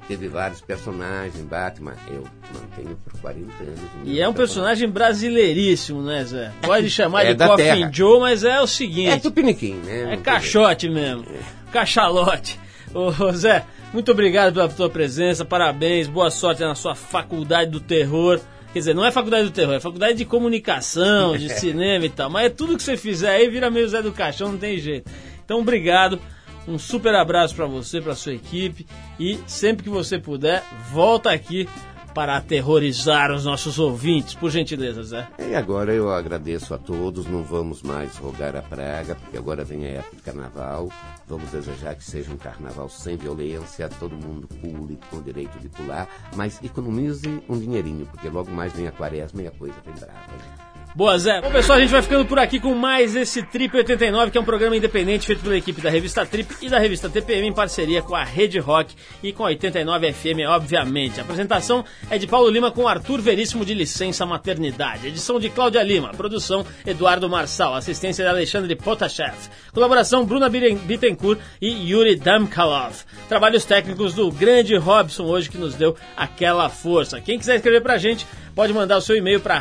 Teve 0.08 0.28
vários 0.28 0.62
personagens, 0.62 1.44
Batman. 1.44 1.96
Eu 2.08 2.24
mantenho 2.54 2.96
por 3.04 3.20
40 3.22 3.64
anos. 3.64 3.80
E 4.04 4.22
é 4.22 4.30
um 4.30 4.34
personagem 4.34 4.88
brasileiríssimo, 4.88 6.04
né, 6.04 6.24
Zé? 6.24 6.52
Pode 6.62 6.90
chamar 6.92 7.26
É 7.26 7.34
de 7.34 7.44
Coffin. 7.48 7.90
Joe, 7.92 8.20
mas 8.20 8.44
é 8.44 8.62
o 8.62 8.68
seguinte. 8.68 9.10
É 9.10 9.18
tupiniquim, 9.20 9.74
né? 9.84 10.14
É 10.14 10.18
caixote 10.18 10.88
mesmo. 10.90 11.26
Cachalote. 11.72 12.60
Ô, 12.94 13.08
ô, 13.08 13.32
Zé, 13.34 13.66
muito 13.92 14.12
obrigado 14.12 14.54
pela 14.54 14.70
tua 14.70 14.90
presença, 14.90 15.44
parabéns, 15.44 16.08
boa 16.08 16.30
sorte 16.30 16.62
na 16.62 16.76
sua 16.76 16.94
faculdade 16.96 17.72
do 17.72 17.80
terror. 17.80 18.40
Quer 18.72 18.80
dizer, 18.80 18.94
não 18.94 19.06
é 19.06 19.12
faculdade 19.12 19.46
do 19.46 19.52
terror, 19.52 19.74
é 19.74 19.80
faculdade 19.80 20.18
de 20.18 20.26
comunicação, 20.26 21.36
de 21.36 21.50
cinema 21.58 22.06
e 22.06 22.10
tal. 22.10 22.30
Mas 22.30 22.46
é 22.46 22.50
tudo 22.50 22.78
que 22.78 22.84
você 22.84 22.96
fizer 22.96 23.32
aí 23.32 23.50
vira 23.50 23.72
meio 23.72 23.88
Zé 23.90 24.02
do 24.02 24.12
Caixão, 24.12 24.52
não 24.52 24.58
tem 24.60 24.78
jeito. 24.78 25.10
Então, 25.44 25.62
obrigado. 25.62 26.20
Um 26.68 26.80
super 26.80 27.14
abraço 27.16 27.56
pra 27.56 27.66
você, 27.66 28.02
pra 28.02 28.16
sua 28.16 28.34
equipe. 28.34 28.88
E 29.20 29.40
sempre 29.48 29.84
que 29.84 29.90
você 29.90 30.18
puder, 30.18 30.64
volta 30.92 31.32
aqui 31.32 31.68
para 32.16 32.38
aterrorizar 32.38 33.30
os 33.30 33.44
nossos 33.44 33.78
ouvintes. 33.78 34.34
Por 34.34 34.50
gentileza, 34.50 35.04
Zé. 35.04 35.28
E 35.38 35.54
agora 35.54 35.94
eu 35.94 36.10
agradeço 36.10 36.74
a 36.74 36.78
todos, 36.78 37.26
não 37.26 37.44
vamos 37.44 37.84
mais 37.84 38.16
rogar 38.16 38.56
a 38.56 38.62
praga, 38.62 39.16
porque 39.16 39.38
agora 39.38 39.66
vem 39.66 39.86
a 39.86 39.90
época 40.00 40.16
de 40.16 40.22
carnaval. 40.22 40.90
Vamos 41.28 41.52
desejar 41.52 41.94
que 41.94 42.06
seja 42.06 42.32
um 42.32 42.38
carnaval 42.38 42.88
sem 42.88 43.18
violência, 43.18 43.90
todo 44.00 44.16
mundo 44.16 44.48
pule 44.48 44.98
com 45.12 45.22
direito 45.22 45.60
de 45.60 45.68
pular, 45.68 46.08
mas 46.36 46.64
economize 46.64 47.28
um 47.50 47.60
dinheirinho, 47.60 48.06
porque 48.06 48.30
logo 48.30 48.50
mais 48.50 48.72
vem 48.72 48.88
a 48.88 48.92
quaresma 48.94 49.42
e 49.42 49.48
a 49.48 49.52
coisa 49.52 49.76
vem 49.86 49.96
brava. 49.96 50.32
né? 50.32 50.65
Boa, 50.96 51.18
Zé. 51.20 51.42
Bom, 51.42 51.52
pessoal, 51.52 51.78
a 51.78 51.82
gente 51.82 51.92
vai 51.92 52.02
ficando 52.02 52.24
por 52.24 52.40
aqui 52.40 52.58
com 52.58 52.74
mais 52.74 53.18
esse 53.18 53.44
Trip 53.44 53.76
89, 53.76 54.32
que 54.32 54.38
é 54.38 54.42
um 54.42 54.46
programa 54.46 54.78
independente 54.78 55.28
feito 55.28 55.42
pela 55.42 55.58
equipe 55.58 55.82
da 55.82 55.90
revista 55.90 56.26
Trip 56.26 56.56
e 56.62 56.70
da 56.70 56.80
revista 56.80 57.10
TPM 57.10 57.50
em 57.50 57.54
parceria 57.54 58.02
com 58.02 58.16
a 58.16 58.24
Rede 58.24 58.60
Rock 58.60 58.96
e 59.22 59.34
com 59.34 59.44
a 59.44 59.48
89 59.48 60.14
FM, 60.14 60.48
obviamente. 60.48 61.20
A 61.20 61.24
apresentação 61.24 61.84
é 62.10 62.18
de 62.18 62.26
Paulo 62.26 62.50
Lima 62.50 62.72
com 62.72 62.88
Arthur 62.88 63.20
Veríssimo 63.20 63.66
de 63.66 63.74
licença 63.74 64.26
maternidade. 64.26 65.08
Edição 65.08 65.38
de 65.38 65.50
Cláudia 65.50 65.84
Lima. 65.84 66.14
Produção 66.14 66.66
Eduardo 66.86 67.30
Marçal. 67.30 67.76
Assistência 67.76 68.24
de 68.24 68.30
Alexandre 68.30 68.74
Potashev. 68.74 69.36
Colaboração 69.74 70.24
Bruna 70.24 70.48
Bittencourt 70.48 71.42
e 71.62 71.92
Yuri 71.92 72.16
Damkalov. 72.16 73.04
Trabalhos 73.28 73.66
técnicos 73.66 74.14
do 74.14 74.32
grande 74.32 74.78
Robson 74.78 75.26
hoje 75.26 75.50
que 75.50 75.58
nos 75.58 75.76
deu 75.76 75.94
aquela 76.16 76.70
força. 76.70 77.20
Quem 77.20 77.38
quiser 77.38 77.58
escrever 77.58 77.82
pra 77.82 77.98
gente, 77.98 78.26
pode 78.56 78.72
mandar 78.72 78.96
o 78.96 79.02
seu 79.02 79.18
e-mail 79.18 79.42
para 79.42 79.60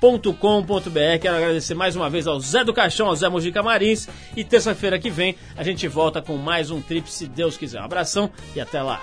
rádio@trip.com.br. 0.00 1.18
Quero 1.20 1.36
agradecer 1.36 1.74
mais 1.74 1.96
uma 1.96 2.08
vez 2.08 2.26
ao 2.26 2.38
Zé 2.40 2.64
do 2.64 2.72
Caixão, 2.72 3.08
ao 3.08 3.16
Zé 3.16 3.28
Mojica 3.28 3.62
Marins 3.62 4.08
e 4.36 4.44
terça-feira 4.44 4.98
que 4.98 5.10
vem 5.10 5.36
a 5.56 5.62
gente 5.62 5.86
volta 5.88 6.22
com 6.22 6.36
mais 6.36 6.70
um 6.70 6.80
trip 6.80 7.10
se 7.10 7.26
Deus 7.26 7.56
quiser. 7.56 7.80
Um 7.80 7.84
abração 7.84 8.30
e 8.54 8.60
até 8.60 8.82
lá. 8.82 9.00